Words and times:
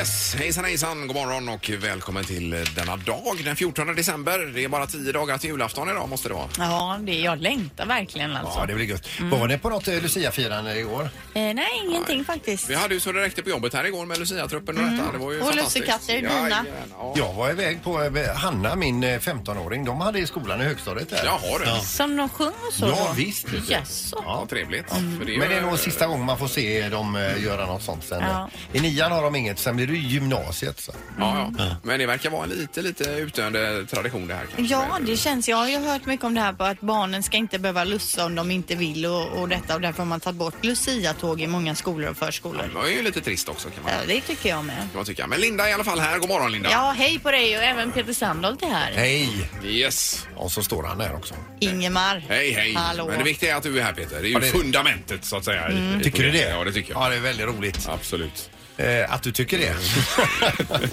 Yes, 0.00 0.34
hejsan 0.38 0.64
hejsan, 0.64 1.06
god 1.06 1.16
morgon 1.16 1.48
och 1.48 1.70
välkommen 1.78 2.24
till 2.24 2.50
denna 2.76 2.96
dag 2.96 3.40
den 3.44 3.56
14 3.56 3.94
december. 3.94 4.38
Det 4.54 4.64
är 4.64 4.68
bara 4.68 4.86
tio 4.86 5.12
dagar 5.12 5.38
till 5.38 5.50
julafton 5.50 5.88
idag 5.90 6.08
måste 6.08 6.28
det 6.28 6.34
vara. 6.34 6.48
Ja, 6.58 6.98
det, 7.02 7.12
jag 7.20 7.40
längtar 7.42 7.86
verkligen 7.86 8.36
alltså. 8.36 8.58
Ja, 8.60 8.66
det 8.66 8.74
blir 8.74 8.84
gött. 8.86 9.06
Var 9.20 9.48
ni 9.48 9.58
på 9.58 9.68
något 9.70 9.88
eh, 9.88 9.94
Lucia-firande 10.02 10.78
igår? 10.78 11.02
Eh, 11.02 11.08
nej, 11.42 11.66
ingenting 11.84 12.24
faktiskt. 12.24 12.70
Vi 12.70 12.74
hade 12.74 12.94
ju 12.94 13.00
så 13.00 13.12
det 13.12 13.20
räckte 13.20 13.42
på 13.42 13.50
jobbet 13.50 13.74
här 13.74 13.84
igår 13.86 14.06
med 14.06 14.18
Lucia-truppen 14.18 14.76
och 14.78 14.90
detta. 14.90 15.12
Det 15.12 15.18
var 15.18 15.32
ju 15.32 15.36
Mm. 15.40 15.48
Och 15.48 15.54
fantastiskt. 15.54 15.86
lussekatter, 15.86 16.16
dina. 16.16 16.32
Jajamän, 16.34 16.66
Ja. 16.98 17.14
Jag 17.16 17.32
var 17.34 17.50
iväg 17.50 17.82
på 17.84 18.02
eh, 18.02 18.34
Hanna, 18.36 18.76
min 18.76 19.02
eh, 19.04 19.18
15-åring. 19.18 19.84
De 19.84 20.00
hade 20.00 20.18
i 20.18 20.26
skolan 20.26 20.60
i 20.60 20.64
högstadiet 20.64 21.10
där. 21.10 21.24
Jaha 21.24 21.58
du. 21.80 21.86
Som 21.86 22.16
de 22.16 22.28
sjöng 22.28 22.48
och 22.68 22.72
så 22.74 22.86
Ja, 22.86 23.04
då? 23.08 23.12
visst. 23.16 23.46
Jaså? 23.68 24.22
Ja, 24.26 24.46
trevligt. 24.50 24.88
För 24.88 25.24
det 25.26 25.34
är 25.34 25.38
Men 25.38 25.48
det 25.48 25.54
är 25.54 25.60
nog 25.62 25.78
sista 25.78 26.06
gången 26.06 26.26
man 26.26 26.38
får 26.38 26.48
se 26.48 26.88
dem 26.88 27.16
eh, 27.16 27.42
göra 27.44 27.66
något 27.66 27.82
sånt 27.82 28.04
sen. 28.04 28.22
Ja. 28.22 28.50
I 28.72 28.80
nian 28.80 29.12
har 29.12 29.22
de 29.22 29.36
inget, 29.36 29.58
sen 29.58 29.76
blir 29.76 29.89
ju 29.90 29.96
gymnasiet. 29.98 30.80
Så. 30.80 30.92
Ja, 31.18 31.50
ja. 31.58 31.64
Men 31.82 31.98
det 31.98 32.06
verkar 32.06 32.30
vara 32.30 32.44
en 32.44 32.50
lite, 32.50 32.82
lite 32.82 33.04
utdöende 33.10 33.86
tradition 33.86 34.28
det 34.28 34.34
här 34.34 34.46
kanske. 34.56 34.74
Ja, 34.74 34.98
det 35.06 35.16
känns. 35.16 35.48
Jag 35.48 35.56
har 35.56 35.68
ju 35.68 35.78
hört 35.78 36.06
mycket 36.06 36.24
om 36.24 36.34
det 36.34 36.40
här 36.40 36.52
på 36.52 36.64
att 36.64 36.80
barnen 36.80 37.22
ska 37.22 37.36
inte 37.36 37.58
behöva 37.58 37.84
lussa 37.84 38.24
om 38.26 38.34
de 38.34 38.50
inte 38.50 38.74
vill 38.74 39.06
och, 39.06 39.26
och 39.40 39.48
detta 39.48 39.74
och 39.74 39.80
därför 39.80 39.98
har 39.98 40.06
man 40.06 40.20
tagit 40.20 40.36
bort 40.38 40.54
Lucia-tåg 40.64 41.40
i 41.40 41.46
många 41.46 41.74
skolor 41.74 42.10
och 42.10 42.16
förskolor. 42.16 42.62
Det 42.68 42.74
var 42.74 42.86
ju 42.88 43.02
lite 43.02 43.20
trist 43.20 43.48
också 43.48 43.68
kan 43.70 43.82
man, 43.84 43.92
Ja, 43.92 43.98
det 44.14 44.20
tycker 44.20 44.48
jag 44.48 44.64
med. 44.64 44.88
man 44.94 45.04
tycka. 45.04 45.26
Men 45.26 45.40
Linda 45.40 45.64
är 45.64 45.70
i 45.70 45.72
alla 45.72 45.84
fall 45.84 46.00
här. 46.00 46.18
God 46.18 46.28
morgon 46.28 46.52
Linda. 46.52 46.70
Ja, 46.70 46.94
hej 46.98 47.18
på 47.18 47.30
dig 47.30 47.56
och 47.58 47.62
även 47.64 47.92
Peter 47.92 48.12
Sandholt 48.12 48.62
är 48.62 48.66
här. 48.66 48.92
Hej! 48.92 49.48
Yes. 49.64 50.26
Och 50.36 50.52
så 50.52 50.62
står 50.62 50.82
han 50.82 50.98
där 50.98 51.14
också. 51.14 51.34
Ingemar. 51.60 52.24
Hej, 52.28 52.52
hej. 52.52 52.74
Hallå. 52.74 53.06
Men 53.06 53.18
det 53.18 53.24
viktiga 53.24 53.52
är 53.52 53.56
att 53.56 53.62
du 53.62 53.78
är 53.78 53.82
här 53.82 53.92
Peter. 53.92 54.16
Det 54.20 54.26
är 54.26 54.28
ju 54.28 54.32
Ja, 54.32 54.38
det 54.38 54.48
är 54.48 54.52
det. 54.52 54.58
fundamentet 54.58 55.24
så 55.24 55.36
att 55.36 55.44
säga. 55.44 55.70
i- 55.70 55.72
Mm. 55.78 56.00
i 56.00 56.04
Tycker 56.04 56.22
du 56.22 56.30
det? 56.30 56.48
Ja, 56.50 56.64
det 56.64 56.72
tycker 56.72 56.92
jag. 56.92 57.02
Ja, 57.02 57.08
det 57.08 57.16
är 57.16 57.20
väldigt 57.20 57.46
roligt. 57.46 57.88
Absolut. 57.88 58.50
Eh, 58.80 59.12
att 59.14 59.22
du 59.22 59.32
tycker 59.32 59.58
det. 59.58 59.74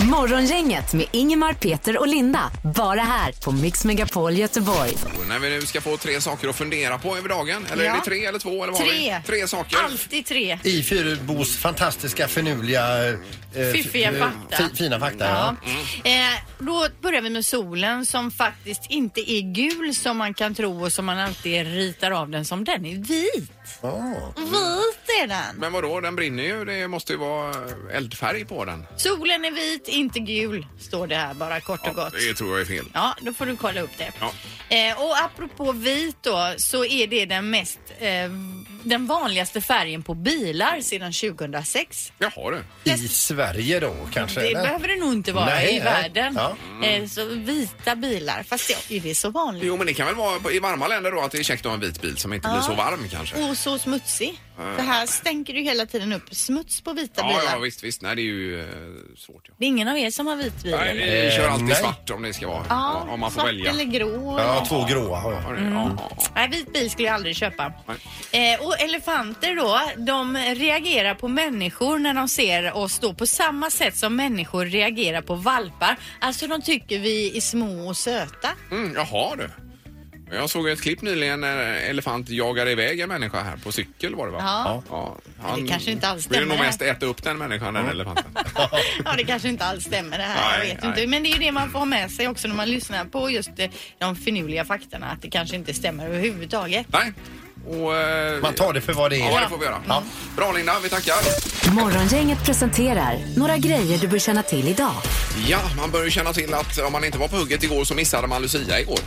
Morgongänget 0.00 0.92
med 0.92 1.06
Ingemar, 1.12 1.52
Peter 1.52 1.98
och 1.98 2.08
Linda. 2.08 2.50
Bara 2.74 3.00
här 3.00 3.32
på 3.32 3.52
Mix 3.52 3.84
Megapol 3.84 4.32
Göteborg. 4.34 4.92
Och 5.20 5.26
när 5.28 5.38
vi 5.38 5.50
nu 5.50 5.60
ska 5.66 5.80
få 5.80 5.96
tre 5.96 6.20
saker 6.20 6.48
att 6.48 6.56
fundera 6.56 6.98
på 6.98 7.16
över 7.16 7.28
dagen. 7.28 7.66
Eller 7.72 7.84
är 7.84 7.88
Ja. 7.88 7.94
det 7.94 8.10
tre 8.10 8.24
eller 8.26 8.38
två? 8.38 8.50
Eller 8.64 8.72
vad 8.72 8.80
har 8.80 8.86
Tre. 8.88 9.20
vi? 9.26 9.26
Tre 9.38 9.48
saker. 9.48 9.78
Alltid 9.84 10.26
tre. 10.26 10.58
I 10.62 10.82
Fyrebos 10.82 11.56
fantastiska, 11.56 12.28
finurliga... 12.28 13.08
eh, 13.08 13.14
Fiffiga 13.72 14.10
f- 14.12 14.16
fakta. 14.18 14.68
fi- 14.68 14.76
Fina 14.76 15.00
fakta, 15.00 15.24
ja. 15.28 15.56
Ja. 16.04 16.10
Eh, 16.10 16.38
då 16.58 16.86
börjar 17.02 17.22
vi 17.22 17.30
med 17.30 17.44
solen 17.46 18.06
som 18.06 18.30
faktiskt 18.30 18.82
inte 18.88 19.32
är 19.32 19.40
gul 19.54 19.94
som 19.94 20.16
man 20.16 20.34
kan 20.34 20.54
tro 20.54 20.84
och 20.84 20.92
som 20.92 21.04
man 21.04 21.18
alltid 21.18 21.66
ritar 21.66 22.10
av 22.10 22.30
den 22.30 22.44
som. 22.44 22.64
Den 22.64 22.86
är 22.86 22.96
vit. 22.96 23.50
Ah. 23.80 24.32
Vit 24.36 25.22
är 25.22 25.26
den. 25.26 25.56
Men 25.56 25.72
vadå, 25.72 26.00
den 26.00 26.16
brinner 26.16 26.42
ju. 26.42 26.64
Det 26.64 26.88
måste 26.88 27.12
ju 27.12 27.18
vara 27.18 27.54
eldfärg 27.92 28.44
på 28.44 28.64
den. 28.64 28.86
Solen 28.96 29.44
är 29.44 29.50
vit, 29.50 29.88
inte 29.88 30.18
gul, 30.20 30.66
står 30.80 31.06
det 31.06 31.16
här 31.16 31.34
bara 31.34 31.60
kort 31.60 31.86
och 31.88 31.94
gott. 31.94 32.12
Det 32.12 32.34
tror 32.34 32.50
jag 32.50 32.60
är 32.60 32.64
fel. 32.64 32.84
Ja, 32.94 33.16
då 33.20 33.32
får 33.32 33.46
du 33.46 33.56
kolla 33.56 33.80
upp 33.80 33.98
det. 33.98 34.12
Ja. 34.20 34.32
Eh, 34.76 35.00
och 35.02 35.18
apropå 35.24 35.72
vit 35.72 36.16
då, 36.20 36.54
så 36.56 36.84
är 36.84 37.06
det 37.06 37.26
den 37.26 37.50
mest, 37.50 37.78
eh, 37.98 38.30
den 38.84 39.06
vanligaste 39.06 39.60
färgen 39.60 40.02
på 40.02 40.14
bilar 40.14 40.80
sedan 40.80 41.12
2006. 41.12 42.12
Jaha 42.18 42.50
du. 42.84 42.90
I 42.92 43.08
Sverige 43.08 43.80
då 43.80 43.94
kanske? 44.12 44.40
Det 44.40 44.46
eller? 44.46 44.62
behöver 44.62 44.88
det 44.88 44.96
nog 44.96 45.12
inte 45.12 45.32
vara 45.32 45.44
Nej, 45.46 45.68
i 45.70 45.72
nej. 45.78 45.84
världen. 45.84 46.34
Ja. 46.82 46.86
Eh, 46.86 47.06
så 47.06 47.24
vita 47.24 47.96
bilar, 47.96 48.42
fast 48.42 48.70
ja, 48.70 48.96
är 48.96 49.00
det 49.00 49.14
så 49.14 49.30
vanligt? 49.30 49.64
Jo 49.66 49.76
men 49.76 49.86
det 49.86 49.94
kan 49.94 50.06
väl 50.06 50.14
vara 50.14 50.52
i 50.52 50.58
varma 50.58 50.88
länder 50.88 51.12
då 51.12 51.20
att 51.20 51.32
det 51.32 51.38
är 51.38 51.42
käckt 51.42 51.60
att 51.66 51.70
ha 51.70 51.74
en 51.74 51.80
vit 51.80 52.02
bil 52.02 52.16
som 52.16 52.32
inte 52.32 52.48
blir 52.48 52.60
så 52.60 52.74
varm 52.74 53.08
kanske. 53.10 53.50
Och 53.50 53.56
så 53.56 53.78
smutsig. 53.78 54.40
För 54.56 54.82
här 54.82 55.06
stänker 55.06 55.54
du 55.54 55.60
hela 55.62 55.86
tiden 55.86 56.12
upp 56.12 56.34
smuts 56.34 56.80
på 56.80 56.92
vita 56.92 57.20
Ja, 57.20 57.28
bilar. 57.28 57.52
ja 57.52 57.58
visst, 57.58 57.84
visst. 57.84 58.02
Nej 58.02 58.16
det 58.16 58.22
är 58.22 58.24
ju 58.24 58.60
eh, 58.60 58.66
svårt. 59.16 59.44
Ja. 59.48 59.54
Det 59.58 59.64
är 59.64 59.68
ingen 59.68 59.88
av 59.88 59.98
er 59.98 60.10
som 60.10 60.26
har 60.26 60.36
vit 60.36 60.62
bil? 60.62 60.76
Nej, 60.80 60.90
eller? 60.90 61.24
vi 61.30 61.36
kör 61.36 61.48
alltid 61.48 61.66
nej. 61.66 61.76
svart 61.76 62.10
om 62.10 62.22
det 62.22 62.32
ska 62.32 62.48
vara. 62.48 62.64
Ja, 62.68 63.06
om 63.10 63.20
man 63.20 63.30
får 63.30 63.40
svart 63.40 63.48
välja. 63.48 63.70
eller 63.70 63.84
grå. 63.84 64.36
Ja, 64.38 64.64
två 64.68 64.84
gråa 64.84 65.18
har 65.18 65.32
jag. 65.32 65.42
Ja, 65.42 65.50
det- 65.50 65.70
ja, 65.70 65.90
ja. 65.98 66.16
Nej, 66.34 66.48
vit 66.48 66.72
bil 66.72 66.90
skulle 66.90 67.08
jag 67.08 67.14
aldrig 67.14 67.36
köpa. 67.36 67.72
Eh, 68.32 68.66
och 68.66 68.73
elefanter 68.74 69.56
då, 69.56 69.80
de 69.96 70.36
reagerar 70.36 71.14
på 71.14 71.28
människor 71.28 71.98
när 71.98 72.14
de 72.14 72.28
ser 72.28 72.72
oss 72.76 72.98
då 72.98 73.14
på 73.14 73.26
samma 73.26 73.70
sätt 73.70 73.96
som 73.96 74.16
människor 74.16 74.66
reagerar 74.66 75.20
på 75.22 75.34
valpar. 75.34 75.96
Alltså 76.20 76.46
de 76.46 76.62
tycker 76.62 76.98
vi 76.98 77.36
är 77.36 77.40
små 77.40 77.88
och 77.88 77.96
söta. 77.96 78.48
Mm, 78.70 78.94
jaha 78.94 79.36
du. 79.36 79.50
Jag 80.32 80.50
såg 80.50 80.68
ett 80.68 80.82
klipp 80.82 81.02
nyligen 81.02 81.40
när 81.40 81.56
en 81.56 81.90
elefant 81.90 82.28
jagade 82.28 82.70
iväg 82.72 83.00
en 83.00 83.08
människa 83.08 83.42
här 83.42 83.56
på 83.56 83.72
cykel 83.72 84.14
var 84.14 84.26
det 84.26 84.32
va? 84.32 84.38
Ja. 84.40 84.82
ja 85.40 85.56
Det 85.56 85.68
kanske 85.68 85.90
inte 85.90 86.08
alls 86.08 86.30
ville 86.30 86.40
nog 86.40 86.48
stämmer. 86.50 86.66
mest 86.66 86.82
äta 86.82 87.06
upp 87.06 87.22
den 87.22 87.38
människan, 87.38 87.74
den 87.74 87.88
elefanten. 87.88 88.24
Ja, 89.04 89.12
det 89.16 89.24
kanske 89.24 89.48
inte 89.48 89.64
alls 89.64 89.84
stämmer 89.84 90.18
det 90.18 90.24
här. 90.24 90.58
Nej, 90.58 90.68
jag 90.68 90.74
vet 90.74 90.82
nej. 90.82 90.90
inte. 90.90 91.06
Men 91.06 91.22
det 91.22 91.28
är 91.28 91.32
ju 91.32 91.38
det 91.38 91.52
man 91.52 91.70
får 91.70 91.78
ha 91.78 91.86
med 91.86 92.10
sig 92.10 92.28
också 92.28 92.48
när 92.48 92.54
man 92.54 92.70
lyssnar 92.70 93.04
på 93.04 93.30
just 93.30 93.50
eh, 93.56 93.70
de 93.98 94.16
finurliga 94.16 94.64
faktorna. 94.64 95.06
Att 95.10 95.22
det 95.22 95.30
kanske 95.30 95.56
inte 95.56 95.74
stämmer 95.74 96.06
överhuvudtaget. 96.06 96.86
Nej. 96.92 97.12
Och, 97.66 97.96
eh, 97.96 98.40
Man 98.40 98.54
tar 98.54 98.72
det 98.72 98.80
för 98.80 98.92
vad 98.92 99.10
det 99.10 99.16
är. 99.20 99.30
Ja, 99.30 99.40
det 99.40 99.48
får 99.48 99.58
vi 99.58 99.64
göra. 99.64 100.02
Bra 100.36 100.52
Linda, 100.52 100.72
vi 100.82 100.88
tackar. 100.88 101.14
Morgongänget 101.74 102.44
presenterar 102.44 103.18
några 103.36 103.56
grejer 103.56 103.98
du 103.98 104.08
bör 104.08 104.18
känna 104.18 104.42
till 104.42 104.68
idag. 104.68 104.94
Ja, 105.48 105.58
man 105.76 105.90
bör 105.90 106.04
ju 106.04 106.10
känna 106.10 106.32
till 106.32 106.54
att 106.54 106.78
om 106.78 106.92
man 106.92 107.04
inte 107.04 107.18
var 107.18 107.28
på 107.28 107.36
hugget 107.36 107.62
igår 107.62 107.84
så 107.84 107.94
missade 107.94 108.26
man 108.26 108.42
Lucia 108.42 108.80
igår. 108.80 108.98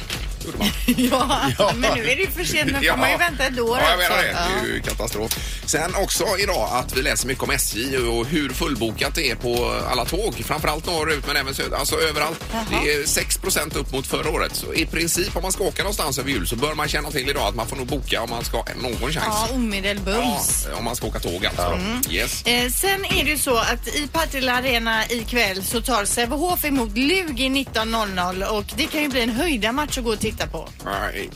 Gjorde 0.46 0.58
man. 0.58 0.68
Ja, 1.58 1.72
men 1.76 1.92
nu 1.98 2.02
är 2.12 2.16
det 2.16 2.22
ju 2.22 2.28
för 2.28 2.44
sent. 2.44 2.72
Nu 2.82 2.88
får 2.90 2.98
man 2.98 3.12
ju 3.12 3.18
vänta 3.18 3.44
ett 3.44 3.60
år 3.60 3.80
Ja, 3.82 3.90
jag 3.90 3.98
menar 4.00 4.18
det. 4.18 4.24
Det 4.64 4.70
är 4.70 4.74
ju 4.74 4.82
katastrof. 4.82 5.32
Sen 5.68 5.96
också 5.96 6.26
idag 6.40 6.70
att 6.72 6.98
vi 6.98 7.02
läser 7.02 7.28
mycket 7.28 7.44
om 7.44 7.52
SJ 7.52 7.98
och 7.98 8.26
hur 8.26 8.50
fullbokat 8.50 9.16
det 9.16 9.32
är 9.32 9.36
på 9.36 9.82
alla 9.92 10.06
tåg. 10.06 10.36
Framförallt 10.46 10.86
norrut 10.86 11.28
men 11.28 11.36
även 11.36 11.54
söder. 11.54 11.78
Alltså 11.78 11.96
överallt. 11.96 12.44
Det 12.70 12.94
är 12.94 13.04
6% 13.04 13.78
upp 13.78 13.92
mot 13.92 14.08
förra 14.08 14.30
året. 14.30 14.56
Så 14.56 14.74
i 14.74 14.86
princip 14.86 15.36
om 15.36 15.42
man 15.42 15.52
ska 15.52 15.64
åka 15.64 15.84
någonstans 15.84 16.20
över 16.20 16.30
jul 16.30 16.48
så 16.48 16.56
bör 16.56 16.74
man 16.74 16.88
känna 16.88 17.12
till 17.12 17.30
idag 17.30 17.44
att 17.48 17.56
man 17.56 17.68
får 17.68 17.76
nog 17.76 17.88
boka 17.88 18.22
om 18.22 18.30
man 18.30 18.44
ska 18.46 18.58
ha 18.58 18.66
någon 18.82 19.12
chans. 19.12 19.16
Ja, 19.18 19.48
omedelbums. 19.52 20.68
Ja, 20.72 20.78
om 20.78 20.84
man 20.84 20.96
ska 20.96 21.08
åka 21.08 21.20
tåg 21.20 21.46
alltså. 21.46 21.80
Yes. 22.10 22.46
Eh, 22.46 22.72
sen 22.72 23.06
är 23.06 23.24
det 23.24 23.30
ju 23.30 23.38
så 23.38 23.58
att 23.58 23.88
i 23.88 24.08
Partille 24.08 24.52
Arena 24.52 25.06
ikväll 25.10 25.64
så 25.64 25.82
tar 25.82 26.06
Sävehof 26.06 26.66
emot 26.66 26.98
Lugi 26.98 27.50
19.00 27.50 28.44
och 28.44 28.66
det 28.76 28.88
kan 28.88 29.02
ju 29.02 29.10
bli 29.10 29.22
en 29.22 29.30
höjda 29.32 29.72
match 29.72 29.98
att 29.98 30.04
gå 30.04 30.12
och 30.12 30.20
titta 30.20 30.48
på. 30.48 30.70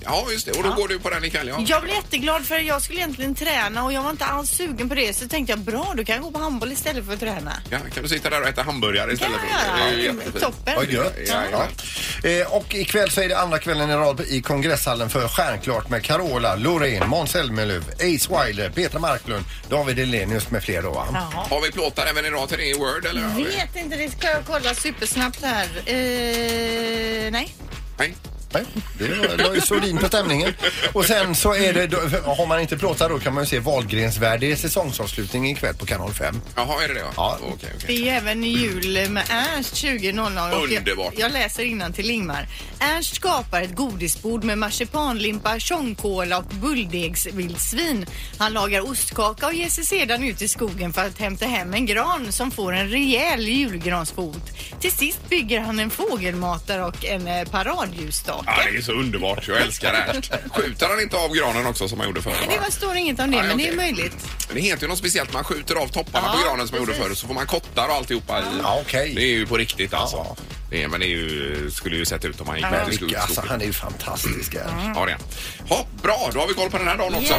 Ja, 0.03 0.25
just 0.31 0.45
det. 0.45 0.51
Och 0.51 0.63
då 0.63 0.73
går 0.73 0.87
du 0.87 0.99
på 0.99 1.09
den 1.09 1.23
ikväll, 1.23 1.47
ja. 1.47 1.65
Jag 1.67 1.83
blev 1.83 1.95
jätteglad 1.95 2.45
för 2.45 2.59
jag 2.59 2.81
skulle 2.81 2.99
egentligen 2.99 3.35
träna 3.35 3.83
och 3.83 3.93
jag 3.93 4.03
var 4.03 4.09
inte 4.09 4.20
alls 4.25 4.49
sugen 4.49 4.89
på 4.89 4.95
det 4.95 5.13
så 5.15 5.27
tänkte 5.27 5.51
jag 5.51 5.59
bra 5.59 5.93
då 5.97 6.03
kan 6.05 6.15
jag 6.15 6.23
gå 6.23 6.31
på 6.31 6.39
handboll 6.39 6.71
istället 6.71 7.05
för 7.05 7.13
att 7.13 7.19
träna. 7.19 7.53
ja. 7.69 7.77
Kan 7.93 8.03
du 8.03 8.09
sitta 8.09 8.29
där 8.29 8.41
och 8.41 8.47
äta 8.47 8.63
hamburgare 8.63 9.13
istället? 9.13 9.37
Kan 9.39 9.49
jag 9.49 9.59
för- 9.59 9.77
Det 9.77 9.93
är 9.93 9.97
ju 9.97 10.03
göra. 10.03 10.13
jättefint. 10.15 10.39
Toppen. 10.43 10.75
Vad 10.75 10.89
gött. 10.91 11.13
Ja, 11.27 11.43
Ja. 11.51 12.29
Eh, 12.29 12.47
och 12.53 12.75
ikväll 12.75 13.09
så 13.11 13.21
är 13.21 13.29
det 13.29 13.37
andra 13.39 13.59
kvällen 13.59 13.89
i 13.89 13.93
rad 13.93 14.21
i 14.21 14.41
kongresshallen 14.41 15.09
för 15.09 15.27
Stjärnklart 15.27 15.89
med 15.89 16.03
Carola, 16.03 16.55
Loreen, 16.55 17.09
Måns 17.09 17.31
Zelmerlöw, 17.31 17.83
Ace 17.93 18.29
Wilder, 18.45 18.69
Petra 18.69 18.99
Marklund, 18.99 19.45
David 19.69 19.99
Elenius 19.99 20.51
med 20.51 20.63
fler 20.63 20.81
då 20.81 20.91
va? 20.91 21.07
Jaha. 21.13 21.45
Har 21.49 21.61
vi 21.61 21.71
plåtar 21.71 22.05
även 22.05 22.25
idag 22.25 22.49
till 22.49 22.57
det 22.57 22.65
i 22.65 22.73
Word 22.73 23.05
eller? 23.05 23.21
Vet 23.43 23.75
inte, 23.75 23.97
det 23.97 24.09
ska 24.11 24.27
jag 24.27 24.45
kolla 24.47 24.73
supersnabbt 24.73 25.41
här. 25.43 25.67
Eh, 25.85 27.31
nej. 27.31 27.55
Nej. 27.97 28.15
Nej, 28.53 28.63
det 28.99 29.07
var- 29.07 29.37
la 29.37 29.55
ju 29.55 29.61
sordin 29.61 29.97
på 29.97 30.07
stämningen. 30.07 30.53
Och 30.93 31.05
sen 31.05 31.35
så 31.35 31.55
är 31.55 31.73
det, 31.73 31.87
då, 31.87 31.97
har 32.25 32.45
man 32.45 32.61
inte 32.61 32.77
plåtar 32.77 33.09
då 33.09 33.19
kan 33.19 33.33
man 33.33 33.43
ju 33.43 33.47
se 33.49 33.59
Wahlgrens 33.59 34.17
värld. 34.17 34.39
Det 34.39 34.51
är 34.51 34.55
säsongsavslutning 34.55 35.49
ikväll 35.51 35.75
på 35.75 35.85
kanal 35.85 36.13
5. 36.13 36.41
Jaha, 36.55 36.83
är 36.83 36.87
det 36.87 36.93
det? 36.93 37.03
Ja. 37.15 37.37
Okej, 37.41 37.55
Det 37.61 37.83
okej. 37.83 37.95
är 37.95 38.03
ju 38.05 38.09
även 38.09 38.43
jul 38.43 39.09
med 39.09 39.23
Ernst 39.29 39.75
20.00. 39.75 40.51
och 40.57 40.63
Underbart. 40.63 41.13
Jag, 41.17 41.21
jag 41.25 41.33
läser 41.33 41.63
innan 41.63 41.93
till 41.93 42.09
Ingmar. 42.09 42.47
Ernst 42.79 43.15
skapar 43.15 43.61
ett 43.61 43.75
godisbord 43.75 44.43
med 44.43 44.57
marsipanlimpa, 44.57 45.59
tjongkola 45.59 46.37
och 46.37 46.43
bulldegsvildsvin. 46.45 48.05
Han 48.37 48.53
lagar 48.53 48.91
ostkaka 48.91 49.47
och 49.47 49.53
ger 49.53 49.69
sig 49.69 49.85
sedan 49.85 50.23
ut 50.23 50.41
i 50.41 50.47
skogen 50.47 50.93
för 50.93 51.05
att 51.05 51.17
hämta 51.19 51.45
hem 51.45 51.73
en 51.73 51.85
gran 51.85 52.31
som 52.31 52.51
får 52.51 52.73
en 52.73 52.89
rejäl 52.89 53.47
julgransfot. 53.47 54.41
Till 54.79 54.91
sist 54.91 55.29
bygger 55.29 55.59
han 55.59 55.79
en 55.79 55.89
fågelmatare 55.89 56.85
och 56.85 57.05
en 57.05 57.27
eh, 57.27 57.43
paradljusstake. 57.49 58.40
Ja, 58.45 58.53
det 58.71 58.77
är 58.77 58.81
så 58.81 58.91
underbart. 58.91 59.47
Jag 59.47 59.57
älskar 59.61 59.93
Ernst. 59.93 60.31
Skjuter 60.55 60.87
han 60.89 61.01
inte 61.01 61.17
av 61.17 61.33
granen 61.33 61.65
också 61.65 61.87
som 61.89 61.99
han 61.99 62.07
gjorde 62.07 62.21
förr? 62.21 62.33
Det 62.49 62.55
va? 62.57 62.61
var, 62.63 62.69
står 62.71 62.95
inget 62.95 63.19
om 63.19 63.31
det, 63.31 63.37
Nej, 63.37 63.47
men 63.47 63.57
det 63.57 63.63
är 63.63 63.67
okej. 63.67 63.77
möjligt. 63.77 64.15
Men 64.47 64.55
Det 64.55 64.61
heter 64.61 64.81
ju 64.81 64.87
något 64.87 64.97
speciellt. 64.97 65.33
Man 65.33 65.43
skjuter 65.43 65.75
av 65.75 65.87
topparna 65.87 66.27
Ja, 66.27 66.37
på 66.39 66.47
granen 66.47 66.67
som 66.67 66.75
man 66.75 66.81
gjorde 66.81 66.91
precis. 66.93 67.07
förr 67.07 67.15
så 67.15 67.27
får 67.27 67.33
man 67.33 67.47
kottar 67.47 67.87
och 67.87 67.93
alltihopa 67.95 68.39
i. 68.39 68.43
Ja, 68.63 68.79
okej. 68.85 69.13
Det 69.15 69.21
är 69.23 69.27
ju 69.27 69.45
på 69.47 69.57
riktigt 69.57 69.93
alltså. 69.93 70.17
Ja. 70.17 70.35
Det 70.69 70.83
är, 70.83 70.87
men 70.87 70.99
det 70.99 71.05
är 71.05 71.09
ju, 71.09 71.71
skulle 71.71 71.95
ju 71.95 72.05
sett 72.05 72.25
ut 72.25 72.41
om 72.41 72.47
man 72.47 72.55
gick 72.55 72.65
med 72.71 72.85
till 72.85 72.95
skog. 72.95 73.07
Mycket, 73.07 73.21
alltså, 73.23 73.43
han 73.47 73.61
är 73.61 73.65
ju 73.65 73.73
fantastisk. 73.73 74.53
Ernst. 74.53 74.73
Ja, 74.95 75.05
det 75.05 75.11
är 75.11 75.15
han. 75.15 75.21
Ja, 75.69 75.85
bra, 76.03 76.29
då 76.33 76.39
har 76.39 76.47
vi 76.47 76.53
koll 76.53 76.69
på 76.69 76.77
den 76.77 76.87
här 76.87 76.97
dagen 76.97 77.15
också. 77.15 77.33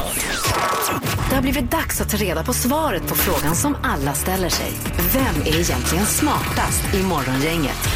Det 1.29 1.35
har 1.35 1.43
blivit 1.43 1.71
dags 1.71 2.01
att 2.01 2.11
ta 2.11 2.17
reda 2.17 2.45
på 2.45 2.53
svaret 2.53 3.07
på 3.09 3.15
frågan 3.15 3.57
som 3.57 3.77
alla 3.83 4.15
ställer 4.15 4.49
sig. 4.49 4.73
Vem 5.13 5.43
är 5.45 5.61
egentligen 5.61 6.07
smartast 6.07 6.95
i 6.95 7.03
Morgongänget? 7.03 7.89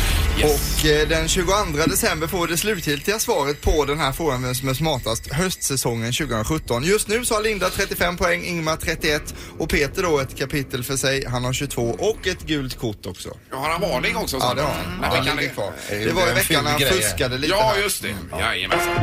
Och 0.45 0.87
eh, 0.87 1.09
den 1.09 1.29
22 1.29 1.53
december 1.87 2.27
får 2.27 2.41
vi 2.47 2.53
det 2.53 2.57
slutgiltiga 2.57 3.19
svaret 3.19 3.61
på 3.63 3.85
den 3.85 3.99
här 4.01 4.13
frågan 4.13 4.43
vem 4.43 4.55
som 4.55 4.69
är 4.69 4.75
smartast 4.75 5.33
höstsäsongen 5.33 6.13
2017. 6.13 6.83
Just 6.85 7.09
nu 7.09 7.25
så 7.25 7.35
har 7.35 7.43
Linda 7.43 7.71
35 7.71 8.17
poäng, 8.17 8.45
Ingmar 8.45 8.77
31 8.77 9.35
och 9.59 9.69
Peter 9.71 10.03
då 10.03 10.19
ett 10.19 10.39
kapitel 10.39 10.85
för 10.85 10.97
sig. 10.97 11.27
Han 11.27 11.45
har 11.45 11.53
22 11.53 11.83
och 11.99 12.27
ett 12.27 12.43
gult 12.43 12.79
kort 12.79 13.07
också. 13.07 13.29
Ja, 13.51 13.57
har 13.57 13.71
han 13.71 13.81
varning 13.81 14.17
också? 14.17 14.37
Ja, 14.41 14.55
det 14.55 14.63
har 14.63 14.71
han. 14.73 14.97
Men 15.01 15.11
Ja, 15.13 15.21
det 15.21 15.27
kan 15.27 15.37
ligger 15.37 15.55
kvar. 15.55 15.73
Det 15.91 15.97
Det 16.05 16.13
var 16.13 16.27
i 16.27 16.29
en 16.29 16.35
veckan 16.35 16.65
när 16.65 16.71
han 16.71 16.81
ful 16.81 16.89
grej. 16.89 17.01
fuskade 17.03 17.39
lite 17.39 17.55
Ja, 17.55 17.73
här. 17.75 17.83
just 17.83 18.03
det. 18.03 18.15
Jajamensan. 18.39 18.97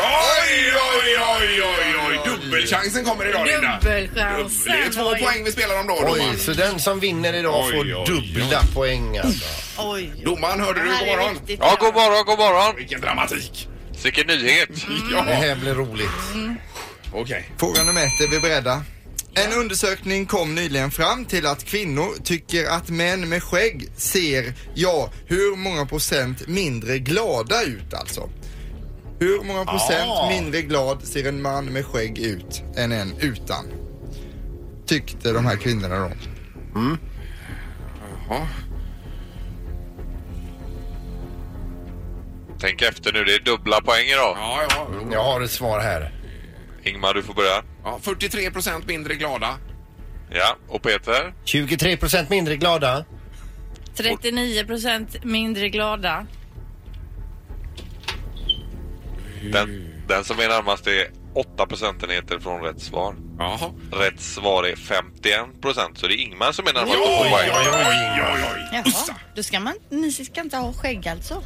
Oj, 0.00 0.72
oj, 0.96 1.18
oj, 1.40 1.62
oj, 1.62 1.94
oj. 2.03 2.03
Dubbelchansen 2.54 3.04
kommer 3.04 3.28
idag, 3.28 3.46
Linda. 3.46 3.78
Dubbelchansen, 3.82 4.72
Det 4.72 4.78
är 4.86 4.90
två 4.90 5.02
oj. 5.14 5.22
poäng 5.22 5.44
vi 5.44 5.52
spelar 5.52 5.80
om 5.80 5.86
då, 5.86 5.92
Oj, 5.94 6.00
domaren. 6.18 6.38
så 6.38 6.52
den 6.52 6.80
som 6.80 7.00
vinner 7.00 7.32
idag 7.34 7.64
Oj, 7.66 7.72
får 7.72 7.80
oj, 7.84 8.04
dubbla 8.06 8.62
poäng 8.74 9.18
alltså. 9.18 9.44
Oj. 9.78 10.12
Domaren, 10.24 10.60
hörde 10.60 10.80
du? 10.80 10.86
God 10.86 11.06
morgon. 11.06 11.38
Ja, 11.46 11.76
god 11.80 11.94
morgon, 11.94 12.24
god 12.26 12.38
morgon. 12.38 12.76
Vilken 12.76 13.00
dramatik. 13.00 13.68
Vilken 14.04 14.26
nyhet. 14.26 14.68
Ja, 15.12 15.22
Det 15.24 15.34
här 15.34 15.56
blir 15.56 15.74
roligt. 15.74 16.08
okej. 17.12 17.50
Fråga 17.58 17.84
nummer 17.84 18.00
ett, 18.04 18.20
är 18.20 18.28
vi 18.28 18.40
beredda? 18.40 18.82
En 19.36 19.52
undersökning 19.52 20.26
kom 20.26 20.54
nyligen 20.54 20.90
fram 20.90 21.24
till 21.24 21.46
att 21.46 21.64
kvinnor 21.64 22.08
tycker 22.24 22.66
att 22.66 22.88
män 22.88 23.28
med 23.28 23.42
skägg 23.42 23.88
ser, 23.96 24.52
ja, 24.74 25.10
hur 25.26 25.56
många 25.56 25.86
procent 25.86 26.48
mindre 26.48 26.98
glada 26.98 27.62
ut 27.62 27.94
alltså? 27.94 28.28
Hur 29.18 29.44
många 29.44 29.64
procent 29.64 30.10
Ah. 30.10 30.28
mindre 30.28 30.62
glad 30.62 31.02
ser 31.02 31.28
en 31.28 31.42
man 31.42 31.64
med 31.64 31.86
skägg 31.86 32.18
ut 32.18 32.62
än 32.76 32.92
en 32.92 33.14
utan? 33.20 33.64
Tyckte 34.86 35.32
de 35.32 35.46
här 35.46 35.56
kvinnorna 35.56 35.98
då. 35.98 36.10
Ja. 38.30 38.46
Tänk 42.60 42.82
efter 42.82 43.12
nu, 43.12 43.24
det 43.24 43.34
är 43.34 43.40
dubbla 43.40 43.80
poäng 43.80 44.06
idag. 44.06 44.36
Ja, 44.38 44.62
ja. 44.70 44.88
Jag 45.12 45.24
har 45.24 45.40
ett 45.40 45.50
svar 45.50 45.80
här. 45.80 46.12
Ingmar, 46.82 47.14
du 47.14 47.22
får 47.22 47.34
börja. 47.34 47.62
ja 47.84 47.98
43 48.02 48.50
procent 48.50 48.86
mindre 48.86 49.14
glada. 49.14 49.58
Ja, 50.30 50.56
och 50.68 50.82
Peter? 50.82 51.34
23 51.44 51.96
procent 51.96 52.30
mindre 52.30 52.56
glada. 52.56 53.04
39 53.96 54.64
procent 54.64 55.24
mindre 55.24 55.68
glada. 55.68 56.26
Den, 59.52 59.88
den 60.08 60.24
som 60.24 60.40
är 60.40 60.48
närmast 60.48 60.86
är 60.86 61.06
8 61.34 61.66
procentenheter 61.66 62.38
från 62.38 62.62
rätt 62.62 62.80
svar. 62.80 63.16
Jaha. 63.38 63.72
Rätt 63.92 64.20
svar 64.20 64.64
är 64.64 64.76
51 64.76 65.60
procent, 65.60 65.98
så 65.98 66.06
det 66.06 66.14
är 66.14 66.18
Ingmar 66.18 66.52
som 66.52 66.66
är 66.66 66.72
närmast 66.72 66.94
Oj, 66.94 67.30
oj, 67.32 67.50
oj, 67.52 67.68
oj, 67.72 68.44
oj. 68.54 68.68
Jaha, 68.72 69.18
då 69.34 69.42
ska 69.42 69.60
man, 69.60 69.74
ni 69.90 70.12
ska 70.12 70.40
inte 70.40 70.56
ha 70.56 70.72
skägg 70.72 71.08
alltså? 71.08 71.42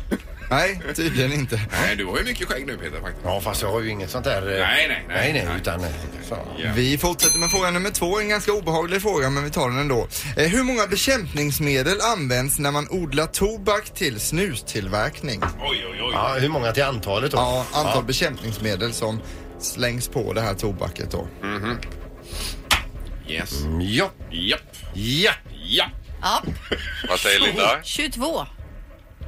Nej, 0.50 0.80
tydligen 0.96 1.32
inte. 1.32 1.60
Nej, 1.70 1.96
du 1.96 2.04
har 2.06 2.18
ju 2.18 2.24
mycket 2.24 2.48
skägg 2.48 2.66
nu, 2.66 2.76
Peter, 2.76 3.00
faktiskt. 3.00 3.24
Ja, 3.24 3.40
fast 3.40 3.62
jag 3.62 3.70
har 3.72 3.80
ju 3.80 3.90
inget 3.90 4.10
sånt 4.10 4.24
där... 4.24 4.42
eh, 4.42 4.66
Nej, 4.66 4.88
nej, 4.88 4.88
nej. 4.88 5.16
Nej, 5.16 5.32
nej, 5.32 5.44
Nej. 5.46 5.56
utan... 5.60 5.84
eh, 5.84 5.90
Så. 6.28 6.38
Ja. 6.58 6.70
Vi 6.74 6.98
fortsätter 6.98 7.38
med 7.38 7.50
fråga 7.50 7.70
nummer 7.70 7.90
två, 7.90 8.20
en 8.20 8.28
ganska 8.28 8.52
obehaglig 8.52 9.02
fråga 9.02 9.30
men 9.30 9.44
vi 9.44 9.50
tar 9.50 9.68
den 9.68 9.78
ändå. 9.78 10.08
Eh, 10.36 10.46
hur 10.48 10.62
många 10.62 10.86
bekämpningsmedel 10.86 12.00
används 12.00 12.58
när 12.58 12.70
man 12.70 12.88
odlar 12.90 13.26
tobak 13.26 13.94
till 13.94 14.20
snustillverkning? 14.20 15.42
Oj, 15.42 15.84
oj, 15.90 16.02
oj. 16.02 16.10
Ja, 16.12 16.34
hur 16.40 16.48
många 16.48 16.72
till 16.72 16.84
antalet 16.84 17.30
då? 17.30 17.36
Ja, 17.38 17.66
antal 17.72 18.04
bekämpningsmedel 18.04 18.92
som 18.92 19.20
slängs 19.60 20.08
på 20.08 20.32
det 20.32 20.40
här 20.40 20.54
tobaket 20.54 21.10
då. 21.10 21.28
Yes. 23.28 23.54
Ja. 23.80 24.10
Japp. 24.30 24.60
Ja. 24.94 25.32
Ja. 25.64 25.84
Ja, 26.22 26.42
Vad 27.08 27.18
säger 27.20 27.40
Linda? 27.40 27.78
22. 27.82 28.46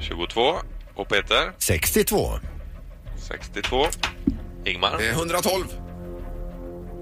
22. 0.00 0.56
Och 1.00 1.08
Peter? 1.08 1.52
62. 1.58 2.38
62. 3.29 3.87
Ingmar? 4.64 5.02
Eh, 5.02 5.11
112. 5.11 5.64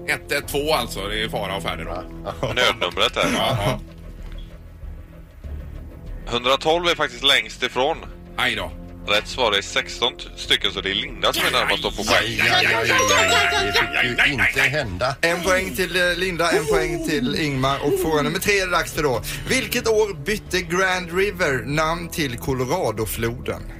112 0.07 0.69
alltså, 0.71 1.07
det 1.07 1.23
är 1.23 1.29
fara 1.29 1.55
och 1.55 1.63
färde 1.63 1.83
då. 1.83 2.03
Nödnumret 2.53 3.15
här. 3.15 3.33
Jaha. 3.33 3.79
112 6.27 6.87
är 6.87 6.95
faktiskt 6.95 7.23
längst 7.23 7.63
ifrån. 7.63 7.97
Aj 8.37 8.55
då. 8.55 8.71
Rätt 9.07 9.27
svar 9.27 9.51
är 9.51 9.61
16 9.61 10.13
stycken, 10.35 10.71
så 10.71 10.81
det 10.81 10.91
är 10.91 10.95
Linda 10.95 11.33
som 11.33 11.45
är 11.47 11.51
närmast 11.51 11.85
att 11.85 11.95
få 11.95 12.01
Aj, 12.01 12.37
poäng. 12.37 12.57
Det 13.65 13.73
fick 13.73 14.27
ju 14.27 14.33
inte 14.33 14.61
hända. 14.61 15.15
En 15.21 15.43
poäng 15.43 15.75
till 15.75 15.95
eh, 15.95 16.15
Linda, 16.17 16.51
en 16.51 16.65
poäng 16.65 17.09
till 17.09 17.35
Ingmar 17.35 17.79
och 17.83 17.99
fråga 18.01 18.21
nummer 18.21 18.39
tre 18.39 18.59
är 18.59 18.65
det 18.65 18.71
dags 18.71 18.93
för 18.93 19.03
då. 19.03 19.21
Vilket 19.47 19.87
år 19.87 20.13
bytte 20.13 20.61
Grand 20.61 21.17
River 21.17 21.63
namn 21.65 22.09
till 22.09 22.37
Coloradofloden? 22.37 23.78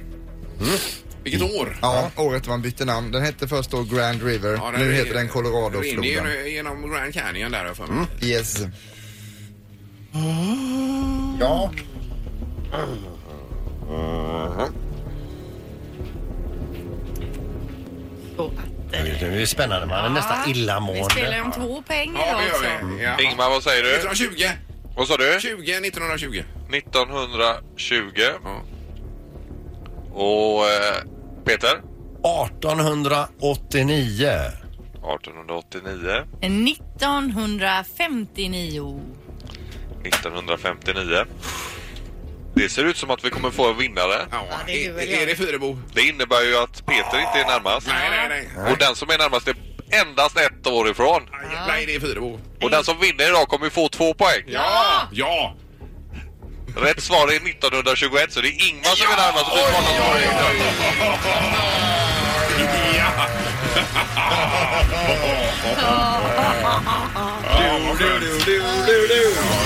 Vilket 1.24 1.42
år? 1.42 1.78
Ja, 1.82 2.10
året 2.16 2.46
man 2.48 2.62
bytte 2.62 2.84
namn. 2.84 3.10
Den 3.12 3.22
hette 3.22 3.48
först 3.48 3.70
då 3.70 3.82
Grand 3.82 4.22
River, 4.22 4.52
Ja, 4.52 4.70
nu 4.78 4.88
är- 4.88 4.92
heter 4.92 5.04
den 5.14 5.16
rinner 5.18 5.28
Coloradofloden. 5.32 6.02
ju 6.04 6.50
genom 6.52 6.90
Grand 6.92 7.14
Canyon 7.14 7.52
där 7.52 7.58
har 7.58 7.66
jag 7.66 7.76
för 7.76 7.86
mig. 7.86 8.06
Yes. 8.22 8.58
Ja. 11.40 11.70
Så 18.36 18.46
att, 18.46 18.94
eh, 18.94 19.02
Det 19.04 19.42
är 19.42 19.46
spännande. 19.46 19.86
Man 19.86 20.04
är 20.04 20.08
nästan 20.08 20.36
Vi 20.46 20.52
spelar 20.52 20.62
illamående. 20.62 21.36
ju 21.36 21.40
om 21.42 21.52
två 21.52 21.82
poäng 21.82 22.12
Ja, 22.14 22.28
idag 22.28 22.40
det 22.44 22.50
också. 22.50 22.86
vi. 22.96 23.02
Ja. 23.04 23.20
Ingmar, 23.20 23.50
vad 23.50 23.62
säger 23.62 23.82
du? 23.82 23.88
1920. 23.90 24.44
Vad 24.96 25.08
sa 25.08 25.16
du? 25.16 25.38
20 25.40 25.80
1920. 25.80 26.42
1920. 26.70 28.12
Ja. 28.44 28.62
Och 30.12 30.68
eh, 30.68 30.96
Peter? 31.44 31.70
1889. 31.70 34.28
1889. 34.94 36.24
1959. 36.40 39.00
1959. 40.04 41.24
Det 42.54 42.68
ser 42.68 42.84
ut 42.84 42.96
som 42.96 43.10
att 43.10 43.24
vi 43.24 43.30
kommer 43.30 43.50
få 43.50 43.70
en 43.70 43.78
vinnare. 43.78 44.26
Ja, 44.30 44.44
det 44.66 44.72
är 44.72 44.84
du 44.84 44.90
är, 44.90 44.92
väl 44.92 45.10
jag. 45.10 45.22
är 45.22 45.26
det 45.26 45.36
Fyrebo? 45.36 45.78
Det 45.94 46.00
innebär 46.00 46.42
ju 46.42 46.56
att 46.56 46.86
Peter 46.86 47.20
inte 47.20 47.40
är 47.40 47.46
närmast. 47.46 47.86
Nej, 47.86 48.10
nej, 48.10 48.28
nej. 48.56 48.72
Och 48.72 48.78
den 48.78 48.96
som 48.96 49.10
är 49.10 49.18
närmast 49.18 49.48
är 49.48 49.54
endast 49.90 50.36
ett 50.38 50.66
år 50.66 50.90
ifrån. 50.90 51.22
Nej, 51.68 51.86
det 51.86 51.94
är 51.94 52.00
Fyrebo. 52.00 52.38
Och 52.62 52.70
den 52.70 52.84
som 52.84 52.98
vinner 53.00 53.28
idag 53.28 53.48
kommer 53.48 53.64
ju 53.66 53.70
få 53.70 53.88
två 53.88 54.14
poäng. 54.14 54.42
Ja! 54.46 55.02
Ja! 55.12 55.54
Rätt 56.76 57.02
svar 57.02 57.28
är 57.28 57.36
1921 57.36 58.32
så 58.32 58.40
det 58.40 58.48
är 58.48 58.68
Ingmar 58.68 58.96
som 58.96 59.12
är 59.12 59.16
närmast. 59.16 59.50
Och 59.50 59.56
du 59.56 59.62
får 59.62 59.72
honom 59.72 59.94
poäng. 60.12 60.28
Ja! 69.36 69.59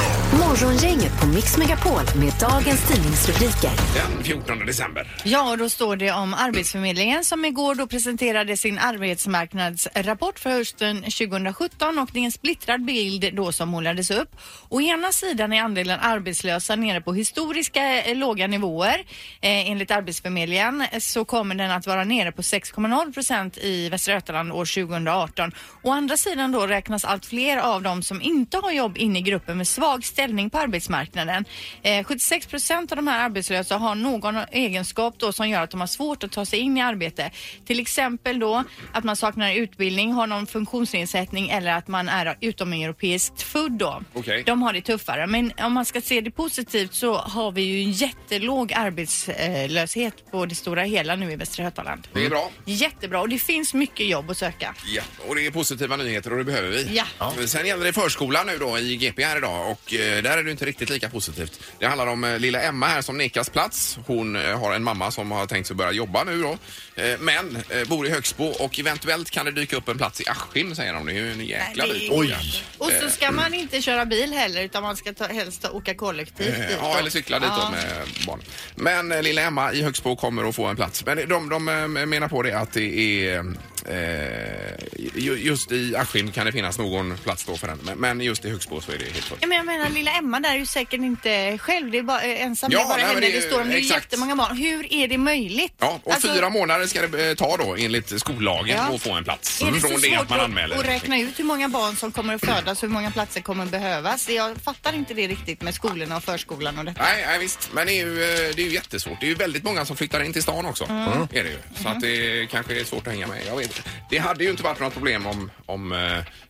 Morgongänget 0.54 1.20
på 1.20 1.26
Mix 1.26 1.58
Megapol 1.58 2.00
med 2.20 2.32
dagens 2.40 2.88
tidningsrubriker. 2.88 3.70
Den 3.94 4.25
14 4.25 4.58
december. 4.58 5.16
Ja, 5.25 5.50
och 5.50 5.58
då 5.58 5.68
står 5.68 5.96
det 5.96 6.12
om 6.12 6.34
Arbetsförmedlingen 6.34 7.25
som 7.25 7.44
igår 7.44 7.75
då 7.75 7.87
presenterade 7.87 8.56
sin 8.56 8.78
arbetsmarknadsrapport 8.78 10.38
för 10.38 10.50
hösten 10.50 10.96
2017 11.02 11.99
och 11.99 12.08
det 12.12 12.20
är 12.20 12.25
en 12.25 12.32
splittrad 12.32 12.84
bild 12.84 13.34
då 13.34 13.52
som 13.52 13.68
målades 13.68 14.11
upp. 14.11 14.28
Å 14.68 14.80
ena 14.80 15.12
sidan 15.12 15.52
är 15.52 15.62
andelen 15.62 16.00
arbetslösa 16.00 16.76
nere 16.76 17.00
på 17.00 17.14
historiska 17.14 18.02
eh, 18.02 18.16
låga 18.16 18.46
nivåer. 18.46 18.99
Eh, 19.40 19.70
enligt 19.70 19.90
Arbetsförmedlingen 19.90 20.87
så 21.00 21.25
kommer 21.25 21.54
den 21.54 21.70
att 21.70 21.87
vara 21.87 22.04
nere 22.04 22.32
på 22.32 22.42
6,0 22.42 23.12
procent 23.14 23.58
i 23.58 23.88
Västra 23.88 24.14
Götaland 24.14 24.52
år 24.52 24.87
2018. 24.87 25.52
Å 25.82 25.90
andra 25.90 26.16
sidan 26.16 26.52
då 26.52 26.66
räknas 26.66 27.04
allt 27.04 27.26
fler 27.26 27.56
av 27.56 27.82
dem 27.82 28.02
som 28.02 28.23
inte 28.23 28.56
har 28.56 28.73
jobb 28.73 28.99
in 28.99 29.16
i 29.16 29.20
gruppen 29.20 29.58
med 29.58 29.68
svag 29.68 30.04
ställning 30.04 30.43
på 30.50 30.58
arbetsmarknaden. 30.58 31.44
Eh, 31.82 32.04
76 32.04 32.46
procent 32.46 32.92
av 32.92 32.96
de 32.96 33.06
här 33.06 33.24
arbetslösa 33.24 33.76
har 33.76 33.94
någon 33.94 34.36
egenskap 34.52 35.14
då 35.18 35.32
som 35.32 35.48
gör 35.48 35.62
att 35.62 35.70
de 35.70 35.80
har 35.80 35.86
svårt 35.86 36.24
att 36.24 36.32
ta 36.32 36.46
sig 36.46 36.58
in 36.58 36.76
i 36.76 36.80
arbete. 36.80 37.30
Till 37.66 37.80
exempel 37.80 38.38
då 38.38 38.64
att 38.92 39.04
man 39.04 39.16
saknar 39.16 39.54
utbildning, 39.54 40.12
har 40.12 40.26
någon 40.26 40.46
funktionsnedsättning 40.46 41.50
eller 41.50 41.72
att 41.72 41.88
man 41.88 42.08
är 42.08 42.36
utomeuropeiskt 42.40 43.42
född 43.42 43.72
då. 43.72 44.02
Okej. 44.12 44.42
De 44.46 44.62
har 44.62 44.72
det 44.72 44.80
tuffare. 44.80 45.26
Men 45.26 45.52
om 45.58 45.72
man 45.72 45.84
ska 45.84 46.00
se 46.00 46.20
det 46.20 46.30
positivt 46.30 46.94
så 46.94 47.14
har 47.16 47.52
vi 47.52 47.62
ju 47.62 47.82
en 47.84 47.92
jättelåg 47.92 48.72
arbetslöshet 48.72 50.30
på 50.30 50.46
det 50.46 50.54
stora 50.54 50.82
hela 50.82 51.16
nu 51.16 51.32
i 51.32 51.36
Västra 51.36 51.64
Götaland. 51.64 52.08
Det 52.12 52.24
är 52.26 52.30
bra. 52.30 52.50
Jättebra 52.64 53.20
och 53.20 53.28
det 53.28 53.38
finns 53.38 53.74
mycket 53.74 54.06
jobb 54.06 54.30
att 54.30 54.36
söka. 54.36 54.74
Ja, 54.86 55.02
och 55.28 55.34
det 55.34 55.46
är 55.46 55.50
positiva 55.50 55.96
nyheter 55.96 56.32
och 56.32 56.38
det 56.38 56.44
behöver 56.44 56.70
vi. 56.70 57.02
Ja. 57.18 57.32
Sen 57.46 57.66
gäller 57.66 57.84
det 57.84 57.92
förskolan 57.92 58.46
nu 58.46 58.58
då 58.58 58.78
i 58.78 58.96
GP 58.96 59.24
här 59.24 59.36
idag 59.36 59.70
och 59.70 59.94
eh, 59.94 60.22
där 60.22 60.33
där 60.36 60.40
är 60.40 60.44
det 60.44 60.50
inte 60.50 60.64
riktigt 60.64 60.90
lika 60.90 61.08
positivt. 61.08 61.60
Det 61.78 61.86
handlar 61.86 62.06
om 62.06 62.24
eh, 62.24 62.38
lilla 62.38 62.62
Emma 62.62 62.86
här 62.86 63.02
som 63.02 63.18
nekas 63.18 63.50
plats. 63.50 63.98
Hon 64.06 64.36
eh, 64.36 64.60
har 64.60 64.72
en 64.72 64.84
mamma 64.84 65.10
som 65.10 65.30
har 65.30 65.46
tänkt 65.46 65.66
sig 65.66 65.76
börja 65.76 65.92
jobba 65.92 66.24
nu 66.24 66.42
då. 66.42 66.58
Eh, 67.02 67.18
men 67.20 67.62
bor 67.86 68.06
i 68.06 68.10
Högsbo 68.10 68.44
och 68.44 68.78
eventuellt 68.78 69.30
kan 69.30 69.46
det 69.46 69.52
dyka 69.52 69.76
upp 69.76 69.88
en 69.88 69.98
plats 69.98 70.20
i 70.20 70.28
Askim 70.28 70.74
säger 70.74 70.94
de. 70.94 71.06
Det 71.06 71.12
är 71.12 71.14
ju 71.14 71.32
en 71.32 71.46
jäkla 71.46 71.84
bit. 71.84 72.12
Oj. 72.12 72.36
Och 72.78 72.90
så 73.02 73.10
ska 73.10 73.32
man 73.32 73.54
inte 73.54 73.82
köra 73.82 74.06
bil 74.06 74.32
heller 74.32 74.62
utan 74.62 74.82
man 74.82 74.96
ska 74.96 75.12
ta, 75.12 75.26
helst 75.26 75.64
åka 75.64 75.94
kollektivt 75.94 76.56
dit 76.56 76.76
Ja, 76.80 76.98
eller 76.98 77.10
cykla 77.10 77.38
dit 77.38 77.48
Ja. 77.50 77.62
då 77.64 77.70
med 77.70 78.06
barn. 78.26 78.40
Men 78.74 79.24
lilla 79.24 79.42
Emma 79.42 79.72
i 79.72 79.82
Högsbo 79.82 80.16
kommer 80.16 80.48
att 80.48 80.56
få 80.56 80.66
en 80.66 80.76
plats. 80.76 81.04
Men 81.06 81.28
de, 81.28 81.48
de 81.48 81.64
menar 82.08 82.28
på 82.28 82.42
det 82.42 82.52
att 82.58 82.72
det 82.72 83.26
är 83.26 83.54
eh, 83.88 84.74
ju- 85.16 85.36
just 85.38 85.72
i 85.72 85.96
Askim 85.96 86.32
kan 86.32 86.46
det 86.46 86.52
finnas 86.52 86.78
någon 86.78 87.16
plats 87.16 87.44
då 87.44 87.56
för 87.56 87.68
henne. 87.68 87.82
Men, 87.84 87.98
men 87.98 88.20
just 88.20 88.44
i 88.44 88.50
Högsbo 88.50 88.80
så 88.80 88.92
är 88.92 88.98
det 88.98 89.04
helt 89.04 89.16
fullt. 89.24 89.40
Ja, 89.42 89.46
men 89.48 89.56
jag 89.56 89.66
menar 89.66 89.90
lilla 89.90 90.10
Emma 90.12 90.40
där 90.40 90.50
är 90.54 90.56
ju 90.58 90.66
säkert 90.66 91.00
inte 91.00 91.58
själv. 91.58 91.90
Det 91.90 91.98
är 91.98 92.02
bara 92.02 92.22
eh, 92.22 92.42
ensam. 92.42 92.72
Ja, 92.72 92.78
det 92.78 92.84
är 92.84 92.88
bara 92.88 92.96
nej, 92.96 93.06
henne 93.06 93.20
det 93.20 93.32
det, 93.32 93.40
står 93.42 93.60
om. 93.60 93.68
Det 93.68 93.74
är 93.74 93.78
jättemånga 93.78 94.36
barn. 94.36 94.56
Hur 94.56 94.92
är 94.92 95.08
det 95.08 95.18
möjligt? 95.18 95.72
Ja, 95.78 96.00
och 96.04 96.12
Alltså, 96.12 96.34
fyra 96.34 96.48
månader 96.50 96.86
ska 96.86 97.06
det 97.06 97.28
eh, 97.30 97.34
ta 97.34 97.56
då 97.56 97.76
enligt 97.78 98.20
skollagen 98.20 98.76
Ja. 98.76 98.94
att 98.94 99.02
få 99.02 99.12
en 99.12 99.24
plats. 99.24 99.62
Är 99.62 99.66
det 99.70 99.80
så 99.80 99.88
Från 99.88 100.00
det 100.00 100.14
att 100.14 100.18
svårt 100.18 100.28
man 100.30 100.38
att, 100.40 100.44
anmäler. 100.44 100.76
att 100.78 100.86
räkna 100.86 101.18
ut 101.20 101.38
hur 101.38 101.44
många 101.44 101.68
barn 101.68 101.96
som 101.96 102.12
kommer 102.12 102.34
att 102.34 102.44
födas 102.46 102.82
och 102.82 102.88
hur 102.88 102.94
många 102.94 103.10
platser 103.10 103.40
kommer 103.40 103.64
att 103.64 103.70
behövas? 103.70 104.28
Jag 104.28 104.56
fattar 104.64 104.92
inte 104.94 105.14
det 105.14 105.28
riktigt 105.28 105.62
med 105.62 105.74
skolorna 105.74 106.16
och 106.16 106.24
förskolan 106.24 106.78
och 106.78 106.84
detta. 106.84 107.02
Nej, 107.02 107.24
nej 107.26 107.38
visst. 107.38 107.70
Men 107.72 107.86
det 107.86 107.92
är, 107.92 108.06
ju, 108.06 108.22
eh, 108.22 108.28
det 108.56 108.62
är 108.62 108.66
ju 108.66 108.72
jättesvårt. 108.74 109.20
Det 109.20 109.26
är 109.26 109.28
ju 109.28 109.34
väldigt 109.34 109.64
många 109.64 109.84
som 109.84 109.96
flyttar 109.96 110.22
in 110.22 110.32
till 110.32 110.42
stan 110.42 110.66
också. 110.66 110.84
Mm. 110.84 111.08
Är 111.32 111.44
det 111.44 111.50
ju. 111.50 111.58
Så 111.82 111.88
att 111.88 112.00
det 112.00 112.46
kanske 112.50 112.80
är 112.80 112.84
svårt 112.84 113.06
att 113.06 113.12
hänga 113.12 113.26
med. 113.26 113.40
Jag 113.46 113.56
vet. 113.56 113.73
Det 114.10 114.18
hade 114.18 114.44
ju 114.44 114.50
inte 114.50 114.62
varit 114.62 114.80
något 114.80 114.92
problem 114.92 115.26
om, 115.26 115.50
om 115.66 115.92
eh, 115.92 115.98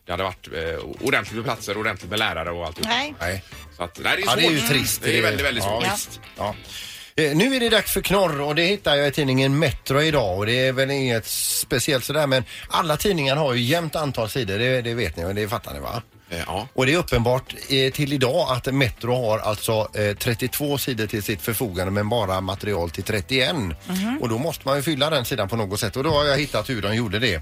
det 0.05 0.11
hade 0.11 0.23
varit 0.23 0.47
eh, 0.53 1.05
ordentligt 1.07 1.35
med 1.35 1.43
platser, 1.43 1.77
ordentligt 1.77 2.09
med 2.09 2.19
lärare 2.19 2.51
och 2.51 2.65
allt. 2.65 2.79
Nej. 2.83 3.13
Nej. 3.19 3.43
Så 3.77 3.83
att, 3.83 3.99
nej, 4.03 4.15
det 4.15 4.21
är 4.21 4.25
Ja, 4.25 4.31
svårt. 4.31 4.39
det 4.41 4.45
är 4.47 4.51
ju 4.51 4.59
trist. 4.67 5.01
Det 5.03 5.17
är 5.17 5.21
väldigt, 5.21 5.45
väldigt 5.45 5.63
svårt. 5.63 5.83
Ja, 5.83 5.91
visst. 5.93 6.19
Ja. 6.37 6.55
Eh, 7.17 7.35
Nu 7.35 7.55
är 7.55 7.59
det 7.59 7.69
dags 7.69 7.93
för 7.93 8.01
knorr 8.01 8.41
och 8.41 8.55
det 8.55 8.63
hittar 8.65 8.95
jag 8.95 9.07
i 9.07 9.11
tidningen 9.11 9.59
Metro 9.59 10.01
idag 10.01 10.37
och 10.37 10.45
det 10.45 10.67
är 10.67 10.71
väl 10.71 10.91
inget 10.91 11.25
speciellt 11.27 12.03
sådär 12.05 12.27
men 12.27 12.43
alla 12.69 12.97
tidningar 12.97 13.35
har 13.35 13.53
ju 13.53 13.61
jämnt 13.61 13.95
antal 13.95 14.29
sidor, 14.29 14.59
det, 14.59 14.81
det 14.81 14.93
vet 14.93 15.17
ni 15.17 15.25
och 15.25 15.35
det 15.35 15.47
fattar 15.47 15.73
ni 15.73 15.79
va? 15.79 16.01
Eh, 16.29 16.39
Ja. 16.47 16.67
Och 16.73 16.85
det 16.85 16.93
är 16.93 16.97
uppenbart 16.97 17.53
eh, 17.69 17.91
till 17.93 18.13
idag 18.13 18.47
att 18.51 18.73
Metro 18.73 19.15
har 19.29 19.39
alltså 19.39 19.87
eh, 19.93 20.15
32 20.15 20.77
sidor 20.77 21.07
till 21.07 21.23
sitt 21.23 21.41
förfogande 21.41 21.91
men 21.91 22.09
bara 22.09 22.41
material 22.41 22.89
till 22.89 23.03
31. 23.03 23.55
Och 24.21 24.29
då 24.29 24.37
måste 24.37 24.61
man 24.67 24.75
ju 24.77 24.83
fylla 24.83 25.09
den 25.09 25.25
sidan 25.25 25.47
på 25.49 25.55
något 25.55 25.79
sätt 25.79 25.95
och 25.95 26.03
då 26.03 26.09
har 26.09 26.25
jag 26.25 26.37
hittat 26.37 26.69
hur 26.69 26.81
de 26.81 26.95
gjorde 26.95 27.19
det. 27.19 27.35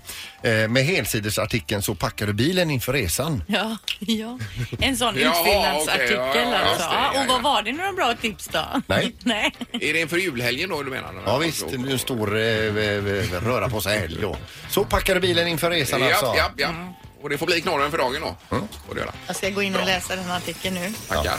Eh, 0.44 0.68
med 0.70 0.86
helsidesartikeln 0.86 1.82
så 1.82 1.96
packar 1.96 2.28
du 2.28 2.34
bilen 2.34 2.70
inför 2.72 2.94
resan. 2.94 3.44
Ja, 3.48 3.78
ja. 4.00 4.40
En 4.80 4.98
sån 4.98 5.20
Jaha, 5.20 5.40
utfyllnadsartikel 5.40 6.20
okej, 6.20 6.42
ja, 6.42 6.52
ja, 6.52 6.58
alltså. 6.58 6.70
just 6.74 6.90
det, 6.90 6.96
Ja, 6.96 7.12
ja, 7.16 7.22
och 7.22 7.28
vad 7.28 7.42
var 7.44 7.62
det 7.62 7.72
några 7.72 7.94
bra 7.94 8.14
tips 8.22 8.48
då? 8.48 8.82
Nej. 8.88 9.16
Nej. 9.24 9.56
Är 9.72 9.94
det 9.94 10.00
inför 10.00 10.18
julhelgen 10.18 10.70
då 10.70 10.84
du 10.84 10.90
menar? 10.92 11.14
Ja 11.26 11.38
visst, 11.38 11.66
det 11.70 11.76
är 11.76 11.92
en 11.92 12.00
stor 12.00 12.38
eh, 12.38 12.44
eh, 12.44 13.44
röra 13.44 13.70
på 13.70 13.82
sig 13.82 14.00
helg 14.00 14.18
då. 14.22 14.38
Så 14.70 14.84
packar 14.84 15.16
du 15.16 15.22
bilen 15.22 15.48
inför 15.48 15.70
resan 15.70 16.04
alltså. 16.04 16.26
Ja, 16.26 16.36
ja, 16.38 16.52
ja. 16.58 16.94
Och 17.24 17.30
det 17.30 17.38
får 17.38 17.46
bli 17.46 17.62
knorren 17.62 17.92
för 17.92 17.98
dagen 17.98 18.22
då. 18.22 18.58
Får 18.88 18.96
det 18.96 19.02
göra. 19.02 19.12
Jag 19.28 19.36
ska 19.36 19.50
gå 19.50 19.62
in 19.64 19.76
och 19.76 19.86
läsa 19.86 20.16
den 20.16 20.32
artikeln 20.32 20.76
nu. 20.76 20.94
Tackar. 21.08 21.36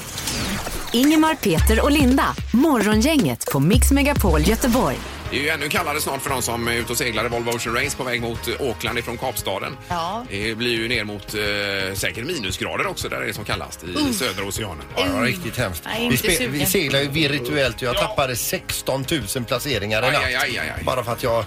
Ingemar, 0.92 1.34
Peter 1.34 1.80
och 1.80 1.90
Linda. 1.90 2.34
Morgongänget 2.52 3.44
på 3.52 3.60
Mix 3.60 3.90
Megapol 3.90 4.40
Göteborg. 4.42 4.96
Det 5.30 5.36
är 5.38 5.42
ju 5.42 5.48
ännu 5.48 5.68
kallare 5.68 6.00
snart 6.00 6.22
för 6.22 6.30
de 6.30 6.42
som 6.42 6.68
är 6.68 6.72
ute 6.72 6.92
och 6.92 6.98
seglar 6.98 7.24
i 7.26 7.28
Volvo 7.28 7.50
Ocean 7.50 7.76
Race 7.76 7.96
på 7.96 8.04
väg 8.04 8.20
mot 8.22 8.48
Auckland 8.60 8.98
ifrån 8.98 9.18
Kapstaden. 9.18 9.76
Ja. 9.88 10.26
Det 10.30 10.54
blir 10.54 10.70
ju 10.76 10.88
ner 10.88 11.04
mot 11.04 11.34
eh, 11.34 11.94
säkert 11.94 12.24
minusgrader 12.26 12.86
också 12.86 13.08
där 13.08 13.20
det 13.20 13.28
är 13.28 13.32
som 13.32 13.44
kallast 13.44 13.84
i 13.84 14.14
södra 14.14 14.44
oceanen. 14.44 14.84
Ja, 14.96 15.04
det 15.04 15.12
var 15.12 15.22
riktigt 15.22 15.56
hemskt. 15.56 15.82
Nej, 15.84 16.08
vi, 16.08 16.16
spe- 16.16 16.48
vi 16.48 16.66
seglar 16.66 17.00
ju 17.00 17.08
virtuellt 17.08 17.82
jag 17.82 17.96
tappade 17.96 18.36
16 18.36 19.04
000 19.36 19.44
placeringar 19.44 20.08
i 20.08 20.12
natt. 20.12 20.24
aj, 20.24 20.34
aj, 20.34 20.58
aj, 20.58 20.72
aj. 20.76 20.84
Bara 20.84 21.04
för 21.04 21.12
att 21.12 21.22
jag 21.22 21.44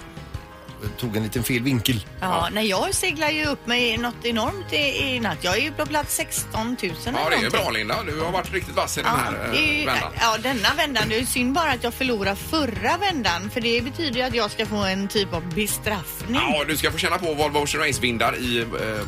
tog 0.98 1.16
en 1.16 1.22
liten 1.22 1.44
fel 1.44 1.62
vinkel. 1.62 2.04
Ja, 2.20 2.48
nej, 2.52 2.66
jag 2.68 2.94
seglar 2.94 3.30
ju 3.30 3.44
upp 3.46 3.66
mig 3.66 3.96
något 3.98 4.24
enormt 4.24 4.72
i, 4.72 4.76
i 4.76 5.20
natt. 5.20 5.38
Jag 5.40 5.56
är 5.56 5.60
ju 5.62 5.72
på 5.72 5.86
plats 5.86 6.14
16 6.16 6.76
000 6.82 6.92
Ja, 7.04 7.12
det 7.30 7.36
är 7.36 7.40
ju 7.42 7.50
bra 7.50 7.70
Linda. 7.70 8.02
Du 8.06 8.20
har 8.20 8.32
varit 8.32 8.52
riktigt 8.52 8.74
vass 8.76 8.98
i 8.98 9.02
den 9.02 9.10
här 9.10 9.32
det 9.52 9.58
är 9.58 9.62
eh, 9.62 9.78
ju, 9.80 9.86
vändan. 9.86 10.12
ja, 10.20 10.36
denna 10.42 10.74
vändan. 10.76 11.08
Det 11.08 11.14
är 11.14 11.20
ju 11.20 11.26
synd 11.26 11.52
bara 11.52 11.70
att 11.70 11.84
jag 11.84 11.94
förlorar 11.94 12.34
förra 12.34 12.96
vändan. 12.96 13.50
För 13.50 13.60
det 13.60 13.84
betyder 13.84 14.16
ju 14.20 14.22
att 14.22 14.34
jag 14.34 14.50
ska 14.50 14.66
få 14.66 14.76
en 14.76 15.08
typ 15.08 15.32
av 15.34 15.54
bestraffning. 15.54 16.40
Ja, 16.52 16.64
du 16.68 16.76
ska 16.76 16.90
få 16.92 16.98
känna 16.98 17.18
på 17.18 17.34
Volvo 17.34 17.58
Ocean 17.58 17.84
Race-vindar 17.84 18.36
i, 18.38 18.44
I 18.44 18.60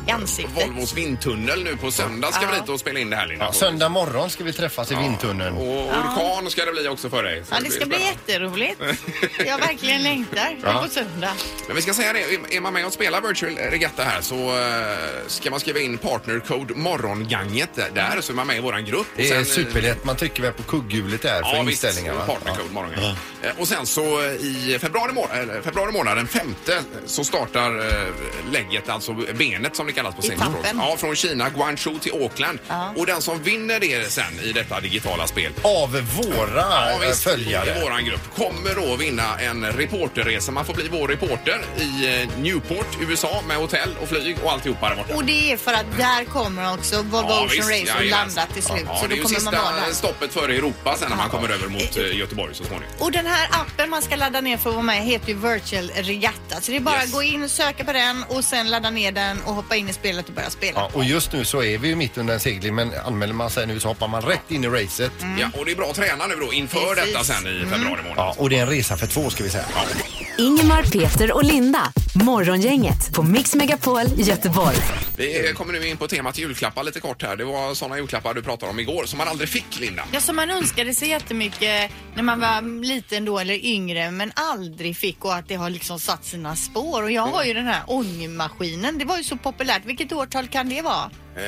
eh, 0.07 0.15
ansiktet. 0.15 0.67
Volvos 0.67 0.93
vindtunnel 0.93 1.63
nu 1.63 1.77
på 1.77 1.91
söndag. 1.91 2.31
Ska 2.31 2.43
Ja. 2.45 2.49
vi 2.53 2.59
dit 2.59 2.69
och 2.69 2.79
spela 2.79 2.99
in 2.99 3.09
det 3.09 3.15
här 3.15 3.27
Linda. 3.27 3.45
Ja, 3.45 3.51
söndag 3.51 3.89
morgon 3.89 4.29
ska 4.29 4.43
vi 4.43 4.53
träffas 4.53 4.91
i 4.91 4.95
vindtunneln. 4.95 5.57
Och 5.57 5.87
orkan 5.87 6.49
ska 6.51 6.65
det 6.65 6.71
bli 6.71 6.87
också 6.87 7.09
för 7.09 7.23
dig. 7.23 7.43
Så 7.45 7.55
Ja, 7.55 7.59
det 7.63 7.71
ska 7.71 7.85
bli 7.85 7.95
spännande. 7.97 8.21
jätteroligt. 8.27 8.81
Jag 9.47 9.57
verkligen 9.57 10.03
längtar 10.03 10.57
Ja. 10.63 10.81
på 10.83 10.89
söndag. 10.89 11.33
Men 11.67 11.75
vi 11.75 11.81
ska 11.81 11.93
säga 11.93 12.13
det, 12.13 12.55
är 12.55 12.61
man 12.61 12.73
med 12.73 12.85
och 12.85 12.93
spelar 12.93 13.21
Virtual 13.21 13.55
Regatta 13.57 14.03
här 14.03 14.21
så 14.21 14.35
eh, 14.35 14.95
ska 15.27 15.49
man 15.51 15.59
skriva 15.59 15.79
in 15.79 15.97
partnercode 15.97 16.73
morgonganget 16.75 17.69
där 17.93 18.21
så 18.21 18.31
är 18.31 18.35
man 18.35 18.47
med 18.47 18.57
i 18.57 18.59
våran 18.59 18.85
grupp. 18.85 19.07
Det 19.15 19.23
är 19.23 19.27
sen, 19.29 19.37
eh, 19.37 19.43
superlätt. 19.43 20.03
Man 20.05 20.15
trycker 20.15 20.43
väl 20.43 20.53
på 20.53 20.63
kugghjulet 20.63 21.21
där 21.21 21.43
för 21.43 21.55
Ja, 21.55 21.63
visst. 21.63 21.83
inställningar. 21.83 22.13
va? 22.15 22.25
Partnercode 22.25 22.73
morgonganget. 22.73 23.17
Eh, 23.43 23.49
Och 23.59 23.67
sen 23.67 23.85
så 23.85 24.21
i 24.23 24.77
februari, 24.81 25.13
må 25.13 25.27
februari 25.63 25.91
månad, 25.91 26.17
den 26.17 26.27
femte, 26.27 26.81
så 27.05 27.23
startar 27.23 27.71
lägget, 28.51 28.89
alltså 28.89 29.13
benet 29.13 29.75
som 29.75 29.87
det 29.87 29.93
kallas 29.93 30.15
på 30.15 30.21
tampen. 30.21 30.77
Ja, 30.77 30.95
från 30.97 31.15
Kina, 31.15 31.49
Guangzhou 31.49 31.99
till 31.99 32.11
Auckland. 32.11 32.59
Ja. 32.67 32.93
Och 32.97 33.05
den 33.05 33.21
som 33.21 33.43
vinner 33.43 33.79
det 33.79 34.11
sen 34.11 34.39
i 34.43 34.51
detta 34.51 34.79
digitala 34.79 35.27
spel 35.27 35.51
Av 35.61 35.91
våra 35.91 36.91
Ja, 36.91 36.99
visst, 37.07 37.23
följare. 37.23 37.77
I 37.77 37.83
våran 37.83 38.05
grupp 38.05 38.35
kommer 38.35 38.75
då 38.75 38.95
vinna 38.95 39.39
en 39.39 39.65
reporterresa. 39.65 40.51
Man 40.51 40.65
får 40.65 40.73
bli 40.73 40.87
vår 40.91 41.07
reporter 41.07 41.60
i 41.77 42.21
eh, 42.21 42.29
Newport, 42.39 42.87
USA 43.01 43.41
med 43.47 43.57
hotell 43.57 43.95
och 44.01 44.09
flyg 44.09 44.37
och 44.43 44.51
alltihopa 44.51 44.89
där 44.89 44.95
borta. 44.95 45.15
Och 45.15 45.25
det 45.25 45.51
är 45.51 45.57
för 45.57 45.73
att 45.73 45.97
där 45.97 46.25
kommer 46.25 46.73
också 46.73 46.95
Volvo 47.01 47.27
Ja, 47.29 47.35
Ocean 47.45 47.49
visst, 47.49 47.59
Race 47.69 47.81
att 47.81 47.87
jajamän. 47.87 48.09
landa 48.09 48.45
till 48.53 48.63
slut. 48.63 48.83
Ja, 48.87 48.97
så 49.01 49.01
det 49.01 49.05
är 49.07 49.09
då 49.09 49.15
ju 49.15 49.21
kommer 49.21 49.35
sista 49.35 49.51
man 49.51 49.63
vara 49.73 49.85
där. 49.85 49.93
stoppet 49.93 50.33
före 50.33 50.55
Europa 50.55 50.95
sen 50.99 51.09
när 51.09 51.17
man 51.17 51.29
kommer 51.29 51.49
över 51.49 51.67
mot 51.67 51.97
eh, 51.97 52.17
Göteborg 52.17 52.55
så 52.55 52.63
småningom. 52.63 52.93
Och 52.99 53.11
den 53.11 53.25
här 53.25 53.47
appen 53.51 53.89
man 53.89 54.01
ska 54.01 54.15
ladda 54.15 54.41
ner 54.41 54.57
för 54.57 54.69
att 54.69 54.75
vara 54.75 54.85
med 54.85 55.03
heter 55.03 55.27
ju 55.29 55.33
Virtual 55.35 55.91
Regatta. 55.95 56.61
Så 56.61 56.71
det 56.71 56.77
är 56.77 56.81
bara 56.81 56.95
Yes. 56.95 57.05
att 57.05 57.11
gå 57.11 57.23
in, 57.23 57.49
söka 57.49 57.83
på 57.83 57.93
den 57.93 58.23
och 58.29 58.43
sen 58.43 58.69
ladda 58.69 58.89
ner 58.89 59.11
den 59.11 59.41
och 59.41 59.53
hoppa 59.55 59.75
in 59.75 59.89
i 59.89 59.93
spelet 59.93 60.27
och 60.27 60.33
börja 60.33 60.49
spela. 60.49 60.79
Ja, 60.79 60.89
och 60.93 61.03
just 61.05 61.31
nu 61.33 61.45
så 61.45 61.63
är 61.63 61.77
vi 61.77 61.87
ju 61.87 61.95
mitt 61.95 62.17
under 62.17 62.33
en 62.33 62.39
segling 62.39 62.75
men 62.75 62.91
anmäler 63.05 63.33
man 63.33 63.49
sig 63.49 63.67
nu 63.67 63.79
så 63.79 63.87
hoppar 63.87 64.07
man 64.07 64.21
rätt 64.21 64.51
in 64.51 64.63
i 64.63 64.67
racet. 64.67 65.11
Ja, 65.39 65.49
och 65.59 65.65
det 65.65 65.71
är 65.71 65.75
bra 65.75 65.89
att 65.89 65.95
träna 65.95 66.27
nu 66.27 66.35
då 66.35 66.53
inför 66.53 66.95
Precis. 66.95 67.13
detta 67.13 67.23
sen 67.25 67.47
i 67.47 67.65
februari 67.69 68.01
månad. 68.03 68.13
Ja, 68.17 68.35
och 68.37 68.49
det 68.49 68.57
är 68.57 68.61
en 68.61 68.69
resa 68.69 68.97
för 68.97 69.07
två 69.07 69.29
ska 69.29 69.43
vi 69.43 69.49
säga. 69.49 69.65
Ingemar, 70.37 70.83
Peter 70.83 71.35
och 71.35 71.43
Linda. 71.43 71.91
Morgongänget 72.25 73.13
på 73.13 73.23
Mix 73.23 73.55
Megapol 73.55 74.01
Göteborg. 74.17 74.75
Vi 75.17 75.53
kommer 75.55 75.73
nu 75.73 75.87
in 75.87 75.97
på 75.97 76.07
temat 76.07 76.37
julklappar 76.37 76.83
lite 76.83 76.99
kort 76.99 77.23
här. 77.23 77.35
Det 77.35 77.43
var 77.43 77.73
sådana 77.73 77.97
julklappar 77.97 78.33
du 78.33 78.43
pratade 78.43 78.71
om 78.71 78.79
igår 78.79 79.03
som 79.05 79.17
man 79.17 79.27
aldrig 79.27 79.49
fick, 79.49 79.79
Linda. 79.79 80.03
Ja, 80.11 80.19
som 80.19 80.35
man 80.35 80.49
önskade 80.49 80.93
sig 80.93 81.09
jättemycket 81.09 81.91
när 82.15 82.23
man 82.23 82.39
var 82.39 82.83
liten 82.83 83.25
då 83.25 83.39
eller 83.39 83.65
yngre 83.65 84.11
men 84.11 84.31
aldrig 84.35 84.97
fick 84.97 85.25
och 85.25 85.35
att 85.35 85.47
det 85.47 85.55
har 85.55 85.69
liksom 85.69 85.99
satt 85.99 86.25
sina 86.25 86.55
spår. 86.55 87.03
Och 87.03 87.11
jag 87.11 87.27
har 87.27 87.43
ju 87.43 87.53
den 87.53 87.67
här 87.67 87.81
ångmaskinen. 87.87 88.97
Det 88.97 89.05
var 89.05 89.17
ju 89.17 89.23
så 89.23 89.37
populärt. 89.37 89.81
Vilket 89.85 90.11
årtal 90.11 90.47
kan 90.47 90.69
det 90.69 90.81
vara? 90.81 91.11
Eh, 91.35 91.43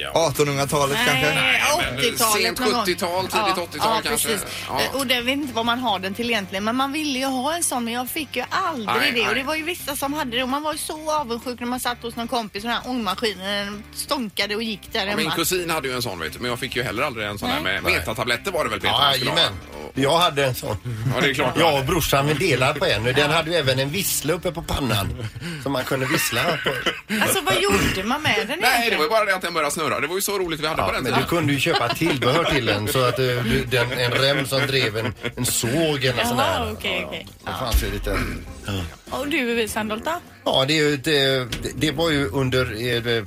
ja. 0.00 0.32
1800-talet 0.36 0.96
kanske? 1.06 1.34
Nej, 1.34 1.62
men 1.78 1.98
80-talet 1.98 2.42
sent 2.42 2.60
någon 2.60 2.72
gång. 2.72 2.84
70-tal, 2.84 3.22
tidigt 3.22 3.32
ja, 3.56 3.66
80-tal 3.72 3.78
ja, 3.80 4.00
kanske. 4.04 4.28
Precis. 4.28 4.46
Ja. 4.68 4.80
Eh, 4.82 4.96
Och 4.96 5.06
det 5.06 5.20
vet 5.20 5.32
inte 5.32 5.54
vad 5.54 5.66
man 5.66 5.78
har 5.78 5.98
den 5.98 6.14
till 6.14 6.30
egentligen. 6.30 6.64
Men 6.64 6.76
man 6.76 6.92
ville 6.92 7.18
ju 7.18 7.24
ha 7.24 7.54
en 7.56 7.62
sån 7.62 7.84
men 7.84 7.94
jag 7.94 8.10
fick 8.10 8.36
ju 8.36 8.44
aldrig 8.50 8.86
Nej, 9.00 9.12
det. 9.12 9.20
nej. 9.20 9.28
Och 9.28 9.34
det 9.34 9.42
var 9.42 9.54
ju 9.54 9.62
vissa 9.62 9.96
som 9.96 10.12
hade 10.12 10.36
det 10.36 10.42
och 10.42 10.48
man 10.48 10.62
var 10.62 10.72
ju 10.72 10.78
så 10.78 11.12
avundsjuk 11.12 11.60
när 11.60 11.66
man 11.66 11.80
satt 11.80 12.02
hos 12.02 12.16
någon 12.16 12.28
kompis 12.28 12.64
och 12.64 12.70
den 12.70 12.78
här 12.82 12.90
ångmaskinen 12.90 13.82
stånkade 13.94 14.56
och 14.56 14.62
gick 14.62 14.92
där 14.92 15.06
Ja, 15.06 15.16
min 15.16 15.30
kusin 15.30 15.70
hade 15.70 15.88
ju 15.88 15.94
en 15.94 16.02
sån 16.02 16.18
vet 16.20 16.32
du, 16.32 16.38
men 16.38 16.50
jag 16.50 16.58
fick 16.58 16.76
ju 16.76 16.82
heller 16.82 17.02
aldrig 17.02 17.26
en 17.26 17.38
sån 17.38 17.48
här 17.48 17.60
Nej. 17.60 17.80
med 17.82 17.92
metatabletter 17.92 18.50
var 18.52 18.64
det 18.64 18.70
väl 18.70 18.80
Peter? 18.80 18.94
Ja, 18.94 19.00
man 19.00 19.14
skulle 19.14 19.30
ha? 19.30 19.36
jajamän. 19.38 19.58
Och- 19.96 20.02
Jag 20.02 20.18
hade 20.18 20.44
en 20.46 20.54
sån. 20.54 20.76
Ja, 21.14 21.20
det 21.20 21.30
är 21.30 21.34
klart. 21.34 21.54
Jag 21.58 21.78
och 21.78 21.84
brorsan 21.84 22.26
vi 22.26 22.34
delade 22.34 22.78
på 22.78 22.84
en 22.86 23.06
och 23.06 23.14
den 23.14 23.30
hade 23.30 23.50
ju 23.50 23.56
även 23.56 23.78
en 23.78 23.90
vissla 23.90 24.32
uppe 24.32 24.52
på 24.52 24.62
pannan. 24.62 25.08
Som 25.62 25.72
man 25.72 25.84
kunde 25.84 26.06
vissla 26.06 26.42
på. 26.42 26.70
Alltså 27.22 27.40
vad 27.40 27.54
gjorde 27.62 28.04
man 28.08 28.22
med 28.22 28.44
den 28.48 28.58
Nej, 28.60 28.90
det 28.90 28.96
var 28.96 29.04
ju 29.04 29.10
bara 29.10 29.24
det 29.24 29.34
att 29.34 29.42
den 29.42 29.54
började 29.54 29.72
snurra. 29.74 30.00
Det 30.00 30.06
var 30.06 30.14
ju 30.14 30.20
så 30.20 30.38
roligt 30.38 30.60
vi 30.60 30.66
hade 30.66 30.82
på 30.82 30.88
Ja, 30.88 30.92
den 30.92 31.02
men 31.02 31.12
tiden. 31.12 31.20
du 31.22 31.36
kunde 31.36 31.52
ju 31.52 31.60
köpa 31.60 31.88
tillbehör 31.94 32.44
till 32.44 32.66
den 32.66 32.88
så 32.88 33.04
att 33.04 33.18
eh, 33.18 33.24
du, 33.24 33.64
den, 33.70 33.92
en 33.92 34.10
rem 34.12 34.46
som 34.46 34.66
drev 34.66 34.96
en, 34.96 35.14
en 35.36 35.46
såg 35.46 36.04
eller 36.04 36.24
sån 36.24 36.38
Jaha, 36.38 36.64
där. 36.64 36.72
okej, 36.72 37.04
okej. 37.08 37.26
Det 37.44 37.50
fanns 37.60 37.82
ju 37.82 37.90
lite... 37.90 38.18
Och 39.10 39.28
du 39.28 39.68
Sandholt 39.68 40.04
då? 40.04 40.20
Ja, 40.44 40.64
det, 40.68 40.72
är 40.78 40.82
ju, 40.82 40.96
det, 40.96 41.46
det 41.74 41.90
var 41.90 42.10
ju 42.10 42.28
under 42.28 42.62
eh, 43.06 43.24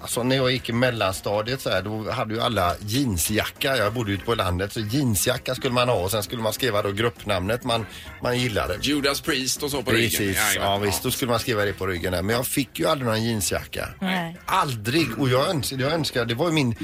Alltså 0.00 0.22
när 0.22 0.36
jag 0.36 0.50
gick 0.50 0.68
i 0.68 0.72
mellanstadiet 0.72 1.60
så 1.60 1.70
här, 1.70 1.82
då 1.82 2.10
hade 2.10 2.34
ju 2.34 2.40
alla 2.40 2.74
jeansjacka. 2.80 3.76
Jag 3.76 3.92
bodde 3.92 4.12
ute 4.12 4.24
på 4.24 4.34
landet 4.34 4.72
så 4.72 4.80
jeansjacka 4.80 5.54
skulle 5.54 5.74
man 5.74 5.88
ha 5.88 5.94
och 5.94 6.10
sen 6.10 6.22
skulle 6.22 6.42
man 6.42 6.52
skriva 6.52 6.82
då 6.82 6.92
gruppnamnet 6.92 7.64
man, 7.64 7.86
man 8.22 8.38
gillade. 8.38 8.78
Judas 8.82 9.20
Priest 9.20 9.62
och 9.62 9.70
så 9.70 9.82
på 9.82 9.90
ryggen. 9.90 10.10
Precis, 10.10 10.36
Jajamän. 10.36 10.70
ja 10.70 10.78
visst 10.78 11.02
då 11.02 11.10
skulle 11.10 11.30
man 11.30 11.40
skriva 11.40 11.64
det 11.64 11.72
på 11.72 11.86
ryggen 11.86 12.12
där. 12.12 12.22
Men 12.22 12.36
jag 12.36 12.46
fick 12.46 12.78
ju 12.78 12.86
aldrig 12.86 13.08
någon 13.08 13.24
jeansjacka. 13.24 13.88
Nej. 14.00 14.36
Aldrig! 14.46 15.18
Och 15.18 15.28
jag 15.28 15.48
önskade, 15.48 15.82
jag 15.82 15.92
önskade, 15.92 16.24
det 16.24 16.34
var 16.34 16.46
ju 16.46 16.52
min 16.52 16.74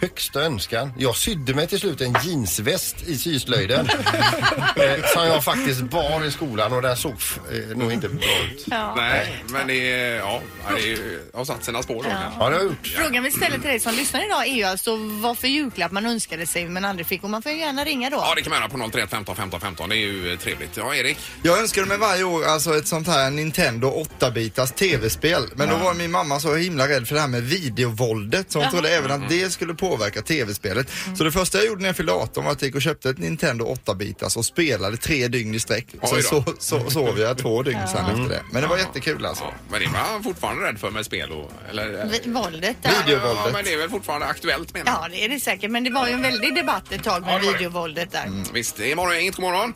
högsta 0.00 0.42
önskan. 0.42 0.92
Jag 0.98 1.16
sydde 1.16 1.54
mig 1.54 1.66
till 1.66 1.80
slut 1.80 2.00
en 2.00 2.16
jeansväst 2.24 3.08
i 3.08 3.16
syslöjden. 3.18 3.88
eh, 4.76 5.04
som 5.14 5.26
jag 5.26 5.44
faktiskt 5.44 5.82
bar 5.82 6.24
i 6.24 6.30
skolan 6.30 6.72
och 6.72 6.82
den 6.82 6.96
såg 6.96 7.14
eh, 7.52 7.76
nog 7.76 7.92
inte 7.92 8.08
bra 8.08 8.24
ut. 8.52 8.64
Ja. 8.70 8.94
Nej, 8.96 9.44
men 9.48 9.66
det, 9.66 9.76
ja, 10.16 10.40
det 10.68 10.98
har 11.34 11.44
satt 11.44 11.64
sina 11.64 11.82
spår 11.82 12.02
då. 12.02 12.08
Ja, 12.38 12.50
jag 12.60 12.68
gjort. 12.70 12.86
Frågan 12.86 13.22
vi 13.24 13.30
ställer 13.30 13.58
till 13.58 13.68
dig 13.68 13.80
som 13.80 13.94
lyssnar 13.94 14.24
idag 14.26 14.46
är 14.48 14.54
ju 14.54 14.64
alltså 14.64 14.96
vad 14.96 15.38
för 15.38 15.48
julklapp 15.48 15.92
man 15.92 16.06
önskade 16.06 16.46
sig 16.46 16.68
men 16.68 16.84
aldrig 16.84 17.06
fick 17.06 17.24
och 17.24 17.30
man 17.30 17.42
får 17.42 17.52
ju 17.52 17.58
gärna 17.58 17.84
ringa 17.84 18.10
då. 18.10 18.16
Ja, 18.16 18.34
det 18.36 18.42
kan 18.42 18.50
man 18.50 18.58
göra 18.60 18.68
på 18.68 18.90
031 18.90 19.10
15 19.10 19.36
15 19.36 19.60
15. 19.60 19.88
Det 19.88 19.96
är 19.96 19.98
ju 19.98 20.32
eh, 20.32 20.38
trevligt. 20.38 20.76
Ja, 20.76 20.94
Erik? 20.94 21.18
Jag 21.42 21.58
önskade 21.58 21.86
mig 21.86 21.98
varje 21.98 22.24
år 22.24 22.44
alltså 22.44 22.76
ett 22.76 22.86
sånt 22.88 23.06
här 23.06 23.30
Nintendo 23.30 24.04
8-bitars 24.20 24.72
tv-spel. 24.74 25.42
Men 25.54 25.68
då 25.68 25.76
var 25.76 25.94
min 25.94 26.10
mamma 26.10 26.40
så 26.40 26.54
himla 26.54 26.88
rädd 26.88 27.08
för 27.08 27.14
det 27.14 27.20
här 27.20 27.28
med 27.28 27.42
videovåldet 27.42 28.50
så 28.52 28.58
hon 28.58 28.62
Jaha. 28.62 28.70
trodde 28.72 28.90
även 28.90 29.10
att 29.10 29.28
det 29.28 29.50
skulle 29.52 29.74
påverka 29.74 30.22
tv-spelet. 30.22 30.90
Så 31.18 31.24
det 31.24 31.32
första 31.32 31.58
jag 31.58 31.66
gjorde 31.66 31.80
när 31.80 31.88
jag 31.88 31.96
fyllde 31.96 32.12
18 32.12 32.44
var 32.44 32.52
att 32.52 32.62
jag 32.62 32.66
gick 32.66 32.74
och 32.74 32.82
köpte 32.82 33.10
ett 33.10 33.18
Nintendo 33.18 33.74
8-bitars 33.84 34.36
och 34.38 34.44
spelade 34.44 34.96
tre 34.96 35.28
dygn 35.28 35.54
i 35.54 35.60
sträck. 35.60 35.86
Sen 35.90 36.00
Oj 36.02 36.22
så, 36.22 36.40
då. 36.46 36.54
så, 36.58 36.90
sov 36.90 37.18
jag 37.18 37.38
två 37.38 37.62
dygn 37.62 37.78
sen 37.92 38.04
efter 38.06 38.28
det. 38.28 38.42
Men 38.52 38.62
det 38.62 38.68
var 38.68 38.78
jättekul 38.78 39.26
alltså. 39.26 39.44
Ja, 39.44 39.52
men 39.70 39.80
det 39.80 39.86
var 39.86 39.98
han 39.98 40.22
fortfarande 40.22 40.64
rädd 40.68 40.78
för 40.80 40.90
med 40.90 41.06
spel 41.06 41.30
och... 41.32 41.52
Eller, 41.70 42.08
Vi- 42.10 42.30
Våldet 42.50 42.76
där. 42.82 42.90
Videovåldet. 43.06 43.42
Ja, 43.46 43.50
men 43.52 43.64
det 43.64 43.72
är 43.72 43.78
väl 43.78 43.90
fortfarande 43.90 44.26
aktuellt 44.26 44.74
menar 44.74 44.92
jag. 44.92 45.00
Ja, 45.04 45.08
det 45.10 45.24
är 45.24 45.28
det 45.28 45.40
säkert. 45.40 45.70
Men 45.70 45.84
det 45.84 45.90
var 45.90 46.06
ju 46.06 46.12
en 46.12 46.22
väldig 46.22 46.54
debatt 46.54 46.92
ett 46.92 47.04
tag 47.04 47.22
med 47.22 47.34
Ja, 47.34 47.38
det 47.38 47.46
var 47.46 47.52
det. 47.52 47.58
videovåldet 47.58 48.12
där. 48.12 48.52
Visst, 48.54 48.76
det 48.76 48.92
är 48.92 48.96
morgon, 48.96 49.16
inget 49.16 49.36
god 49.36 49.42
morgon. 49.44 49.74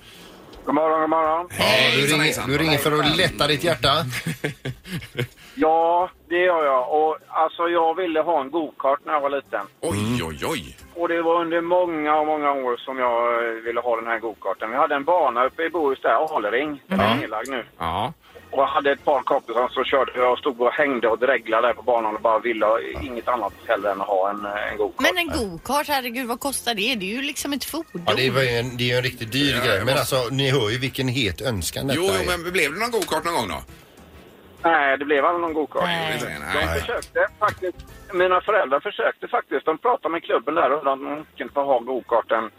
God 0.64 0.74
morgon, 0.74 1.00
god 1.00 1.10
morgon. 1.10 1.48
Ja, 1.50 1.56
du, 1.56 1.62
Hejsan, 1.64 2.08
ringer, 2.10 2.24
hejsan. 2.24 2.48
du 2.50 2.58
ringer 2.58 2.78
för 2.78 2.92
att 3.00 3.16
lätta 3.16 3.46
ditt 3.46 3.64
hjärta. 3.64 3.88
Ja, 5.56 6.10
det 6.28 6.34
gör 6.38 6.64
jag. 6.64 6.92
Och 6.92 7.18
alltså, 7.28 7.62
jag 7.68 7.94
ville 7.96 8.20
ha 8.20 8.40
en 8.40 8.50
go-kart 8.50 8.98
när 9.06 9.12
jag 9.12 9.20
var 9.20 9.30
liten. 9.30 9.66
Oj, 9.80 10.22
oj, 10.24 10.38
oj. 10.46 10.76
Och 10.94 11.08
det 11.08 11.22
var 11.22 11.40
under 11.40 11.60
många 11.60 12.16
och 12.16 12.26
många 12.26 12.52
år 12.52 12.76
som 12.76 12.98
jag 12.98 13.42
ville 13.66 13.80
ha 13.80 13.96
den 13.96 14.06
här 14.06 14.18
go-karten. 14.18 14.70
Vi 14.70 14.76
hade 14.76 14.94
en 14.94 15.04
bana 15.04 15.44
uppe 15.44 15.62
i 15.62 15.70
Bohuslän, 15.70 16.12
Alering. 16.30 16.82
Den 16.86 17.00
är 17.00 17.16
nedlagd 17.16 17.48
nu. 17.48 17.64
Ja. 17.78 18.12
Och 18.54 18.60
jag 18.62 18.66
hade 18.66 18.92
ett 18.92 19.04
par 19.04 19.22
kompisar 19.22 19.68
som 19.68 19.84
körde. 19.84 20.12
Jag 20.14 20.38
stod 20.38 20.60
och 20.60 20.72
hängde 20.72 21.08
och 21.08 21.18
dreglade 21.18 21.66
där 21.66 21.74
på 21.74 21.82
banan 21.82 22.14
och 22.14 22.20
bara 22.20 22.38
ville 22.38 22.66
inget 23.02 23.28
annat 23.28 23.52
heller 23.68 23.90
än 23.92 24.00
att 24.00 24.06
ha 24.06 24.30
en, 24.30 24.46
eh, 24.46 24.72
en 24.72 24.76
go-kart. 24.76 25.06
Men 25.14 25.18
en 25.18 25.28
go-kart, 25.38 25.88
herregud 25.88 26.26
vad 26.28 26.40
kostar 26.40 26.74
det? 26.74 26.94
Det 26.94 27.06
är 27.12 27.16
ju 27.16 27.22
liksom 27.22 27.52
ett 27.52 27.64
fordon. 27.64 28.02
Ja, 28.06 28.14
det 28.16 28.26
är 28.26 28.42
ju 28.42 28.48
en, 28.58 28.76
det 28.76 28.84
är 28.84 28.88
ju 28.88 28.94
en 28.96 29.02
riktigt 29.02 29.32
dyr 29.32 29.54
Ja, 29.56 29.64
grej. 29.64 29.76
jag 29.76 29.86
Men 29.86 29.94
måste- 29.96 30.16
alltså, 30.16 30.34
ni 30.34 30.50
hör 30.50 30.70
ju 30.70 30.78
vilken 30.78 31.08
het 31.08 31.40
önskan 31.40 31.86
detta 31.86 32.00
Jo, 32.00 32.06
jo, 32.08 32.32
är. 32.32 32.38
men 32.38 32.52
blev 32.52 32.72
det 32.72 32.78
någon 32.80 32.90
go-kart 32.90 33.24
någon 33.24 33.34
gång 33.34 33.48
då? 33.48 33.60
Nej, 34.62 34.98
det 34.98 35.04
blev 35.04 35.24
aldrig 35.24 35.40
någon 35.42 35.52
go-kart. 35.54 35.84
Nej. 35.84 36.18
Det, 36.20 36.26
De 36.26 36.66
Nej. 36.66 36.80
försökte 36.80 37.26
faktiskt. 37.38 37.76
Mina 38.12 38.40
föräldrar 38.40 38.80
försökte 38.80 39.28
faktiskt. 39.28 39.66
De 39.66 39.78
pratade 39.78 40.12
med 40.12 40.22
klubben 40.24 40.54
där 40.54 40.72
och 40.72 40.84
de 40.84 41.24
kunde 41.36 41.52
få 41.52 41.62
ha 41.64 41.78
go-karten 41.78 42.50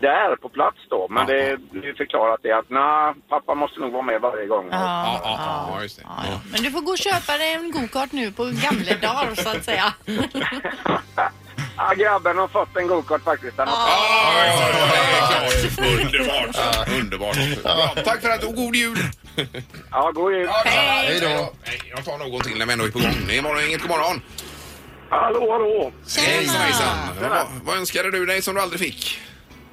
där 0.00 0.36
på 0.36 0.48
plats 0.48 0.76
då. 0.90 1.06
Men 1.10 1.28
Ja, 1.28 1.34
det 1.34 1.50
ja. 1.50 1.56
blev 1.70 1.96
förklarat 1.96 2.40
det 2.42 2.52
att 2.52 2.70
nej, 2.70 3.14
pappa 3.28 3.54
måste 3.54 3.80
nog 3.80 3.92
vara 3.92 4.02
med 4.02 4.20
varje 4.20 4.46
gång. 4.46 4.68
Ja, 4.70 4.78
ja, 4.78 5.20
ja, 5.24 5.68
ja, 5.76 5.82
just 5.82 5.96
det. 5.96 6.02
Ja, 6.06 6.24
ja. 6.30 6.40
Men 6.52 6.62
du 6.62 6.70
får 6.70 6.80
gå 6.80 6.90
och 6.92 6.98
köpa 6.98 7.38
dig 7.38 7.52
en 7.54 7.70
go-kart 7.70 8.12
nu 8.12 8.32
på 8.32 8.44
gamla 8.44 8.94
dagar 9.02 9.34
så 9.34 9.48
att 9.48 9.64
säga. 9.64 9.94
Ja, 11.78 11.92
grabben 11.96 12.38
har 12.38 12.48
fått 12.48 12.76
en 12.76 12.86
go-kart 12.88 13.22
faktiskt. 13.24 13.58
Han 13.58 13.68
har 13.68 13.76
Ja, 13.76 14.46
ja, 14.46 14.68
ja, 14.72 15.40
det 16.10 16.18
är 16.18 16.24
klart. 16.24 16.88
Underbart. 17.00 17.36
Underbart. 17.36 17.36
Ja, 17.64 18.02
tack 18.04 18.20
för 18.20 18.30
att 18.30 18.44
och 18.44 18.54
god 18.54 18.74
jul. 18.76 18.98
Ja, 19.90 20.10
god 20.14 20.32
jul. 20.32 20.44
Ja, 20.46 20.62
Hej. 20.64 21.06
Hej 21.06 21.20
då. 21.20 21.28
Nej, 21.66 21.80
Jag 21.96 22.04
tar 22.04 22.18
någon 22.18 22.40
till 22.40 22.58
när 22.58 22.66
vi 22.66 22.72
ändå 22.72 22.84
är 22.84 22.90
på 22.90 22.98
gång. 22.98 23.14
Det 23.28 23.38
är 23.38 23.42
morgon, 23.42 23.64
inget 23.64 23.80
god 23.80 23.90
morgon. 23.90 24.22
Hallå, 25.10 25.52
hallå. 25.52 25.92
Hejsan, 26.18 26.60
hejsan. 26.60 26.96
Vad, 27.30 27.46
vad 27.64 27.76
önskade 27.76 28.10
du 28.10 28.26
dig 28.26 28.42
som 28.42 28.54
du 28.54 28.60
aldrig 28.60 28.80
fick? 28.80 29.20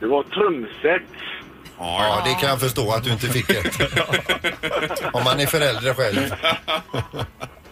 Det 0.04 0.10
var 0.10 0.24
trumset. 0.24 1.10
Ja, 1.80 2.22
det 2.26 2.34
kan 2.34 2.50
jag 2.50 2.60
förstå 2.60 2.92
att 2.92 3.04
du 3.04 3.12
inte 3.12 3.28
fick 3.28 3.48
det. 3.48 3.64
Om 5.14 5.24
man 5.24 5.40
är 5.40 5.46
förälder 5.46 5.94
själv. 5.94 6.36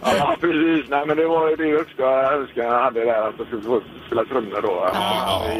Ja, 0.02 0.36
precis. 0.40 0.90
Nej, 0.90 1.06
men 1.06 1.16
det 1.16 1.26
var 1.26 1.56
det 1.56 1.78
högsta 1.78 2.04
önskan 2.34 2.64
jag 2.64 2.82
hade 2.82 3.04
där. 3.04 3.28
Att 3.28 3.34
jag 3.38 3.46
skulle 3.46 3.62
få 3.62 3.82
spela 4.06 4.24
trummor 4.24 4.62
då. 4.62 4.74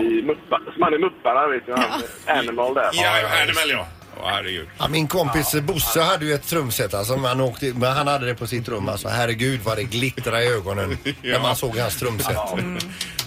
I 0.02 0.22
Muppa, 0.22 0.60
som 0.74 0.82
hade 0.82 0.98
Mupparna, 0.98 1.46
vet 1.46 1.66
du. 1.66 1.72
han, 1.72 2.38
Animal 2.38 2.74
där. 2.74 2.90
Ja, 2.92 3.10
Animal 3.42 3.70
ja. 3.70 3.86
Åh, 4.20 4.28
herregud. 4.28 4.68
Ja, 4.78 4.88
min 4.88 5.08
kompis 5.08 5.54
Bosse 5.60 6.00
hade 6.00 6.24
ju 6.24 6.32
ett 6.34 6.46
trumset 6.48 6.94
alltså, 6.94 7.16
men 7.16 7.24
han, 7.24 7.40
åkte, 7.40 7.72
men 7.74 7.92
han 7.92 8.06
hade 8.06 8.26
det 8.26 8.34
på 8.34 8.46
sitt 8.46 8.68
rum. 8.68 8.88
Alltså, 8.88 9.08
herregud 9.08 9.60
vad 9.64 9.76
det 9.76 9.84
glittrade 9.84 10.44
i 10.44 10.48
ögonen 10.48 10.98
när 11.22 11.40
man 11.42 11.56
såg 11.56 11.76
hans 11.78 11.98
trumset. 11.98 12.36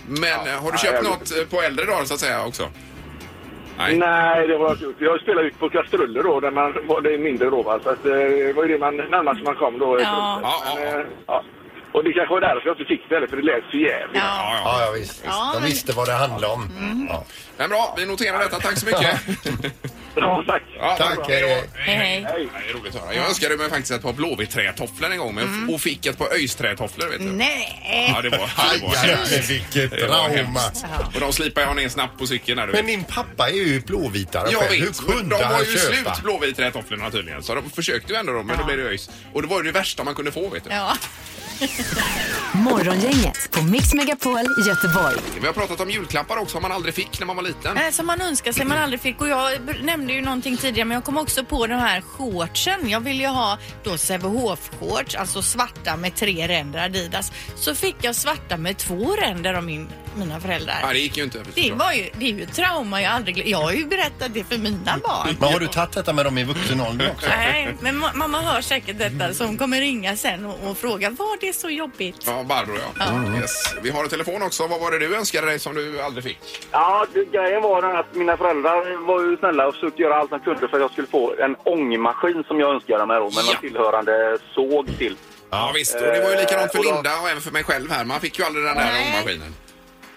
Men 0.08 0.48
eh, 0.48 0.64
har 0.64 0.72
du 0.72 0.78
köpt 0.78 1.04
något 1.04 1.32
eh, 1.38 1.46
på 1.50 1.62
äldre 1.62 1.86
dagar 1.86 2.06
så 2.06 2.14
att 2.14 2.20
säga 2.20 2.46
också? 2.46 2.70
Nej. 3.78 3.98
Nej, 3.98 4.48
det 4.48 4.58
var 4.58 4.72
inte 4.72 4.84
gjort. 4.84 4.96
Jag 5.00 5.22
spelade 5.22 5.48
ut 5.48 5.60
på 5.60 5.70
kastruller 5.70 6.24
då, 6.24 6.40
där 6.40 6.52
man 6.52 6.74
var 6.88 7.02
det 7.02 7.18
mindre 7.18 7.50
då. 7.50 7.62
Va? 7.62 7.80
Så 7.84 7.90
att, 7.90 8.06
eh, 8.06 8.12
det 8.12 8.54
var 8.56 8.64
ju 8.64 8.74
det 8.74 8.80
man 8.80 8.98
närmast 8.98 9.44
man 9.44 9.56
kom 9.56 9.80
då. 9.80 10.00
Ja. 10.00 10.40
Ja, 10.44 10.64
ja, 10.66 10.76
Men, 10.76 10.88
ja. 10.94 11.00
eh, 11.00 11.06
ja. 11.28 11.44
Och 11.96 12.04
det 12.04 12.14
kanske 12.14 12.34
var 12.34 12.42
därför 12.42 12.66
jag 12.70 12.74
inte 12.80 12.86
fick 12.94 13.10
det 13.10 13.16
heller, 13.16 13.28
för 13.28 13.38
det 13.38 13.44
lät 13.44 13.64
så 13.72 13.78
jävligt. 13.78 14.22
Ja. 14.24 14.52
Ja, 14.54 14.62
Ja, 14.64 14.86
ja 14.86 14.92
visst. 14.92 15.22
Ja, 15.26 15.52
De 15.54 15.60
men- 15.60 15.70
visste 15.70 15.94
vad 15.94 16.08
det 16.08 16.14
handlade 16.14 16.54
om. 16.54 16.62
Ja. 17.10 17.24
Men 17.58 17.70
bra, 17.70 17.94
vi 17.98 18.06
noterar 18.06 18.40
detta. 18.40 18.60
Tack 18.60 18.78
så 18.78 18.86
mycket. 18.86 19.20
Ja, 20.18 20.44
tack. 20.48 20.62
Ja, 20.80 20.96
Tack, 20.98 21.20
hej, 21.28 21.42
hej. 21.42 21.64
Hej, 21.74 21.96
hej. 21.96 22.26
Hej. 22.30 22.48
Ja, 22.54 22.60
Det 22.66 22.70
är 22.70 22.74
roligt 22.74 22.96
att 22.96 23.02
höra. 23.02 23.14
Jag 23.14 23.26
önskade 23.28 23.58
mig 23.58 23.70
faktiskt 23.70 23.92
ett 23.92 24.02
par 24.02 24.14
blåvitträtofflor 24.14 25.12
en 25.12 25.18
gång 25.18 25.36
men 25.36 25.70
och 25.74 25.82
fick 25.82 26.06
ett 26.06 26.18
par 26.18 26.34
öjsträtofflor 26.34 27.08
vet 27.08 27.20
du. 27.20 27.26
Nej. 27.26 28.12
Ja, 28.16 28.22
det 28.22 28.30
var, 28.30 28.38
det 28.38 28.44
Aj, 28.58 28.80
var 28.82 28.90
aj, 28.90 29.10
hemskt. 29.10 29.34
aj, 29.34 29.42
vilket 29.48 29.92
Det 29.92 30.08
var 30.08 30.16
trauma. 30.30 30.60
hemskt. 30.60 30.86
Och 31.16 31.20
de 31.22 31.34
slipade 31.34 31.68
jag 31.68 31.76
ner 31.76 31.90
snabbt 31.90 32.20
på 32.20 32.28
cykeln 32.28 32.58
där 32.58 32.68
du 32.68 32.74
Men 32.74 32.86
vet. 32.86 32.88
din 32.96 33.04
pappa 33.04 33.50
är 33.50 33.54
ju 33.54 33.80
blåvitare 33.82 34.48
Jag 34.52 34.60
själv. 34.62 34.72
vet, 34.72 35.02
Hur 35.02 35.08
men 35.08 35.16
kunde 35.18 35.36
de 35.36 35.42
var 35.44 35.52
han 35.54 35.64
ju 35.66 35.78
köpa? 35.78 35.94
slut 36.16 36.24
blåvitträtofflorna 36.24 37.12
tydligen. 37.12 37.44
Så 37.44 37.56
de 37.56 37.70
försökte 37.70 38.14
ju 38.14 38.20
ändå 38.20 38.34
då, 38.34 38.44
men 38.44 38.58
då 38.58 38.64
blev 38.66 38.78
det 38.78 38.84
ÖIS. 38.84 39.10
Och 39.34 39.42
det 39.42 39.48
var 39.48 39.58
ju 39.58 39.64
det 39.64 39.72
värsta 39.80 40.04
man 40.04 40.16
kunde 40.16 40.32
få 40.32 40.50
vet 40.50 40.64
du. 40.64 40.70
Ja. 40.70 40.94
Morgongänget 42.54 43.52
på 43.52 43.62
Mix 43.64 43.94
Megapol 43.94 44.40
Göteborg. 44.68 45.16
Vi 45.42 45.46
har 45.48 45.54
pratat 45.54 45.80
om 45.82 45.90
julklappar 45.90 46.38
också, 46.38 46.52
som 46.52 46.62
man 46.62 46.72
aldrig 46.72 46.94
fick 46.96 47.20
när 47.20 47.28
man 47.28 47.36
var 47.36 47.44
liten. 47.44 47.78
Eh, 47.78 47.90
Som 47.92 48.06
man 48.08 48.22
önskar 48.22 48.52
sig 48.52 48.66
man 48.66 48.78
aldrig 48.78 49.02
fick. 49.02 49.22
Och 49.22 49.28
jag 49.28 49.52
nämnde 49.84 50.14
ju 50.14 50.22
någonting 50.22 50.58
tidigare 50.58 50.86
men 50.88 50.96
jag 50.96 51.04
kom 51.04 51.18
också 51.18 51.46
på 51.46 51.68
de 51.68 51.76
här 51.76 52.02
shortsen. 52.02 52.90
Jag 52.90 53.00
ville 53.00 53.24
ju 53.24 53.30
ha 53.30 53.58
då 53.84 53.90
Sävehof-shorts, 53.98 55.18
alltså 55.18 55.42
svarta 55.42 55.98
med 55.98 56.16
tre 56.16 56.48
ränder 56.48 56.86
Adidas. 56.86 57.32
Så 57.56 57.76
fick 57.76 57.96
jag 58.02 58.16
svarta 58.16 58.58
med 58.58 58.78
två 58.78 59.16
ränder 59.16 59.54
av 59.54 59.64
min, 59.64 59.90
mina 60.18 60.40
föräldrar. 60.40 60.76
Nej, 60.84 60.94
det 60.94 61.00
gick 61.00 61.18
ju 61.18 61.24
inte. 61.24 61.42
Det, 61.56 61.72
var 61.72 61.92
ju, 61.94 62.10
det 62.14 62.26
är 62.26 62.30
ju 62.34 62.44
ett 62.44 62.54
trauma 62.54 63.02
jag 63.02 63.12
aldrig. 63.12 63.48
Jag 63.48 63.58
har 63.58 63.72
ju 63.72 63.86
berättat 63.86 64.34
det 64.34 64.44
för 64.44 64.58
mina 64.58 64.98
barn. 65.04 65.36
Men 65.40 65.54
har 65.54 65.60
du 65.60 65.68
tagit 65.68 65.92
detta 65.92 66.14
med 66.14 66.26
dem 66.26 66.38
i 66.38 66.44
vuxen 66.44 66.82
ålder 66.82 67.12
också? 67.12 67.28
Nej, 67.30 67.76
men 67.82 68.04
ma- 68.04 68.16
mamma 68.16 68.42
hör 68.42 68.62
säkert 68.62 68.98
detta 68.98 69.34
som 69.34 69.58
kommer 69.58 69.80
ringa 69.80 70.16
sen 70.16 70.46
och, 70.46 70.70
och 70.70 70.78
fråga 70.78 71.10
var 71.10 71.38
det 71.42 71.54
så 71.54 71.70
jobbigt? 71.70 72.16
Ja, 72.26 72.44
Barbro 72.44 72.74
ja. 73.00 73.06
Mm. 73.06 73.36
Yes. 73.42 73.74
Vi 73.82 73.90
har 73.90 74.04
en 74.04 74.10
telefon 74.10 74.42
också. 74.42 74.68
Vad 74.68 74.80
var 74.82 74.92
det 74.92 75.00
du 75.00 75.16
önskade 75.16 75.48
dig 75.48 75.60
som 75.60 75.76
du 75.76 76.02
aldrig 76.02 76.24
fick? 76.24 76.40
Ja, 76.72 77.06
det, 77.14 77.26
grejen 77.26 77.62
var 77.62 77.82
den 77.82 77.96
att 77.96 78.16
mina 78.16 78.38
föräldrar 78.38 79.06
var 79.08 79.22
ju 79.22 79.38
snälla 79.38 79.68
och 79.68 79.74
försökte 79.74 80.02
göra 80.02 80.16
allt 80.16 80.30
de 80.30 80.40
kunde 80.40 80.68
för 80.68 80.78
att 80.78 80.82
jag 80.82 80.92
skulle 80.92 81.08
få 81.08 81.34
en 81.40 81.56
ångmaskin 81.64 82.44
som 82.48 82.60
jag 82.60 82.74
önskade 82.76 83.06
mig 83.06 83.18
då, 83.20 83.24
med 83.26 83.44
Ja. 83.48 83.54
en 83.54 83.60
tillhörande 83.62 84.38
såg 84.56 84.98
till. 84.98 85.16
Ja, 85.50 85.72
visst. 85.76 85.96
Och 85.96 86.02
det 86.02 86.22
var 86.24 86.30
ju 86.30 86.36
likadant 86.38 86.72
för 86.72 86.78
Eh, 86.78 86.80
och 86.80 86.86
då- 86.86 86.94
Linda 86.94 87.20
och 87.22 87.30
även 87.30 87.42
för 87.42 87.52
mig 87.52 87.64
själv 87.64 87.92
här. 87.92 88.06
Man 88.06 88.20
fick 88.20 88.40
ju 88.40 88.46
aldrig 88.46 88.66
den 88.66 88.76
där 88.78 88.92
ångmaskinen. 89.08 89.56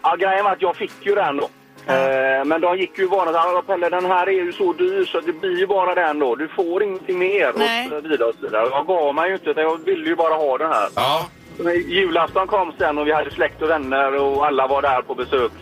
Ja, 0.02 0.16
grejen 0.16 0.44
var 0.44 0.52
att 0.52 0.62
jag 0.62 0.76
fick 0.76 1.06
ju 1.06 1.14
den 1.14 1.36
då. 1.36 1.48
Eh, 1.92 2.44
men 2.44 2.60
de 2.60 2.78
gick 2.78 2.98
ju 2.98 3.08
bara 3.08 3.32
så 3.32 3.38
här, 3.38 3.62
Pelle 3.62 3.88
den 3.88 4.04
här 4.04 4.26
är 4.26 4.32
ju 4.32 4.52
så 4.52 4.72
dyr 4.72 5.04
så 5.04 5.20
det 5.20 5.32
blir 5.32 5.58
ju 5.58 5.66
bara 5.66 5.94
den 5.94 6.18
då. 6.18 6.34
Du 6.34 6.48
får 6.48 6.82
ingenting 6.82 7.18
mer 7.18 7.52
Nej. 7.56 7.86
och 7.86 7.92
så 7.92 8.08
vidare 8.08 8.28
och 8.28 8.34
så 8.34 8.46
vidare. 8.46 8.68
Jag 8.70 8.86
gav 8.86 9.14
mig 9.14 9.28
ju 9.28 9.34
inte 9.34 9.50
utan 9.50 9.62
jag 9.62 9.84
ville 9.84 10.08
ju 10.08 10.16
bara 10.16 10.34
ha 10.34 10.58
den 10.58 10.72
här. 10.72 10.88
Ja. 10.94 11.26
När 11.58 11.72
julafton 11.72 12.46
kom 12.46 12.72
sen 12.78 12.98
och 12.98 13.06
vi 13.06 13.12
hade 13.12 13.30
släkt 13.30 13.62
och 13.62 13.70
vänner 13.70 14.14
och 14.14 14.46
alla 14.46 14.66
var 14.66 14.82
där 14.82 15.02
på 15.02 15.14
besök. 15.14 15.52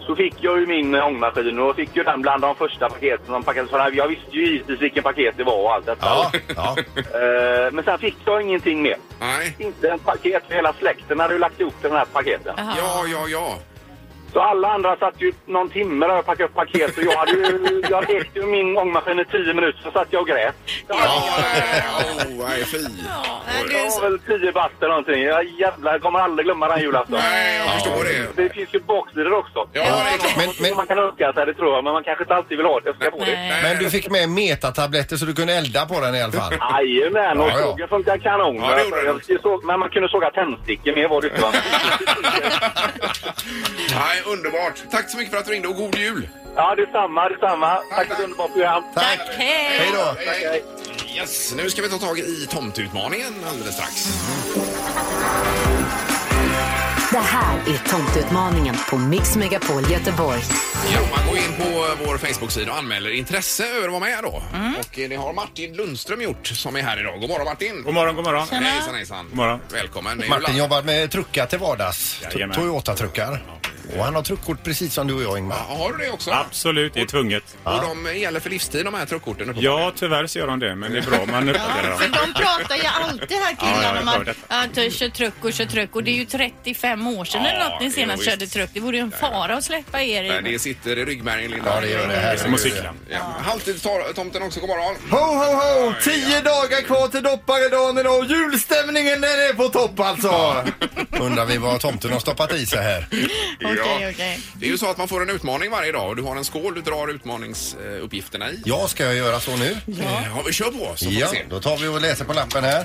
Så 0.00 0.16
fick 0.16 0.34
jag 0.40 0.60
ju 0.60 0.66
min 0.66 0.94
ångmaskin 0.94 1.58
och 1.58 1.68
jag 1.68 1.76
fick 1.76 1.96
ju 1.96 2.02
den 2.02 2.22
bland 2.22 2.42
de 2.42 2.54
första 2.54 2.88
paketen 2.88 3.26
som 3.26 3.42
packades. 3.42 3.70
Jag 3.92 4.08
visste 4.08 4.30
ju 4.36 4.46
givetvis 4.46 4.80
vilken 4.80 5.02
paket 5.02 5.34
det 5.36 5.44
var 5.44 5.62
och 5.62 5.72
allt 5.72 5.86
detta. 5.86 6.06
Ja, 6.06 6.30
ja. 6.56 6.76
Eh, 6.98 7.72
men 7.72 7.84
sen 7.84 7.98
fick 7.98 8.16
jag 8.24 8.42
ingenting 8.42 8.82
mer. 8.82 8.96
Nej. 9.20 9.56
Inte 9.58 9.90
en 9.90 9.98
paket, 9.98 10.42
för 10.48 10.54
hela 10.54 10.72
släkten 10.72 11.20
hade 11.20 11.34
ju 11.34 11.40
lagt 11.40 11.60
ihop 11.60 11.74
den 11.82 11.92
här 11.92 12.04
paketen. 12.04 12.54
Ja, 12.56 13.04
ja, 13.12 13.28
ja. 13.28 13.58
Så 14.32 14.40
alla 14.40 14.68
andra 14.68 14.96
satt 14.96 15.14
ju 15.18 15.32
någon 15.46 15.70
timme 15.70 16.06
där 16.06 16.18
och 16.18 16.26
packade 16.26 16.44
upp 16.44 16.54
paket 16.54 16.98
och 16.98 17.04
jag 17.04 17.16
hade 17.16 17.32
ju, 17.32 17.82
jag 17.90 18.08
lekte 18.10 18.38
ju 18.38 18.46
min 18.46 18.78
ångmaskin 18.78 19.18
i 19.20 19.24
tio 19.24 19.54
minuter 19.54 19.80
så 19.84 19.90
satt 19.90 20.06
jag 20.10 20.22
och 20.22 20.28
grät. 20.28 20.54
Ja, 20.88 20.94
oh, 20.94 22.48
nej, 22.48 22.64
fy. 22.64 22.78
Nej, 22.78 23.64
du 23.68 23.74
är 23.78 23.82
Jag 23.82 23.92
så- 23.92 24.00
var 24.00 24.10
väl 24.10 24.18
tio 24.18 24.52
bast 24.52 24.74
eller 24.80 24.88
någonting. 24.88 25.22
Jag 25.22 25.44
jävlar, 25.44 25.92
jag 25.92 26.02
kommer 26.02 26.18
aldrig 26.18 26.44
glömma 26.46 26.68
den 26.68 26.80
julafton. 26.80 27.18
Nej, 27.22 27.56
jag 27.58 27.72
förstår 27.74 28.04
det. 28.04 28.42
Det 28.42 28.48
finns 28.54 28.74
ju 28.74 28.80
baksidor 28.80 29.32
också. 29.34 29.68
Ja, 29.72 29.82
det 29.82 29.88
är 29.88 30.18
klart. 30.18 30.36
Men, 30.36 30.48
men, 30.60 30.76
Man 30.76 30.86
kan 30.86 30.98
önska 30.98 31.32
sig 31.32 31.46
det 31.46 31.54
tror 31.54 31.74
jag, 31.74 31.84
men 31.84 31.92
man 31.92 32.04
kanske 32.04 32.24
inte 32.24 32.34
alltid 32.34 32.56
vill 32.58 32.66
ha 32.66 32.80
det. 32.80 32.86
Jag 32.88 32.96
ska 32.96 33.10
få 33.10 33.18
det. 33.18 33.24
Nej. 33.32 33.62
men 33.62 33.78
du 33.84 33.90
fick 33.90 34.10
med 34.10 34.28
metatabletter 34.28 35.16
så 35.16 35.24
du 35.24 35.34
kunde 35.34 35.54
elda 35.54 35.86
på 35.86 36.00
den 36.00 36.14
i 36.14 36.22
alla 36.22 36.32
fall. 36.32 36.54
Jajamän, 36.72 37.40
och 37.40 37.48
Ja, 37.48 37.52
ja. 37.58 37.62
sågen 37.62 37.88
funkar 37.88 38.18
kanon. 38.18 38.56
Ja, 38.56 38.74
det 38.76 38.84
gjorde 38.84 39.02
den. 39.04 39.20
Jag 39.26 39.40
såg, 39.42 39.64
men 39.64 39.80
man 39.80 39.90
kunde 39.90 40.08
såga 40.08 40.30
tändstickor 40.30 40.92
med 40.94 41.08
var 41.10 41.20
det 41.20 41.26
inte 41.28 41.40
va? 41.40 41.52
Nej, 43.94 44.17
underbart. 44.26 44.82
Tack 44.90 45.10
så 45.10 45.16
mycket 45.16 45.32
för 45.32 45.38
att 45.40 45.46
du 45.46 45.52
ringde 45.52 45.68
och 45.68 45.76
god 45.76 45.94
jul. 45.98 46.28
Ja, 46.56 46.74
detsamma, 46.74 47.28
detsamma. 47.28 47.78
Tack 47.90 48.06
för 48.06 48.14
ett 48.14 48.20
underbart 48.20 48.52
program. 48.52 48.82
Tack! 48.94 49.20
Hej! 49.36 49.78
Hej 49.78 49.90
då! 49.94 50.14
Hej. 50.26 50.64
Yes, 51.16 51.54
nu 51.54 51.70
ska 51.70 51.82
vi 51.82 51.88
ta 51.88 51.98
tag 51.98 52.18
i 52.18 52.46
tomtutmaningen 52.50 53.34
alldeles 53.50 53.74
strax. 53.74 54.08
Det 57.12 57.18
här 57.18 57.58
är 57.58 57.90
Tomteutmaningen 57.90 58.74
på 58.90 58.96
Mix 58.98 59.36
Megapol 59.36 59.90
Göteborg. 59.90 60.40
Ja, 60.94 61.00
man 61.16 61.26
går 61.26 61.36
in 61.36 61.52
på 61.56 61.86
vår 62.06 62.18
Facebook-sida 62.18 62.72
och 62.72 62.78
anmäler 62.78 63.10
intresse 63.10 63.66
över 63.68 63.86
att 63.86 63.92
vara 63.92 64.00
med 64.00 64.18
då. 64.22 64.42
Och 64.80 64.98
eh, 64.98 65.08
det 65.08 65.16
har 65.16 65.32
Martin 65.32 65.74
Lundström 65.76 66.22
gjort 66.22 66.46
som 66.46 66.76
är 66.76 66.82
här 66.82 67.00
idag. 67.00 67.20
God 67.20 67.30
morgon 67.30 67.44
Martin! 67.44 67.82
God 67.82 67.94
morgon, 67.94 68.16
god 68.16 68.24
morgon. 68.24 68.48
Hejsan 68.50 68.94
hejsan! 68.94 69.26
God 69.28 69.36
morgon. 69.36 69.60
Välkommen! 69.72 70.22
Martin 70.28 70.56
jobbar 70.56 70.82
med 70.82 71.10
truckar 71.10 71.46
till 71.46 71.58
vardags. 71.58 72.20
Jajamän. 72.32 72.56
Toyota-truckar. 72.56 73.42
Och 73.96 74.04
han 74.04 74.14
har 74.14 74.22
truckkort 74.22 74.64
precis 74.64 74.94
som 74.94 75.06
du 75.06 75.14
och 75.14 75.22
jag 75.22 75.38
Ingmar. 75.38 75.56
Ja, 75.68 75.74
har 75.76 75.92
du 75.92 76.04
det 76.04 76.10
också? 76.10 76.30
Absolut, 76.30 76.94
det 76.94 77.00
är 77.00 77.06
tvunget. 77.06 77.56
Och 77.64 77.80
de 78.04 78.18
gäller 78.18 78.40
för 78.40 78.50
livstid 78.50 78.84
de 78.84 78.94
här 78.94 79.06
truckkorten? 79.06 79.54
Ja, 79.58 79.92
tyvärr 79.96 80.26
så 80.26 80.38
gör 80.38 80.46
de 80.46 80.58
det, 80.58 80.74
men 80.74 80.92
det 80.92 80.98
är 80.98 81.02
bra 81.02 81.26
man 81.26 81.48
uppdaterar 81.48 81.96
För 81.96 82.08
dem. 82.08 82.32
de 82.34 82.40
pratar 82.42 82.76
ju 82.76 82.82
alltid 82.86 83.36
här 83.36 83.56
Ja, 83.60 83.66
ja, 83.72 83.76
killarna 83.76 83.94
jag 83.94 84.02
om 84.02 84.08
hör 84.08 84.20
att 84.20 84.26
detta. 84.26 84.40
ja, 84.48 84.82
du 84.84 84.90
kör 84.90 85.08
truck 85.08 85.34
och 85.44 85.52
kör 85.52 85.64
truck 85.64 85.96
och 85.96 86.04
det 86.04 86.10
är 86.10 86.14
ju 86.14 86.24
35 86.24 87.06
år 87.06 87.24
sedan 87.24 87.42
Ja, 87.44 87.50
eller 87.50 87.64
något 87.70 87.80
ni 87.80 87.86
jo, 87.86 87.92
senast 87.92 88.18
visst. 88.20 88.30
körde 88.30 88.46
truck. 88.46 88.70
Det 88.72 88.80
vore 88.80 88.96
ju 88.96 89.02
en 89.02 89.10
fara 89.10 89.54
att 89.56 89.64
släppa 89.64 90.02
er 90.02 90.24
i. 90.46 90.52
det 90.52 90.58
sitter 90.58 90.98
i 90.98 91.04
ryggmärgen 91.04 91.50
Linda. 91.50 91.74
Ja, 91.74 91.80
det 91.80 91.88
gör 91.90 92.08
det. 92.08 92.14
Här 92.16 92.22
Det 92.22 92.32
är 92.32 92.36
som 92.44 92.54
att 92.54 92.60
cykla. 92.60 92.94
Ja. 93.10 93.18
Halvtidstomten 93.44 94.42
också, 94.42 94.60
god 94.60 94.68
morgon. 94.68 94.94
Ho, 95.10 95.16
ho, 95.16 95.54
ho! 95.86 95.92
Tio 96.02 96.40
dagar 96.40 96.82
kvar 96.82 97.08
till 97.08 97.22
dopparedagen 97.22 97.98
idag. 97.98 98.24
Julstämningen 98.30 99.20
den 99.20 99.30
är 99.30 99.54
på 99.54 99.68
topp 99.68 100.00
alltså. 100.00 100.64
Undrar 101.20 101.46
vi 101.46 101.56
vad 101.58 101.80
tomten 101.80 102.12
har 102.12 102.20
stoppat 102.20 102.52
i 102.52 102.66
sig 102.66 102.82
här. 102.82 103.06
Okej, 103.82 104.10
okej. 104.14 104.40
Det 104.54 104.66
är 104.66 104.70
ju 104.70 104.78
så 104.78 104.90
att 104.90 104.98
man 104.98 105.08
får 105.08 105.22
en 105.22 105.30
utmaning 105.30 105.70
varje 105.70 105.92
dag 105.92 106.08
och 106.08 106.16
du 106.16 106.22
har 106.22 106.36
en 106.36 106.44
skål 106.44 106.74
du 106.74 106.80
drar 106.82 107.08
utmaningsuppgifterna 107.08 108.50
i. 108.50 108.62
Ja, 108.64 108.88
ska 108.88 109.04
jag 109.04 109.14
göra 109.14 109.40
så 109.40 109.56
nu? 109.56 109.76
Ja, 109.86 110.42
vi 110.46 110.52
kör 110.52 110.70
på 110.70 110.92
så 110.96 111.04
får 111.04 111.14
Ja, 111.14 111.28
vi 111.32 111.36
se. 111.38 111.44
då 111.50 111.60
tar 111.60 111.76
vi 111.76 111.86
och 111.88 112.00
läser 112.00 112.24
på 112.24 112.32
lappen 112.32 112.64
här. 112.64 112.84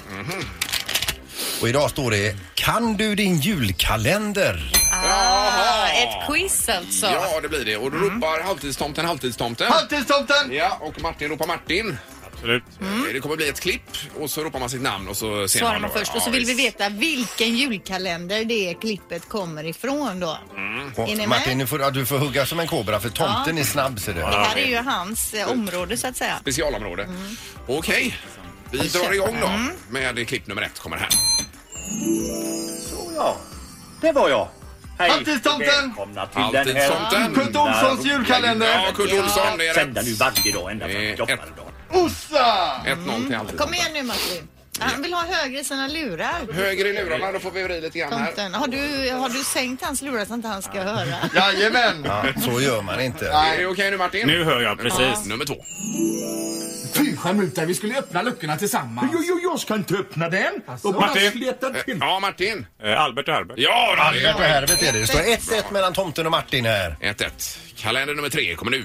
Och 1.62 1.70
idag 1.70 1.90
står 1.90 2.12
det 2.12 2.36
Kan 2.54 2.98
du 2.98 3.16
din 3.16 3.40
julkalender? 3.40 4.72
Ah, 5.06 5.88
ett 5.90 6.28
quiz 6.28 6.70
alltså. 6.70 7.06
Ja, 7.06 7.40
det 7.42 7.50
blir 7.50 7.66
det. 7.66 7.78
Och 7.78 7.92
då 7.92 7.98
ropar 7.98 8.44
halvtidstomten 8.44 9.06
halvtidstomten. 9.06 9.72
Halvtidstomten! 9.72 10.52
Ja, 10.52 10.78
och 10.82 11.02
Martin 11.02 11.30
ropar 11.30 11.48
Martin. 11.48 11.98
Absolut. 12.44 12.64
Det 13.14 13.20
kommer 13.20 13.36
bli 13.36 13.50
ett 13.50 13.60
klipp 13.60 13.82
och 14.20 14.30
så 14.30 14.44
ropar 14.44 14.60
man 14.60 14.70
sitt 14.70 14.82
namn 14.82 15.08
och 15.08 15.18
så 15.18 15.48
ser 15.48 15.60
Svarar 15.60 15.74
man 15.74 15.82
man 15.82 15.92
då. 15.94 15.98
först 16.00 16.16
och 16.16 16.22
så 16.22 16.30
vill 16.30 16.46
vi 16.46 16.54
visst. 16.54 16.66
veta 16.66 16.90
vilken 16.90 17.56
julkalender 17.56 18.46
det 18.46 18.74
klippet 18.82 19.30
kommer 19.30 19.64
ifrån 19.64 20.20
då. 20.20 20.38
Och 20.96 21.04
Är 21.04 21.08
ni 21.08 21.16
med? 21.16 21.30
Martin, 21.30 21.58
nu 21.58 21.68
får, 21.68 21.82
ja, 21.82 21.90
du 21.90 22.06
får 22.06 22.18
hugga 22.18 22.46
som 22.46 22.60
en 22.60 22.68
kobra 22.68 23.00
för 23.00 23.10
tomten 23.10 23.58
är 23.58 23.64
snabb 23.64 24.00
ser 24.00 24.14
du. 24.14 24.20
Det 24.20 24.26
här 24.26 24.58
är 24.58 24.66
ju 24.68 24.78
hans 24.78 25.34
eh, 25.34 25.52
område 25.52 25.98
så 25.98 26.08
att 26.08 26.18
säga. 26.18 26.38
Specialområde. 26.42 27.10
Okej, 27.68 28.18
vi 28.72 28.78
drar 28.78 29.14
igång 29.14 29.38
då 29.42 29.50
med 29.90 30.28
klipp 30.28 30.48
nummer 30.48 30.62
ett 30.62 30.80
kommer 30.80 30.98
här. 30.98 31.10
Ja, 33.16 33.38
det 34.02 34.12
var 34.12 34.30
jag. 34.30 34.48
Hej 35.00 35.10
Halvtidstomten! 35.10 35.68
och 35.68 35.90
välkomna 35.90 36.26
till 36.28 36.42
den 36.54 36.76
här 36.76 36.92
Halvtidstomten. 36.92 37.46
Kurt 37.46 37.56
Olssons 37.56 38.06
julkalender. 38.06 38.68
Ja, 38.68 38.92
Kurt 38.96 39.14
Olsson, 39.14 39.58
det 39.58 39.68
är 39.68 39.74
Sända 39.74 40.00
rätt. 40.02 40.08
nu 40.08 40.14
varje 40.14 40.54
dag 40.54 40.72
ända 40.72 40.86
fram 40.88 41.02
till 41.28 41.34
ett-. 41.34 41.73
Ossa! 41.94 42.82
1-0 42.86 42.86
till 42.86 43.36
halvtidstomten. 43.36 43.58
Kom 43.58 43.74
igen 43.74 43.94
nu 43.94 44.04
Martin. 44.04 44.48
Han 44.80 45.02
vill 45.02 45.14
ha 45.14 45.26
högre 45.26 45.60
i 45.60 45.64
sina 45.64 45.88
lurar. 45.88 46.54
Höger 46.54 46.86
i 46.86 46.94
lurarna, 46.94 47.32
då 47.32 47.40
får 47.40 47.52
vi 47.52 47.64
vrida 47.64 47.82
lite 47.82 48.00
grann 48.00 48.14
här. 48.14 48.26
Tomten. 48.26 48.54
Har 48.54 48.68
du, 48.68 49.12
har 49.12 49.30
du 49.30 49.44
sänkt 49.44 49.84
hans 49.84 50.02
lurar 50.02 50.26
så 50.26 50.34
att 50.34 50.38
inte 50.38 50.48
han 50.48 50.62
ska 50.62 50.82
höra? 50.82 51.16
Jajamän! 51.36 52.04
Ja, 52.06 52.26
så 52.42 52.62
gör 52.62 52.82
man 52.82 53.02
inte. 53.02 53.28
Är 53.30 53.58
det 53.58 53.66
okej 53.66 53.92
nu 53.92 53.98
Martin? 53.98 54.28
Nu 54.28 54.44
hör 54.44 54.62
jag 54.62 54.80
precis. 54.80 55.26
Nummer 55.26 55.46
två. 55.46 55.56
Fy 56.94 57.18
skärmuta, 57.18 57.66
vi 57.66 57.74
skulle 57.74 58.00
öppna 58.00 58.22
luckorna 58.22 58.58
tillsammans. 58.58 59.12
Jo, 59.14 59.20
jo, 59.24 59.40
jag 59.44 59.60
ska 59.60 59.76
inte 59.76 59.96
öppna 59.96 60.30
den. 60.30 60.54
Och 60.84 60.94
Martin. 60.94 61.32
sleta 61.32 61.70
till. 61.70 61.98
Ja, 62.02 62.20
Martin. 62.20 62.66
Eh, 62.84 63.02
Albert 63.02 63.28
och 63.28 63.34
Herbert. 63.34 63.58
Ja, 63.60 63.90
då, 63.90 63.96
det 63.96 64.02
Albert 64.02 64.36
och 64.36 64.42
är 64.44 64.50
Herbert 64.50 64.82
är 64.82 64.94
det. 64.94 65.00
Det 65.00 65.08
står 65.08 65.20
1-1 65.20 65.74
mellan 65.74 65.94
tomten 65.94 66.26
och 66.26 66.32
Martin 66.32 66.66
här. 66.66 66.96
1-1. 67.02 67.58
Kalender 67.76 68.16
nummer 68.16 68.30
tre 68.30 68.56
kommer 68.56 68.72
nu. 68.72 68.84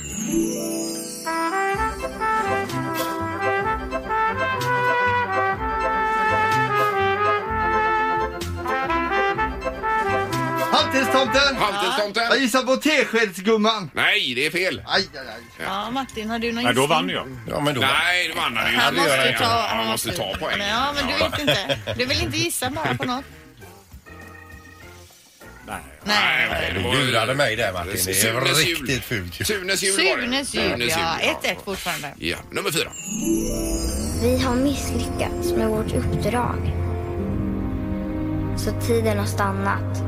Halvtidstomten! 10.99 11.55
Jag 11.55 11.61
Halvtidstomten. 11.61 12.41
gissar 12.43 12.63
på 12.63 12.77
teskedsgumman. 12.77 13.91
Nej, 13.95 14.33
det 14.35 14.47
är 14.47 14.51
fel. 14.51 14.83
Aj, 14.87 15.09
aj, 15.15 15.21
aj. 15.29 15.65
Ja, 15.67 15.91
Martin, 15.91 16.31
har 16.31 16.39
du 16.39 16.53
någon 16.53 16.65
Nej, 16.65 16.75
då 16.75 16.87
vann 16.87 17.09
jag. 17.09 17.27
Ja, 17.49 17.61
men 17.61 17.75
då... 17.75 17.81
Nej, 17.81 18.29
du 18.29 18.35
vann 18.35 18.57
han 18.57 18.73
ju. 18.73 18.79
Han 18.79 18.95
måste 18.95 19.17
han 19.17 19.27
ju 19.27 19.33
ta... 19.33 19.45
Ja, 19.45 19.67
han 19.69 19.77
Man 19.79 19.87
måste 19.87 20.13
ta 20.13 20.37
poäng. 20.41 20.59
Men, 20.59 20.69
ja, 20.69 20.93
men 20.95 21.07
du 21.07 21.13
vet 21.25 21.39
inte. 21.41 21.79
Du 21.97 22.05
vill 22.07 22.23
inte 22.23 22.39
gissa 22.39 22.71
bara 22.71 22.95
på 22.95 23.05
något? 23.05 23.25
Nej. 25.67 25.77
Nej, 26.05 26.49
okej, 26.51 26.73
det 26.75 26.89
var 26.89 26.95
ju- 26.95 27.07
lurade 27.07 27.35
mig 27.35 27.57
där 27.57 27.73
Martin. 27.73 27.93
Det 28.07 28.11
är 28.11 28.15
Sunes 28.15 28.67
jul. 28.67 28.79
riktigt 28.79 29.05
fult. 29.05 29.47
Sunes 29.47 29.83
jul 29.83 29.93
var 29.97 30.17
det. 30.17 30.23
Sunes 30.23 30.55
jul, 30.55 30.89
ja. 30.89 31.19
1-1 31.43 31.57
fortfarande. 31.65 32.15
Ja, 32.19 32.37
nummer 32.51 32.71
fyra. 32.71 32.91
Vi 34.23 34.39
har 34.45 34.55
misslyckats 34.55 35.53
med 35.57 35.69
vårt 35.69 35.93
uppdrag. 35.93 36.73
Så 38.59 38.87
tiden 38.87 39.19
har 39.19 39.27
stannat. 39.27 39.99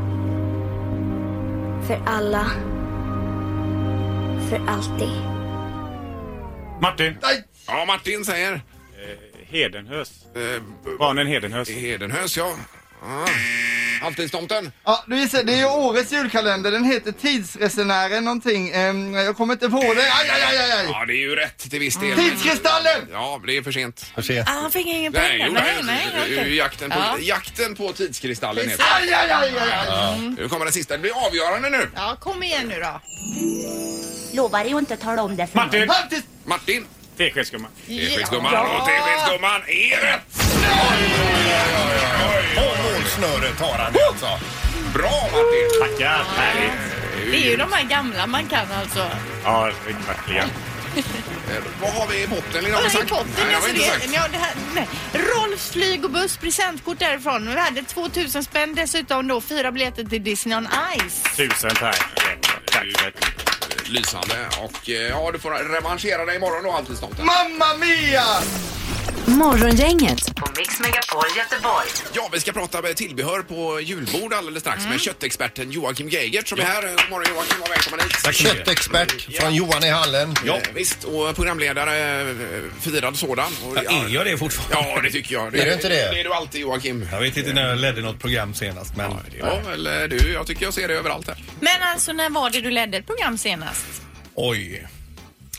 För 1.91 2.03
alla. 2.07 2.51
För 4.49 4.61
alltid. 4.67 5.09
Martin. 6.81 7.19
aj. 7.23 7.45
Ja, 7.67 7.85
Martin 7.87 8.25
säger. 8.25 8.61
Hedenhös. 9.47 10.27
Eh, 10.35 10.63
Barnen 10.99 11.27
Hedenhös. 11.27 11.71
Hedenhös, 11.71 12.37
ja. 12.37 12.57
Ah. 13.03 13.27
Halvtidstomten. 14.03 14.73
Ja, 14.85 15.05
du 15.07 15.19
gissar, 15.21 15.43
det 15.43 15.53
är 15.53 15.57
ju 15.57 15.65
årets 15.67 16.13
julkalender. 16.13 16.71
Den 16.71 16.85
heter 16.85 17.13
Tidsresenären 17.13 18.25
någonting. 18.25 18.71
Ehm, 18.71 19.15
jag 19.15 19.37
kommer 19.37 19.55
inte 19.55 19.69
på 19.69 19.81
det. 19.81 20.03
Aj, 20.03 20.31
aj, 20.31 20.43
aj, 20.43 20.59
aj, 20.59 20.73
aj. 20.73 20.87
Ja, 20.93 21.05
det 21.07 21.13
är 21.13 21.17
ju 21.17 21.35
rätt 21.37 21.59
till 21.71 21.81
viss 21.81 21.97
del. 21.97 22.19
Tidskristallen! 22.19 23.09
Ja, 23.13 23.41
det 23.47 23.57
är 23.57 23.63
för 23.63 23.73
sent. 23.73 24.07
Får 24.15 24.23
se. 24.23 24.41
Ah, 24.41 24.45
han 24.47 24.71
fick 24.71 24.87
ingen 24.87 25.13
Nej, 25.13 25.31
pengar. 25.31 25.47
jo, 25.47 25.53
Nej, 25.53 25.75
nej, 25.85 26.37
nej, 26.37 26.57
jakten, 26.57 26.91
på, 26.91 26.99
Ja. 26.99 27.17
jakten 27.21 27.75
på 27.77 27.93
tidskristallen 27.93 28.69
heter 28.69 28.85
det. 28.85 29.15
Aj, 29.15 29.31
aj, 29.31 29.31
aj, 29.33 29.53
aj, 29.59 29.89
aj. 29.89 30.19
Nu 30.39 30.49
kommer 30.49 30.65
den 30.65 30.73
sista. 30.73 30.95
Det 30.95 31.01
blir 31.01 31.27
avgörande 31.27 31.71
nu. 31.71 31.91
Ja, 31.95 32.17
kom 32.21 32.43
igen 32.43 32.69
nu 32.69 32.81
då. 32.81 33.01
Lovar 34.37 34.65
ju 34.65 34.79
inte 34.79 34.95
att 34.95 35.01
tala 35.01 35.23
om 35.23 35.37
det 35.37 35.47
för 35.47 35.57
Martin. 35.57 35.89
Halvtids... 35.89 36.23
Martin. 36.45 36.87
Teskedsgumman. 37.17 37.71
Teskedsgumman 37.87 38.55
och 38.55 38.87
teskedsgumman 38.87 39.61
är 39.69 40.01
rätt. 40.01 40.23
På 42.57 42.63
målsnöret 42.83 43.61
har 43.61 43.79
han 43.79 43.95
alltså. 44.11 44.45
Bra 44.95 45.29
Martin. 45.33 45.69
Tackar. 45.81 46.25
Härligt. 46.37 46.73
Det 47.31 47.37
är 47.47 47.51
ju 47.51 47.57
de 47.57 47.73
här 47.73 47.85
gamla 47.85 48.27
man 48.27 48.47
kan 48.49 48.67
alltså. 48.81 49.07
Ja, 49.45 49.71
verkligen. 50.07 50.49
Eh, 50.97 51.63
Vad 51.83 51.91
har 51.93 52.07
vi 52.07 52.23
i 52.23 52.27
botten? 52.27 52.65
Linda? 52.65 52.77
Har 52.79 52.83
vi 52.83 52.89
Harry 52.89 52.99
sagt? 52.99 53.09
Potter, 53.11 53.31
Nej, 53.37 53.45
det 53.47 53.51
har 53.51 53.55
alltså 53.55 53.69
inte 53.71 53.81
det, 53.81 54.01
sagt. 54.01 54.15
ja, 54.15 54.23
det 54.33 54.39
här, 54.39 54.53
nej. 54.75 54.89
Rolfs 55.13 55.71
flyg 55.71 56.05
och 56.05 56.11
buss 56.11 56.37
presentkort 56.37 56.99
därifrån. 56.99 57.51
Vi 57.55 57.61
hade 57.61 57.83
2000 57.83 58.45
spänn 58.45 58.75
dessutom 58.75 59.29
då 59.29 59.41
fyra 59.41 59.73
biljetter 59.73 60.05
till 60.05 60.23
Disney 60.25 60.57
on 60.59 60.69
Ice. 61.09 61.23
Tusen 61.37 61.71
tack. 61.75 62.03
Tack 62.73 62.87
ett 63.07 63.50
Lysande. 63.91 64.35
Och 64.63 64.91
eh, 64.91 65.09
ja, 65.09 65.31
du 65.33 65.39
får 65.39 65.51
revanschera 65.51 66.25
dig 66.25 66.37
imorgon 66.37 66.65
då, 66.65 66.71
Halvtidstomten. 66.71 67.27
Mamma 67.27 67.77
Mia! 67.77 68.25
Morgongänget 69.27 70.37
på 70.37 70.47
Mix 70.57 70.81
Megapol 70.81 71.25
Göteborg. 71.37 71.87
Ja, 72.13 72.29
vi 72.33 72.41
ska 72.41 72.53
prata 72.53 72.83
med 72.83 72.97
tillbehör 72.97 73.43
på 73.43 73.81
julbord 73.81 74.33
alldeles 74.33 74.61
strax 74.61 74.87
med 74.87 75.01
köttexperten 75.01 75.71
Joakim 75.71 76.09
Geigert 76.09 76.49
som 76.49 76.59
är 76.61 76.63
här. 76.65 76.83
God 76.83 77.11
morgon 77.11 77.35
Joakim 77.35 77.63
och 77.63 77.71
välkommen 77.71 78.01
hit. 78.01 78.37
Köttexpert 78.37 79.37
från 79.41 79.55
Johan 79.55 79.85
i 79.85 79.89
hallen. 79.91 80.35
Ja. 80.47 80.59
Visst, 80.75 81.05
och 81.05 81.37
programledare, 81.37 82.21
eh, 82.21 82.27
firad 82.81 83.17
sådan. 83.17 83.53
Och, 83.65 83.77
Ja, 83.85 84.05
är 84.05 84.09
jag 84.09 84.27
det 84.27 84.39
fortfarande? 84.39 84.91
Ja, 84.95 85.01
det 85.03 85.11
tycker 85.11 85.35
jag. 85.35 85.55
Är 85.57 85.67
du 85.67 85.73
inte 85.73 85.89
det? 85.89 85.95
Det 85.95 86.21
är 86.21 86.25
du 86.25 86.33
alltid 86.35 86.61
Joakim. 86.61 87.09
Jag 87.13 87.21
vet 87.21 87.37
inte 87.37 87.53
när 87.53 87.69
jag 87.69 87.79
ledde 87.79 88.01
något 88.01 88.21
program 88.21 88.55
senast, 88.55 88.97
men... 88.97 89.13
Ja, 89.39 89.61
eller 89.75 90.09
du. 90.09 90.33
Jag 90.33 90.47
tycker 90.47 90.65
jag 90.65 90.75
ser 90.75 90.89
det 90.89 90.95
överallt 90.95 91.27
här. 91.29 91.37
Men 91.61 91.83
alltså 91.83 92.13
när 92.13 92.31
var 92.31 92.51
det 92.51 92.61
du 92.61 92.71
ledde 92.71 92.99
ett 92.99 93.07
program 93.07 93.39
senast? 93.39 93.87
Oj. 94.35 94.87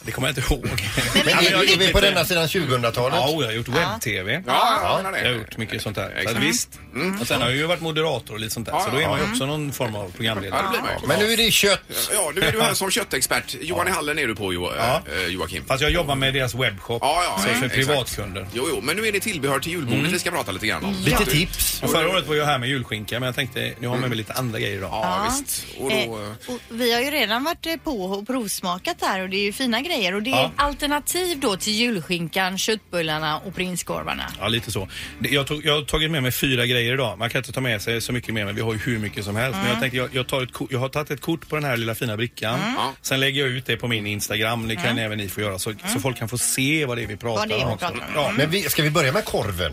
Det 0.03 0.11
kommer 0.11 0.27
jag 0.27 0.37
inte 0.37 0.53
ihåg. 0.53 0.63
Men 1.13 1.23
Ja, 1.25 1.41
är, 1.41 1.51
jag 1.51 1.57
har 1.57 1.63
är 1.63 1.77
vi 1.77 1.91
på 1.93 1.99
denna 2.01 2.25
sidan 2.25 2.47
2000-talet? 2.47 3.19
Ja, 3.21 3.29
jag 3.39 3.45
har 3.45 3.51
gjort 3.51 3.67
webb-tv. 3.67 4.43
Ja, 4.47 5.01
jag 5.23 5.29
har 5.29 5.35
gjort 5.37 5.57
mycket 5.57 5.81
sånt 5.81 5.95
där. 5.95 6.21
Så 6.23 6.29
att, 6.29 6.43
visst. 6.43 6.79
Och 7.21 7.27
sen 7.27 7.41
har 7.41 7.47
jag 7.49 7.57
ju 7.57 7.65
varit 7.65 7.81
moderator 7.81 8.33
och 8.33 8.39
lite 8.39 8.53
sånt 8.53 8.65
där. 8.67 8.79
Så 8.79 8.89
då 8.89 8.97
är 8.97 9.07
man 9.07 9.19
ju 9.19 9.31
också 9.31 9.45
någon 9.45 9.71
form 9.71 9.95
av 9.95 10.03
Ja, 10.05 10.11
programledare. 10.15 10.61
det 10.63 10.69
blir 10.69 10.81
man 10.81 10.89
ju. 11.01 11.07
Men 11.07 11.19
nu 11.19 11.33
är 11.33 11.37
det 11.37 11.51
kött. 11.51 12.09
Ja, 12.13 12.31
nu 12.35 12.41
är 12.41 12.51
du 12.51 12.61
här 12.61 12.73
som 12.73 12.91
köttexpert. 12.97 13.55
Johan 13.61 13.87
i 13.87 13.91
hallen 13.91 14.19
är 14.19 14.27
du 14.27 14.35
på 14.35 14.53
Jo- 14.53 14.71
Ja. 14.77 15.01
eh, 15.15 15.25
Joakim. 15.27 15.65
Fast 15.65 15.81
jag 15.81 15.91
jobbar 15.91 16.15
med 16.15 16.33
deras 16.33 16.55
webbshop. 16.55 17.01
Ja, 17.01 17.23
ja, 17.23 17.35
så 17.37 17.43
för 17.47 17.55
exakt. 17.55 17.73
privatkunder. 17.75 18.47
Jo, 18.53 18.65
jo, 18.69 18.81
men 18.83 18.95
nu 18.97 19.07
är 19.07 19.11
det 19.11 19.19
tillbehör 19.19 19.59
till 19.59 19.71
julbordet 19.71 19.99
Mm. 19.99 20.11
vi 20.11 20.19
ska 20.19 20.31
prata 20.31 20.51
lite 20.51 20.67
grann 20.67 20.85
om. 20.85 20.93
Lite 21.05 21.25
tips. 21.25 21.83
Och 21.83 21.91
förra 21.91 22.09
året 22.09 22.27
var 22.27 22.35
jag 22.35 22.45
här 22.45 22.57
med 22.59 22.69
julskinka 22.69 23.19
men 23.19 23.27
jag 23.27 23.35
tänkte 23.35 23.73
nu 23.79 23.87
har 23.87 23.95
jag 23.95 24.01
med 24.01 24.09
mig 24.09 24.17
lite 24.17 24.33
andra 24.33 24.59
grejer 24.59 24.77
idag. 24.77 24.89
Ja, 24.91 25.27
visst. 25.29 25.65
Och 25.79 25.89
då, 25.89 25.95
Eh, 25.95 26.53
och 26.53 26.59
vi 26.69 26.93
har 26.93 27.01
ju 27.01 27.11
redan 27.11 27.43
varit 27.43 27.65
eh, 27.65 27.75
på 27.83 28.03
och 28.03 28.27
provsmakat 28.27 28.95
här 29.01 29.21
och 29.21 29.29
det 29.29 29.37
är 29.37 29.41
ju 29.41 29.53
fina 29.53 29.81
grejer 29.81 29.90
och 29.91 30.23
det 30.23 30.29
är 30.29 30.35
Ja. 30.35 30.45
ett 30.45 30.51
alternativ 30.55 31.39
då 31.39 31.55
till 31.57 31.73
julskinkan, 31.73 32.57
köttbullarna 32.57 33.37
och 33.39 33.55
prinskorvarna. 33.55 34.23
Ja, 34.39 34.47
lite 34.47 34.71
så. 34.71 34.87
Jag, 35.19 35.47
tog, 35.47 35.65
jag 35.65 35.73
har 35.75 35.81
tagit 35.81 36.11
med 36.11 36.23
mig 36.23 36.31
fyra 36.31 36.65
grejer 36.65 36.93
idag. 36.93 37.17
Man 37.19 37.29
kan 37.29 37.39
inte 37.39 37.51
ta 37.51 37.61
med 37.61 37.81
sig 37.81 38.01
så 38.01 38.13
mycket 38.13 38.33
mer, 38.33 38.45
men 38.45 38.55
vi 38.55 38.61
har 38.61 38.73
ju 38.73 38.79
hur 38.79 38.99
mycket 38.99 39.25
som 39.25 39.35
helst. 39.35 39.57
Men 39.61 39.69
jag 39.69 39.79
tänkte, 39.79 39.97
jag, 39.97 40.09
jag, 40.15 40.27
tar 40.27 40.41
ett, 40.43 40.49
jag 40.69 40.79
har 40.79 40.89
tagit 40.89 41.11
ett 41.11 41.21
kort 41.21 41.49
på 41.49 41.55
den 41.55 41.65
här 41.65 41.77
lilla 41.77 41.95
fina 41.95 42.17
brickan. 42.17 42.59
Ja. 42.77 42.93
Sen 43.01 43.19
lägger 43.19 43.41
jag 43.41 43.49
ut 43.49 43.65
det 43.65 43.77
på 43.77 43.87
min 43.87 44.07
Instagram. 44.07 44.67
Det 44.67 44.75
kan 44.75 44.97
även 44.97 45.17
ni 45.17 45.27
få 45.29 45.41
göra. 45.41 45.59
Så, 45.59 45.73
så 45.93 45.99
folk 45.99 46.17
kan 46.17 46.29
få 46.29 46.37
se 46.37 46.85
vad 46.85 46.97
det 46.97 47.03
är 47.03 47.07
vi 47.07 47.17
pratar 47.17 47.39
Vad 47.39 47.49
det 47.49 47.55
är 47.55 47.57
vi 47.57 47.63
om. 47.65 47.71
också. 47.71 47.85
pratar 47.87 48.05
om. 48.07 48.13
Ja, 48.15 48.31
Men 48.37 48.49
vi, 48.49 48.61
ska 48.63 48.83
vi 48.83 48.89
börja 48.91 49.11
med 49.11 49.25
korven? 49.25 49.71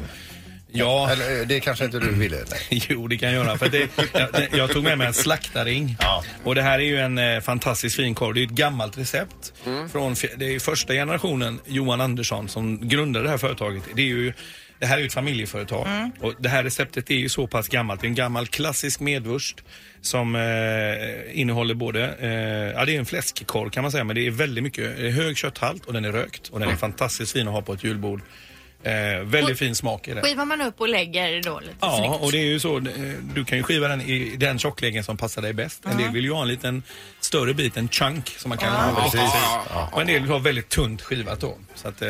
Ja. 0.73 1.11
Eller 1.11 1.41
eh, 1.41 1.47
det 1.47 1.61
kanske 1.61 1.85
inte 1.85 1.99
du 1.99 2.13
ville? 2.15 2.37
Nej. 2.71 2.83
Jo, 2.89 3.09
det 3.09 3.17
kan 3.19 3.33
jag 3.33 3.45
göra. 3.47 3.59
För 3.59 3.69
det, 3.69 3.89
jag, 4.13 4.29
jag 4.59 4.71
tog 4.73 4.85
med 4.85 4.99
mig 4.99 5.07
en 5.07 5.15
slaktaring. 5.15 5.97
Ja. 6.01 6.25
Och 6.45 6.55
det 6.55 6.63
här 6.63 6.79
är 6.79 6.83
ju 6.85 6.99
en 6.99 7.19
eh, 7.19 7.41
fantastiskt 7.41 7.97
fin 7.97 8.15
korv. 8.15 8.35
Det 8.35 8.41
är 8.41 8.45
ett 8.45 8.51
gammalt 8.51 8.99
recept. 8.99 9.53
Från, 9.93 10.15
fj- 10.15 10.35
det 10.37 10.55
är 10.55 10.59
första 10.59 10.93
generationen, 10.93 11.61
Johan 11.67 12.01
Andersson, 12.01 12.49
som 12.49 12.89
grundade 12.89 13.25
det 13.25 13.31
här 13.31 13.39
företaget. 13.39 13.83
Det 13.95 14.03
är 14.03 14.07
ju 14.07 14.33
det 14.81 14.87
här 14.87 14.97
är 14.97 15.01
ju 15.01 15.07
ett 15.07 15.13
familjeföretag 15.15 15.87
och 16.21 16.35
det 16.39 16.49
här 16.49 16.65
receptet 16.65 17.11
är 17.11 17.15
ju 17.15 17.29
så 17.29 17.47
pass 17.47 17.69
gammalt. 17.69 18.01
Det 18.01 18.07
är 18.07 18.09
en 18.09 18.15
gammal 18.15 18.47
klassisk 18.47 19.01
medvurst 19.01 19.63
som 20.01 20.35
eh, 20.37 21.41
innehåller 21.41 21.75
både, 21.75 22.15
eh, 22.21 22.31
ja 22.79 22.85
det 22.85 22.95
är 22.95 22.99
en 22.99 23.07
fläskkorv 23.07 23.71
kan 23.71 23.83
man 23.83 23.93
säga 23.93 24.05
men 24.05 24.17
det 24.17 24.27
är 24.27 24.31
väldigt 24.31 24.65
mycket, 24.65 24.97
det 24.97 25.07
är 25.07 25.11
hög 25.11 25.37
kötthalt 25.37 25.85
och 25.85 25.93
den 25.93 26.05
är 26.05 26.13
rökt 26.13 26.49
och 26.49 26.61
den 26.61 26.69
är 26.69 26.77
fantastiskt 26.77 27.33
fin 27.33 27.49
att 27.49 27.55
ha 27.55 27.63
på 27.63 27.73
ett 27.73 27.85
julbord. 27.85 28.21
Eh, 28.83 28.93
väldigt 29.25 29.59
fin 29.59 29.75
smak 29.75 30.09
i 30.09 30.15
den. 30.15 30.23
Skivar 30.25 30.45
man 30.45 30.63
upp 30.63 30.81
och 30.81 30.89
lägger 30.89 31.43
då 31.43 31.61
lite 31.61 31.75
Ja, 31.81 31.97
snyggt. 31.99 32.23
och 32.25 32.33
det 32.33 32.39
är 32.39 32.45
ju 32.45 32.61
så. 32.61 32.77
eh, 32.77 32.83
Du 33.35 33.45
kan 33.45 33.59
ju 33.59 33.65
skiva 33.65 33.89
den 33.89 34.01
i 34.01 34.37
den 34.37 34.59
tjockleken 34.59 35.05
som 35.05 35.17
passar 35.17 35.43
dig 35.43 35.53
bäst. 35.53 35.87
En 35.91 35.97
del 35.97 36.11
vill 36.11 36.25
ju 36.25 36.33
ha 36.33 36.43
en 36.43 36.49
liten 36.49 36.83
större 37.21 37.55
bit, 37.55 37.77
en 37.77 37.89
chunk 37.89 38.29
som 38.39 38.49
man 38.49 38.59
kan 38.59 38.73
ha. 38.73 39.03
precis. 39.03 39.21
Ja, 39.21 39.65
ja, 39.71 39.89
Och 39.93 40.01
en 40.01 40.07
del 40.07 40.23
vill 40.23 40.31
ha 40.31 40.39
väldigt 40.39 40.69
tunt 40.69 41.03
skivat 41.03 41.41
då. 41.41 41.57
Så 41.75 41.89
att, 41.89 42.03
eh, 42.03 42.09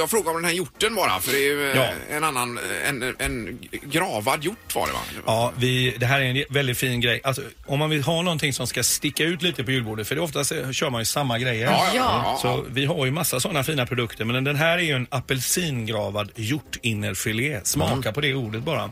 jag 0.00 0.10
fråga 0.10 0.30
om 0.30 0.36
den 0.36 0.44
här 0.44 0.52
hjorten 0.52 0.94
bara? 0.94 1.20
För 1.20 1.32
det 1.32 1.38
är 1.38 1.42
ju 1.52 1.70
eh, 1.70 1.76
Ja. 1.76 1.88
en 2.16 2.24
annan, 2.24 2.58
eh, 2.58 2.88
en, 2.88 3.14
en 3.18 3.58
gravad 3.82 4.44
hjort 4.44 4.74
var 4.74 4.86
det 4.86 4.92
va? 4.92 4.98
ja, 5.26 5.52
vi, 5.56 5.94
det 5.98 6.06
här 6.06 6.20
är 6.20 6.24
en 6.24 6.44
väldigt 6.50 6.78
fin 6.78 7.00
grej. 7.00 7.20
Alltså, 7.24 7.42
om 7.66 7.78
man 7.78 7.90
vill 7.90 8.02
ha 8.02 8.22
någonting 8.22 8.52
som 8.52 8.66
ska 8.66 8.82
sticka 8.82 9.24
ut 9.24 9.42
lite 9.42 9.64
på 9.64 9.70
julbordet, 9.70 10.08
för 10.08 10.14
det 10.14 10.20
oftast 10.20 10.52
eh, 10.52 10.70
kör 10.70 10.90
man 10.90 11.00
ju 11.00 11.04
samma 11.04 11.38
grejer. 11.38 11.64
Ja, 11.66 11.86
ja, 11.94 12.22
ja, 12.24 12.38
Så 12.42 12.64
vi 12.70 12.84
har 12.86 13.04
ju 13.04 13.10
massa 13.10 13.40
sådana 13.40 13.64
fina 13.64 13.86
produkter, 13.86 14.24
men 14.24 14.44
den 14.44 14.56
här 14.56 14.78
är 14.78 14.82
ju 14.82 14.92
en 14.92 15.06
apelsingravad 15.10 16.30
hjortinnerfilé. 16.36 17.60
Smaka 17.64 18.12
på 18.12 18.20
det 18.20 18.34
ordet 18.34 18.62
bara. 18.62 18.90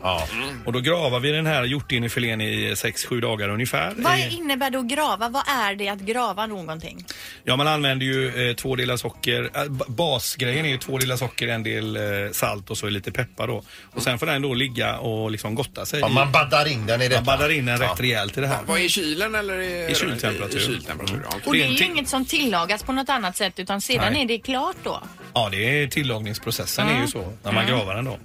Och 0.65 0.73
då 0.73 0.79
gravar 0.79 1.19
vi 1.19 1.31
den 1.31 1.45
här 1.45 1.63
hjortinnerfilén 1.63 2.41
i 2.41 2.73
6-7 2.73 3.21
dagar 3.21 3.49
ungefär. 3.49 3.93
Vad 3.97 4.19
I- 4.19 4.29
innebär 4.37 4.69
då 4.69 4.81
grava? 4.81 5.29
Vad 5.29 5.43
är 5.47 5.75
det 5.75 5.89
att 5.89 5.99
grava 5.99 6.45
någonting? 6.47 7.05
Ja, 7.43 7.55
man 7.55 7.67
använder 7.67 8.05
ju 8.05 8.49
eh, 8.49 8.55
två 8.55 8.75
delar 8.75 8.97
socker. 8.97 9.49
Äh, 9.55 9.65
ba- 9.65 9.85
basgrejen 9.87 10.65
är 10.65 10.69
ju 10.69 10.77
två 10.77 10.92
delar 10.97 11.15
socker, 11.17 11.47
en 11.47 11.63
del 11.63 11.95
eh, 11.95 12.01
salt 12.31 12.69
och 12.69 12.77
så 12.77 12.89
lite 12.89 13.11
peppar 13.11 13.47
då. 13.47 13.63
Och 13.93 14.01
sen 14.03 14.19
får 14.19 14.25
den 14.25 14.41
då 14.41 14.53
ligga 14.53 14.97
och 14.97 15.31
liksom 15.31 15.55
gotta 15.55 15.85
sig. 15.85 15.99
Ja, 15.99 16.09
i- 16.09 16.13
man 16.13 16.31
baddar 16.31 16.67
in 16.67 16.85
den 16.85 17.01
i 17.01 17.07
detta. 17.07 17.21
man 17.21 17.25
baddar 17.25 17.49
in 17.51 17.65
den 17.65 17.77
rätt 17.77 17.99
rejält 17.99 18.37
i 18.37 18.41
det 18.41 18.47
här. 18.47 18.59
Vad 18.65 18.79
är 18.79 18.87
kylen 18.87 19.35
eller? 19.35 19.59
I, 19.59 19.91
I 19.91 19.95
kyltemperatur. 19.95 20.57
I, 20.59 20.61
i 20.61 20.65
kyltemperatur, 20.65 21.21
ja. 21.31 21.37
Och 21.45 21.53
det 21.53 21.61
är 21.63 21.65
är 21.67 21.69
ju 21.71 21.85
inget 21.85 22.09
som 22.09 22.25
tillagas 22.25 22.83
på 22.83 22.91
något 22.91 23.09
annat 23.09 23.37
sätt 23.37 23.59
utan 23.59 23.81
sedan 23.81 24.13
Nej. 24.13 24.21
är 24.21 24.27
det 24.27 24.37
klart 24.39 24.75
då. 24.83 25.03
Ja, 25.35 25.49
det 25.51 25.83
är 25.83 25.87
tillagningsprocessen 25.87 26.87
är 26.89 27.01
ju 27.01 27.07
så 27.07 27.33
när 27.43 27.51
man 27.51 27.67
gravar 27.67 27.95
den 27.95 28.05
då. 28.05 28.19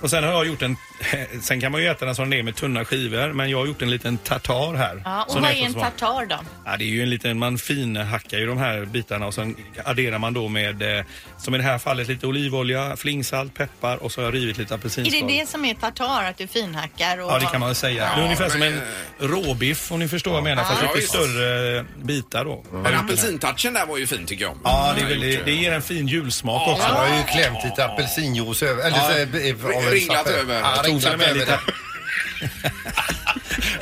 Och 0.00 0.10
sen 0.10 0.24
har 0.24 0.30
jag 0.32 0.46
gjort 0.46 0.62
en, 0.62 0.76
sen 1.42 1.60
kan 1.60 1.72
man 1.72 1.80
ju 1.82 1.88
äta 1.88 2.06
den 2.06 2.14
som 2.14 2.30
den 2.30 2.38
är 2.38 2.42
med 2.42 2.56
tunna 2.56 2.84
skivor, 2.84 3.32
men 3.32 3.50
jag 3.50 3.58
har 3.58 3.66
gjort 3.66 3.82
en 3.82 3.90
liten 3.90 4.18
tartar 4.18 4.74
här. 4.74 5.02
Ja, 5.04 5.22
och 5.24 5.32
Som 5.32 5.42
vad 5.42 5.50
är 5.50 5.54
är 5.54 5.60
på 5.60 5.66
en 5.66 5.72
smak. 5.72 5.96
tartar 5.96 6.26
då? 6.26 6.36
Ja, 6.64 6.76
det 6.76 6.84
är 6.84 6.88
ju 6.88 7.02
en 7.02 7.10
liten, 7.10 7.38
man 7.38 7.58
finhackar 7.58 8.38
ju 8.38 8.46
de 8.46 8.58
här 8.58 8.84
bitarna 8.84 9.26
och 9.26 9.34
sen 9.34 9.56
adderar 9.84 10.18
man 10.18 10.34
då 10.34 10.48
med, 10.48 10.98
eh, 10.98 11.04
som 11.38 11.54
i 11.54 11.58
det 11.58 11.64
här 11.64 11.78
fallet, 11.78 12.03
lite 12.08 12.26
olivolja, 12.26 12.96
flingsalt, 12.96 13.54
peppar 13.54 13.96
och 13.96 14.12
så 14.12 14.20
har 14.20 14.24
jag 14.24 14.34
rivit 14.34 14.58
lite 14.58 14.74
Är 14.74 14.78
apelsinskal. 14.78 15.28
det 15.28 15.40
det 15.40 15.48
som 15.48 15.64
är 15.64 15.74
tartar, 15.74 16.24
att 16.24 16.38
du 16.38 16.46
finhackar? 16.46 17.18
Och... 17.20 17.30
Ja, 17.30 17.38
det 17.38 17.46
kan 17.46 17.60
man 17.60 17.68
väl 17.68 17.76
säga. 17.76 18.10
det 18.14 18.20
är 18.20 18.24
ungefär 18.24 18.48
som 18.48 18.62
en 18.62 18.80
råbiff 19.18 19.92
om 19.92 19.98
ni 19.98 20.08
förstår 20.08 20.30
vad 20.30 20.38
jag 20.38 20.44
menar, 20.44 20.64
fast 20.64 20.82
Ja, 20.82 20.92
lite 20.94 21.08
större 21.08 21.84
bitar 22.02 22.44
då. 22.44 22.64
Men 22.72 22.94
apelsintouchen 22.94 23.72
där 23.74 23.86
var 23.86 23.98
ju 23.98 24.06
fin 24.06 24.26
tycker 24.26 24.44
jag. 24.44 24.58
Ja, 24.64 24.92
det, 24.96 25.02
är 25.02 25.08
väldigt, 25.08 25.44
det 25.44 25.52
ger 25.52 25.72
en 25.72 25.82
fin 25.82 26.08
julsmak 26.08 26.68
också. 26.68 26.88
Jag 26.88 26.94
har 26.94 27.16
ju 27.16 27.22
klämt 27.22 27.64
lite 27.64 27.84
apelsinjuice 27.84 28.62
över. 28.62 28.82
Eller 28.86 28.96
Ja. 28.96 29.02
så, 29.08 29.38
eh, 29.38 29.76
av 29.76 29.84
en 29.84 29.90
Ringlat 29.90 30.26
över. 30.26 30.60
Ja, 30.60 30.72
Jag 30.76 30.84
tog 30.84 31.02
med 31.02 31.12
över. 31.28 31.34
lite, 31.34 31.58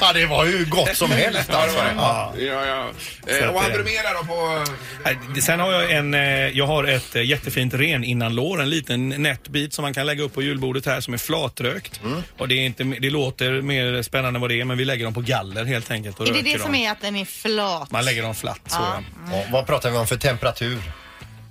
Ja, 0.02 0.12
det 0.12 0.26
var 0.26 0.44
ju 0.44 0.64
gott 0.64 0.96
som 0.96 1.10
helst 1.10 1.50
alltså. 1.50 1.78
Ja, 1.96 2.34
ja. 2.38 2.66
ja. 2.66 2.90
Så 3.26 3.44
Eh, 3.44 3.52
vad 3.52 3.62
hade 3.62 3.78
du 3.78 3.84
mer 3.84 4.02
där 4.02 4.14
då 4.14 4.24
på... 4.24 4.64
Nej, 5.04 5.42
Sen 5.42 5.60
har 5.60 5.72
jag 5.72 5.90
en, 5.90 6.14
eh, 6.14 6.20
jag 6.48 6.66
har 6.66 6.84
ett 6.84 7.16
eh, 7.16 7.22
jättefint 7.22 7.74
reninnanlår, 7.74 8.62
en 8.62 8.70
liten 8.70 9.08
nätt 9.08 9.48
bit 9.48 9.74
som 9.74 9.82
man 9.82 9.94
kan 9.94 10.06
lägga 10.06 10.22
upp 10.22 10.34
på 10.34 10.42
julbordet 10.42 10.86
här 10.86 11.00
som 11.00 11.14
är 11.14 11.18
flatrökt. 11.18 12.00
Och 12.38 12.48
det, 12.48 12.54
är 12.54 12.66
inte, 12.66 12.84
det 12.84 13.10
låter 13.10 13.62
mer 13.62 14.02
spännande 14.02 14.36
än 14.36 14.40
vad 14.40 14.50
det 14.50 14.60
är 14.60 14.64
men 14.64 14.78
vi 14.78 14.84
lägger 14.84 15.04
dem 15.04 15.14
på 15.14 15.20
galler 15.20 15.64
helt 15.64 15.90
enkelt 15.90 16.20
och 16.20 16.26
Är 16.28 16.32
det 16.32 16.38
röker 16.38 16.50
det 16.50 16.56
dem. 16.56 16.62
som 16.66 16.74
är 16.74 16.90
att 16.92 17.00
den 17.00 17.16
är 17.16 17.24
flat? 17.24 17.90
Man 17.90 18.04
lägger 18.04 18.22
dem 18.22 18.34
flatt 18.34 18.60
så. 18.66 18.76
Ja. 18.80 19.02
Ja. 19.32 19.44
Vad 19.52 19.66
pratar 19.66 19.90
vi 19.90 19.96
om 19.98 20.06
för 20.06 20.16
temperatur? 20.16 20.78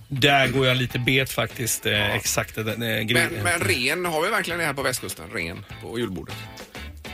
Där 0.07 0.47
går 0.47 0.67
jag 0.67 0.77
lite 0.77 0.99
bet 0.99 1.31
faktiskt. 1.31 1.85
Eh, 1.85 2.15
exakt. 2.15 2.57
Eh, 2.57 2.63
Men, 2.65 3.05
men 3.43 3.59
ren, 3.59 4.05
har 4.05 4.21
vi 4.21 4.29
verkligen 4.29 4.59
det 4.59 4.65
här 4.65 4.73
på 4.73 4.81
västkusten? 4.81 5.25
Ren 5.33 5.65
på 5.81 5.99
julbordet? 5.99 6.35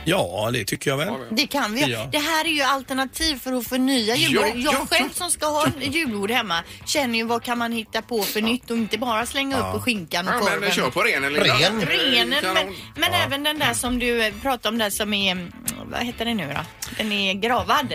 Ja, 0.04 0.50
det 0.52 0.64
tycker 0.64 0.90
jag 0.90 0.96
väl. 0.98 1.08
Det 1.30 1.46
kan 1.46 1.74
vi. 1.74 1.80
Ja. 1.92 2.08
Det 2.12 2.18
här 2.18 2.44
är 2.44 2.48
ju 2.48 2.62
alternativ 2.62 3.36
för 3.38 3.52
att 3.52 3.66
förnya 3.66 4.16
julbordet. 4.16 4.52
Ja, 4.54 4.60
jag 4.72 4.74
ja, 4.74 4.86
själv 4.90 5.10
som 5.12 5.30
ska 5.30 5.46
ha 5.46 5.66
en 5.80 5.92
julbord 5.92 6.30
hemma 6.30 6.62
känner 6.86 7.18
ju 7.18 7.24
vad 7.24 7.42
kan 7.42 7.58
man 7.58 7.72
hitta 7.72 8.02
på 8.02 8.22
för 8.22 8.42
nytt 8.42 8.70
och 8.70 8.76
inte 8.76 8.98
bara 8.98 9.26
slänga 9.26 9.58
upp 9.58 9.72
på 9.72 9.80
skinkan 9.80 10.28
och 10.28 10.34
Ja, 10.34 10.38
korven. 10.40 10.60
men 10.60 10.70
kör 10.70 10.90
på 10.90 11.02
renen 11.02 11.32
Linda. 11.32 11.54
Ren. 11.54 11.80
Renen, 11.80 12.40
Kanon. 12.40 12.54
men, 12.54 12.74
men 12.94 13.12
även 13.14 13.42
den 13.42 13.58
där 13.58 13.74
som 13.74 13.98
du 13.98 14.32
pratade 14.42 14.68
om 14.68 14.78
där 14.78 14.90
som 14.90 15.14
är, 15.14 15.46
vad 15.84 16.00
heter 16.02 16.24
den 16.24 16.36
nu 16.36 16.54
då? 16.56 16.60
Den 16.96 17.12
är 17.12 17.34
gravad. 17.34 17.94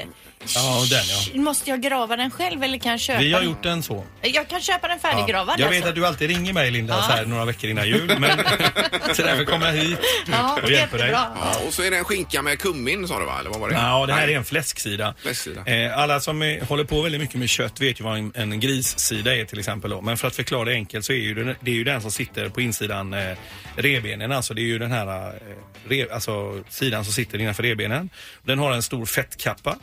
Ja, 0.56 0.84
den 0.90 1.04
ja. 1.34 1.42
Måste 1.42 1.70
jag 1.70 1.82
grava 1.82 2.16
den 2.16 2.32
själv 2.32 2.64
eller 2.64 2.78
kan 2.78 2.92
jag 2.92 3.00
köpa 3.00 3.20
Vi 3.20 3.34
har 3.34 3.40
den? 3.40 3.50
gjort 3.50 3.64
den 3.64 3.84
så. 3.84 4.06
Jag 4.22 4.48
kan 4.50 4.62
köpa 4.62 4.88
den 4.88 5.00
färdiggravad 5.00 5.60
Jag 5.60 5.70
vet 5.70 5.76
alltså. 5.76 5.90
att 5.90 5.96
du 5.96 6.06
alltid 6.08 6.30
ringer 6.30 6.54
mig 6.54 6.72
Linda 6.72 7.02
så 7.04 7.12
här 7.12 7.26
några 7.26 7.46
veckor 7.46 7.70
innan 7.70 7.88
jul. 7.88 8.20
Men, 8.20 8.38
så 9.16 9.22
därför 9.22 9.46
kommer 9.46 9.66
jag 9.66 9.74
hit 9.84 9.98
Ja, 10.32 10.60
och 10.64 10.72
hjälper 10.72 10.98
dig. 10.98 11.08
jättebra. 11.08 11.38
Ja, 11.42 11.60
och 11.68 11.74
så 11.74 11.84
är 11.84 11.92
det 11.92 11.98
en 11.98 12.04
skinka 12.06 12.42
med 12.42 12.60
kummin 12.60 13.08
sa 13.08 13.20
du 13.20 13.26
va? 13.26 13.40
Eller 13.40 13.50
vad 13.50 13.60
var 13.60 13.70
det? 13.70 13.76
Ja, 13.76 14.06
det 14.06 14.14
här 14.14 14.26
Nej. 14.26 14.34
är 14.34 14.38
en 14.38 14.46
fläsksida. 14.46 15.14
Fläsksida. 15.22 15.66
Eh, 15.66 15.98
alla 15.98 16.20
som 16.20 16.42
är, 16.42 16.62
håller 16.62 16.84
på 16.84 17.02
väldigt 17.02 17.22
mycket 17.22 17.36
med 17.36 17.50
kött 17.50 17.82
vet 17.82 18.00
ju 18.00 18.04
vad 18.04 18.18
en, 18.18 18.32
en 18.36 18.60
grissida 18.60 19.36
är 19.36 19.46
till 19.46 19.60
exempel. 19.60 19.92
Då. 19.92 20.02
Men 20.02 20.18
för 20.18 20.28
att 20.28 20.36
förklara 20.36 20.66
det 20.66 20.74
enkelt 20.74 21.06
så 21.06 21.14
är 21.14 21.18
ju 21.18 21.34
det, 21.44 21.56
det 21.60 21.72
är 21.72 21.76
ju 21.76 21.84
den 21.84 22.02
som 22.02 22.12
sitter 22.12 22.50
på 22.50 22.62
insidan 22.62 23.14
eh, 23.14 23.38
revbenen. 23.76 24.32
Alltså 24.32 24.54
det 24.54 24.62
är 24.62 24.66
ju 24.66 24.80
den 24.80 24.92
här 24.92 25.28
eh, 25.28 25.34
re, 25.90 26.06
alltså, 26.14 26.64
sidan 26.70 27.04
som 27.04 27.14
sitter 27.14 27.42
innanför 27.42 27.64
revbenen. 27.64 28.10
Den 28.44 28.60
har 28.60 28.72
en 28.72 28.84
stor 28.84 29.06
fettkappa. 29.06 29.76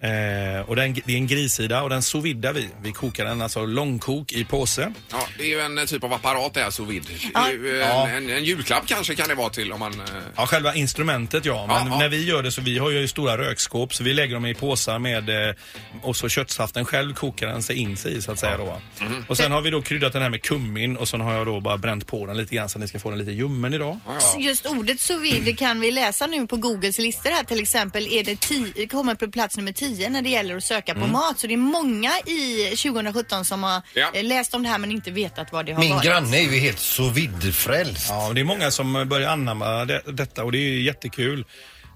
Eh, 0.00 0.60
och 0.68 0.76
den, 0.76 0.94
det 1.04 1.12
är 1.12 1.16
en 1.16 1.26
grissida 1.26 1.82
och 1.82 1.90
den 1.90 2.02
sous 2.02 2.24
vidar 2.24 2.52
vi. 2.52 2.68
Vi 2.82 2.92
kokar 2.92 3.24
den 3.24 3.42
alltså 3.42 3.66
långkok 3.66 4.32
i 4.32 4.44
påse. 4.44 4.92
Ja, 5.10 5.26
det 5.38 5.44
är 5.44 5.48
ju 5.48 5.60
en 5.60 5.78
eh, 5.78 5.84
typ 5.84 6.04
av 6.04 6.12
apparat 6.12 6.54
det 6.54 6.60
här 6.62 6.70
sous 6.70 6.88
vide. 6.90 7.04
Ja. 7.34 7.48
en, 7.50 7.78
Ja. 7.78 8.08
en, 8.08 8.30
en 8.30 8.44
julklapp 8.44 8.86
kanske 8.86 9.14
kan 9.14 9.28
det 9.28 9.34
vara 9.34 9.48
till 9.50 9.72
om 9.72 9.80
man... 9.80 9.92
eh, 10.00 10.06
Ja, 10.36 10.46
själva 10.46 10.74
instrumentet 10.74 11.44
ja. 11.44 11.66
Men 11.66 11.76
Ja, 11.76 11.86
ja. 11.90 11.98
när 11.98 12.08
vi 12.08 12.24
gör 12.24 12.42
det 12.42 12.52
så 12.52 12.60
vi 12.60 12.78
har 12.78 12.90
ju 12.90 13.08
stora 13.08 13.38
rökskåp 13.38 13.94
så 13.94 14.04
vi 14.04 14.14
lägger 14.14 14.34
dem 14.34 14.46
i 14.46 14.54
påsar 14.54 14.98
med 14.98 15.48
eh, 15.48 15.54
och 16.02 16.16
så 16.16 16.28
köttsaften 16.28 16.84
själv 16.84 17.14
kokar 17.14 17.46
den 17.46 17.62
sig 17.62 17.76
in 17.76 17.96
sig 17.96 18.16
i 18.16 18.22
så 18.22 18.32
att 18.32 18.38
säga 18.38 18.56
då. 18.56 18.80
Mhm. 19.00 19.24
Och 19.28 19.36
sen 19.36 19.52
har 19.52 19.60
vi 19.60 19.70
då 19.70 19.82
kryddat 19.82 20.12
den 20.12 20.22
här 20.22 20.30
med 20.30 20.42
kummin 20.42 20.96
och 20.96 21.08
sen 21.08 21.20
har 21.20 21.34
jag 21.34 21.46
då 21.46 21.60
bara 21.60 21.76
bränt 21.78 22.06
på 22.06 22.26
den 22.26 22.36
lite 22.36 22.54
grann 22.54 22.68
så 22.68 22.78
att 22.78 22.82
ni 22.82 22.88
ska 22.88 22.98
få 22.98 23.10
den 23.10 23.18
lite 23.18 23.30
ljummen 23.32 23.74
idag. 23.74 23.98
Just 24.38 24.66
ordet 24.66 25.00
sous 25.00 25.22
vide 25.22 25.52
kan 25.52 25.80
vi 25.80 25.90
läsa 25.90 26.26
nu 26.26 26.46
på 26.46 26.56
Googles 26.56 26.98
listor 26.98 27.30
här 27.30 27.44
till 27.44 27.60
exempel 27.60 28.06
är 28.12 28.24
det 28.24 28.40
tio, 28.40 28.86
kommer 28.88 29.14
på 29.14 29.30
plats 29.30 29.56
nummer 29.56 29.72
10 29.72 29.87
när 29.88 30.22
det 30.22 30.28
gäller 30.30 30.56
att 30.56 30.64
söka 30.64 30.94
på 30.94 31.00
Mm. 31.00 31.12
mat. 31.12 31.38
Så 31.38 31.46
det 31.46 31.52
är 31.54 31.56
många 31.56 32.10
i 32.26 32.64
2017 32.76 33.44
som 33.44 33.62
har 33.62 33.82
Ja. 33.94 34.10
eh, 34.14 34.24
läst 34.24 34.54
om 34.54 34.62
det 34.62 34.68
här 34.68 34.78
men 34.78 34.90
inte 34.92 35.10
vetat 35.10 35.52
vad 35.52 35.66
det 35.66 35.72
har 35.72 35.80
Min 35.80 35.94
varit. 35.94 36.04
granne 36.06 36.36
är 36.38 36.42
ju 36.52 36.58
helt 36.58 36.78
sous 36.78 37.16
vide-frälst. 37.16 38.06
Ja, 38.08 38.32
det 38.34 38.40
är 38.40 38.44
många 38.44 38.70
som 38.70 39.08
börjar 39.08 39.30
anamma 39.30 39.84
det, 39.84 40.02
detta 40.06 40.44
och 40.44 40.52
det 40.52 40.58
är 40.58 40.80
jättekul. 40.80 41.44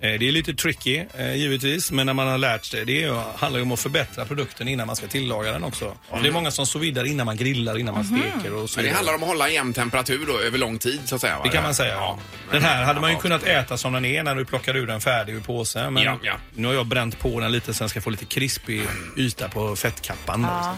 Eh, 0.03 0.19
Det 0.19 0.29
är 0.29 0.33
lite 0.33 0.55
tricky 0.55 1.03
eh, 1.19 1.35
givetvis, 1.35 1.91
men 1.91 2.07
när 2.07 2.15
man 2.15 2.29
har 2.29 2.39
lärt 2.39 2.65
sig 2.65 2.85
det 2.85 2.93
är 3.03 3.07
ju- 3.07 3.23
handlar 3.37 3.59
ju 3.59 3.63
om 3.63 3.73
att 3.73 3.81
förbättra 3.81 4.25
produkten 4.25 4.69
innan 4.69 4.87
man 4.87 4.97
ska 4.97 5.07
tillaga 5.07 5.53
den 5.53 5.65
också. 5.65 5.97
Det 6.23 6.29
är 6.29 6.33
många 6.33 6.51
som 6.51 6.67
sous 6.67 6.83
vidar 6.83 7.05
innan 7.05 7.27
man 7.27 7.37
grillar, 7.37 7.79
innan 7.79 7.95
man 7.95 8.05
steker 8.05 8.55
och 8.55 8.71
så 8.71 8.79
Men 8.79 8.85
det 8.89 8.95
handlar 8.95 9.15
om 9.15 9.23
att 9.23 9.29
hålla 9.29 9.49
jämn 9.49 9.73
temperatur 9.73 10.27
då, 10.27 10.39
över 10.39 10.59
lång 10.59 10.79
tid 10.79 11.01
så 11.05 11.15
att 11.15 11.21
säga. 11.21 11.39
va? 11.39 11.45
Det 11.45 11.51
kan 11.51 11.63
man 11.63 11.75
säga. 11.75 11.95
Ja. 11.95 12.19
Den 12.53 12.63
här 12.63 12.85
hade 12.85 13.01
man 13.01 13.11
ju 13.11 13.17
kunnat 13.19 13.45
äta 13.45 13.77
som 13.77 13.93
den 13.93 14.05
är 14.05 14.23
när 14.23 14.35
du 14.35 14.45
plockar 14.45 14.77
ur 14.77 14.87
den 14.87 15.01
färdig 15.01 15.33
ur 15.35 15.41
påsen. 15.41 15.95
Men 15.95 16.03
Ja, 16.03 16.19
ja. 16.23 16.35
nu 16.55 16.67
har 16.69 16.75
jag 16.75 16.87
bränt 16.87 17.19
på 17.19 17.41
den 17.41 17.53
lite 17.53 17.75
så 17.75 17.79
den 17.85 17.89
ska 17.89 18.01
få 18.01 18.11
lite 18.11 18.25
krispig 18.25 18.83
yta 19.17 19.49
på 19.49 19.77
fettkappan. 19.77 20.43
Ja. 20.43 20.77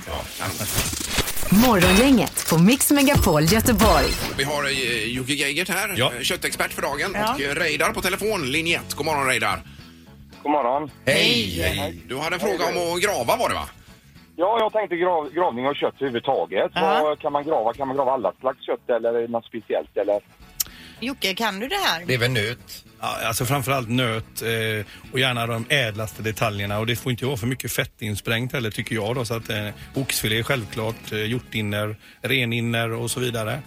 Morgongänget 1.50 2.46
på 2.50 2.58
Mix 2.58 2.90
Megapol 2.90 3.44
Göteborg. 3.44 4.04
Vi 4.36 4.44
har 4.44 4.64
eh, 4.64 5.04
Jocke 5.04 5.32
Geigert 5.34 5.68
här, 5.68 5.94
Ja. 5.96 6.12
köttexpert 6.22 6.72
för 6.72 6.82
dagen. 6.82 7.10
Ja. 7.14 7.34
Och 7.34 7.56
Reidar 7.56 7.92
på 7.92 8.02
telefon, 8.02 8.52
linje 8.52 8.78
1. 8.88 8.94
God 8.94 9.06
morgon 9.06 9.13
Reidar. 9.22 9.60
God 10.42 10.52
morgon. 10.52 10.90
Hej! 11.06 12.02
Du 12.08 12.18
hade 12.18 12.36
en 12.36 12.40
fråga 12.40 12.64
om 12.64 12.94
att 12.94 13.02
grava 13.02 13.36
var 13.36 13.48
det 13.48 13.54
va? 13.54 13.68
Ja, 14.36 14.56
jag 14.60 14.72
tänkte 14.72 14.96
grav, 14.96 15.32
gravning 15.32 15.66
av 15.66 15.74
kött 15.74 15.94
överhuvudtaget. 15.94 16.70
Ja. 16.74 17.00
Vad 17.02 17.18
kan 17.18 17.32
man 17.32 17.44
grava? 17.44 17.72
Kan 17.72 17.88
man 17.88 17.96
grava 17.96 18.12
alla 18.12 18.32
slags 18.40 18.66
kött 18.66 18.90
eller 18.90 19.14
är 19.14 19.20
det 19.22 19.28
något 19.28 19.44
speciellt? 19.46 19.96
Eller? 19.96 20.20
Jocke, 21.00 21.34
kan 21.34 21.60
du 21.60 21.68
det 21.68 21.76
här? 21.76 22.04
Det 22.06 22.14
är 22.14 22.18
väl 22.18 22.30
nöt? 22.30 22.84
Ja, 23.00 23.26
alltså 23.26 23.44
framförallt 23.44 23.88
nöt 23.88 24.42
eh, 24.42 24.86
och 25.12 25.18
gärna 25.18 25.46
de 25.46 25.64
ädlaste 25.68 26.22
detaljerna 26.22 26.78
och 26.78 26.86
det 26.86 26.96
får 26.96 27.12
inte 27.12 27.26
vara 27.26 27.36
för 27.36 27.46
mycket 27.46 27.72
fett 27.72 28.02
insprängt 28.02 28.52
heller 28.52 28.70
tycker 28.70 28.94
jag 28.94 29.14
då 29.14 29.24
så 29.24 29.34
att 29.34 29.50
eh, 29.50 29.68
oxfilé 29.94 30.42
självklart, 30.42 31.12
eh, 31.12 31.24
hjortinner, 31.24 31.96
reninner 32.22 32.92
och 32.92 33.10
så 33.10 33.20
vidare. 33.20 33.58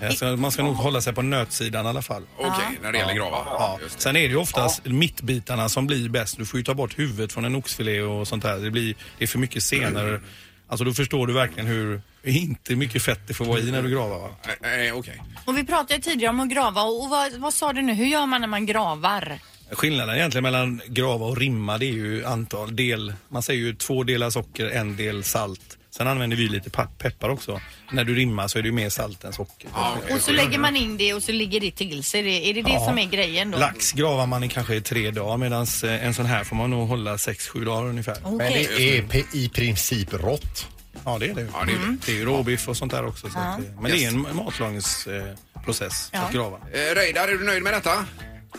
Eh, 0.00 0.10
så 0.10 0.36
man 0.36 0.52
ska 0.52 0.62
nog 0.62 0.74
hålla 0.74 1.00
sig 1.00 1.12
på 1.12 1.22
nötsidan 1.22 1.86
i 1.86 1.88
alla 1.88 2.02
fall. 2.02 2.22
Okej, 2.38 2.78
när 2.82 2.92
det 2.92 2.98
gäller 2.98 3.14
grava. 3.14 3.38
Ja. 3.46 3.78
Just 3.82 3.96
det. 3.96 4.02
Sen 4.02 4.16
är 4.16 4.20
det 4.20 4.28
ju 4.28 4.36
oftast 4.36 4.84
mittbitarna 4.84 5.68
som 5.68 5.86
blir 5.86 6.08
bäst. 6.08 6.38
Du 6.38 6.46
får 6.46 6.58
ju 6.58 6.64
ta 6.64 6.74
bort 6.74 6.98
huvudet 6.98 7.32
från 7.32 7.44
en 7.44 7.54
oxfilé 7.54 8.00
och 8.00 8.28
sånt 8.28 8.44
här. 8.44 8.56
Det, 8.56 8.70
blir, 8.70 8.94
det 9.18 9.24
är 9.24 9.28
för 9.28 9.38
mycket 9.38 9.62
senare. 9.62 10.20
Alltså 10.68 10.84
då 10.84 10.92
förstår 10.92 11.26
du 11.26 11.32
verkligen 11.32 11.66
hur 11.66 12.02
inte 12.22 12.76
mycket 12.76 13.02
fett 13.02 13.20
det 13.26 13.34
får 13.34 13.44
vara 13.44 13.60
i 13.60 13.70
när 13.70 13.82
du 13.82 13.90
gravar 13.90 14.18
va? 14.18 14.30
Eh, 14.62 14.86
eh, 14.86 14.96
Okej. 14.96 15.22
Och 15.44 15.58
vi 15.58 15.64
pratade 15.64 16.00
tidigare 16.00 16.30
om 16.30 16.40
att 16.40 16.48
grava 16.50 16.82
och, 16.82 17.04
och 17.04 17.10
vad, 17.10 17.32
vad 17.32 17.54
sa 17.54 17.72
du 17.72 17.82
nu? 17.82 17.92
Hur 17.94 18.06
gör 18.06 18.26
man 18.26 18.40
när 18.40 18.48
man 18.48 18.66
gravar? 18.66 19.38
Skillnaden 19.70 20.14
egentligen 20.16 20.42
mellan 20.42 20.80
grava 20.88 21.26
och 21.26 21.36
rimma 21.36 21.78
det 21.78 21.86
är 21.86 21.92
ju 21.92 22.24
antal 22.24 22.76
del. 22.76 23.14
Man 23.28 23.42
säger 23.42 23.60
ju 23.60 23.74
två 23.74 24.02
delar 24.04 24.30
socker, 24.30 24.66
en 24.66 24.96
del 24.96 25.24
salt. 25.24 25.78
Sen 25.96 26.06
använder 26.06 26.36
vi 26.36 26.48
lite 26.48 26.70
pa- 26.70 26.86
peppar 26.98 27.28
också. 27.28 27.60
När 27.92 28.04
du 28.04 28.14
rimmar 28.14 28.48
så 28.48 28.58
är 28.58 28.62
det 28.62 28.66
ju 28.68 28.72
mer 28.72 28.88
salt 28.88 29.24
än 29.24 29.32
socker. 29.32 29.68
Och 30.14 30.20
så 30.20 30.32
lägger 30.32 30.58
man 30.58 30.76
in 30.76 30.96
det 30.96 31.14
och 31.14 31.22
så 31.22 31.32
ligger 31.32 31.60
det 31.60 31.70
till 31.70 32.04
sig. 32.04 32.22
Det- 32.22 32.50
Är 32.50 32.54
det 32.54 32.62
det 32.62 32.70
Ja. 32.72 32.84
som 32.86 32.98
är 32.98 33.04
grejen 33.04 33.50
då? 33.50 33.58
Lax 33.58 33.92
gravar 33.92 34.26
man 34.26 34.44
i 34.44 34.48
kanske 34.48 34.74
i 34.74 34.80
tre 34.80 35.10
dagar 35.10 35.36
medan 35.36 35.66
en 36.00 36.14
sån 36.14 36.26
här 36.26 36.44
får 36.44 36.56
man 36.56 36.70
nog 36.70 36.88
hålla 36.88 37.18
sex 37.18 37.48
sju 37.48 37.64
dagar 37.64 37.88
ungefär. 37.88 38.16
Okej. 38.24 38.36
Men 38.36 38.52
det 38.52 38.98
är 38.98 39.02
pe- 39.02 39.24
i 39.36 39.48
princip 39.48 40.12
rått. 40.12 40.68
Ja 41.04 41.18
det 41.18 41.26
är 41.30 41.34
det. 41.34 41.48
Ja, 41.52 41.64
det 41.66 41.72
är 41.72 41.76
det. 41.76 41.96
Det 42.06 42.12
är 42.12 42.16
ju 42.16 42.24
råbiff 42.24 42.68
och 42.68 42.76
sånt 42.76 42.92
där 42.92 43.06
också. 43.06 43.30
Så 43.30 43.38
Ja. 43.38 43.40
att, 43.44 43.58
eh, 43.58 43.64
men 43.80 43.90
det 43.92 44.04
är 44.04 44.08
en 44.08 44.36
matlagningsprocess 44.36 46.10
Ja. 46.12 46.20
att 46.20 46.32
grava. 46.32 46.56
Eh, 46.72 46.94
Reidar, 46.94 47.28
är 47.28 47.32
du 47.32 47.44
nöjd 47.44 47.62
med 47.62 47.72
detta? 47.72 48.06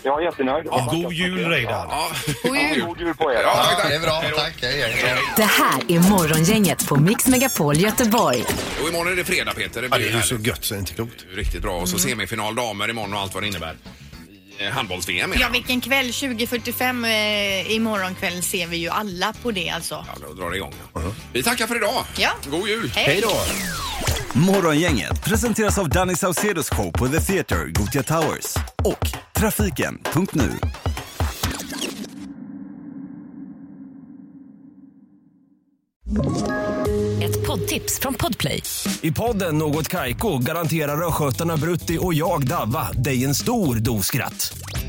Jag 0.04 0.22
är 0.22 0.26
jättenöjd. 0.26 0.66
Ja, 0.72 0.88
god 0.92 1.14
jul 1.14 1.46
Reidar! 1.50 1.88
Ja. 1.90 2.12
God 2.44 2.58
jul. 2.58 2.86
God 2.86 3.00
jul 3.00 3.14
på 3.16 3.32
er. 3.32 3.42
Ja, 3.44 3.54
tack, 3.56 3.72
Ja, 3.72 3.76
tack. 3.82 3.90
det 3.90 3.96
är 3.96 4.00
bra. 4.00 4.24
Tack. 4.36 4.54
Hej, 4.62 4.82
hej. 4.82 5.16
Det 5.38 5.44
här 5.44 5.82
är 5.88 6.00
Morgongänget 6.10 6.88
på 6.88 6.96
Mix 6.96 7.28
Megapol 7.28 7.78
Göteborg. 7.78 8.44
Och 8.84 8.90
imorgon 8.90 9.12
är 9.12 9.16
det 9.16 9.24
fredag 9.26 9.54
Peter. 9.54 9.82
Det 9.82 9.88
Ja, 9.92 9.98
blir 9.98 10.08
det 10.08 10.14
är 10.14 10.18
ju 10.18 10.24
så 10.24 10.36
gött 10.36 10.66
så 10.66 10.74
det 10.74 10.78
är 10.78 10.80
inte 10.80 10.94
klokt. 10.94 11.26
Riktigt 11.36 11.62
bra. 11.62 11.74
Och 11.78 11.90
så 11.90 12.00
semifinal 12.00 12.56
damer 12.56 12.90
imorgon 12.90 13.14
och 13.14 13.20
allt 13.20 13.34
vad 13.34 13.44
det 13.44 13.48
innebär. 13.48 13.76
I 14.60 14.66
eh, 14.66 14.72
handbolls-VM 14.72 15.34
Ja, 15.40 15.48
vilken 15.54 15.82
kväll. 15.82 16.06
20.45 16.06 17.06
eh, 17.66 17.72
imorgon 17.76 18.16
kväll 18.16 18.44
ser 18.44 18.68
vi 18.68 18.78
ju 18.78 18.90
alla 18.90 19.34
på 19.44 19.52
det 19.52 19.70
alltså. 19.70 20.06
Ja, 20.08 20.28
då 20.28 20.34
drar 20.34 20.50
det 20.50 20.56
igång. 20.58 20.74
Vi 21.34 21.44
tackar 21.44 21.68
för 21.68 21.76
idag. 21.76 22.04
Ja. 22.18 22.30
God 22.50 22.68
jul! 22.70 22.92
Hej 22.96 23.22
då! 23.22 23.36
Morgongänget 24.38 25.24
presenteras 25.24 25.78
av 25.78 25.90
Danny 25.90 26.16
Saucedos 26.16 26.70
show 26.70 26.92
på 26.92 27.08
The 27.08 27.22
Theatre, 27.22 27.70
Gothia 27.72 28.04
Towers 28.04 28.56
och 28.84 29.08
Trafiken.nu. 29.36 30.52
Ett 37.24 37.48
poddtips 37.48 38.00
från 38.00 38.14
Podplay. 38.14 38.64
I 39.02 39.12
podden 39.12 39.58
Något 39.58 39.88
Kaiko 39.88 40.38
garanterar 40.38 41.08
östgötarna 41.08 41.58
Brutti 41.58 41.98
och 42.02 42.14
jag, 42.14 42.48
Davva, 42.48 42.92
dig 42.92 43.24
en 43.26 43.36
stor 43.36 43.76
dos 43.76 44.06
skratt. 44.06 44.58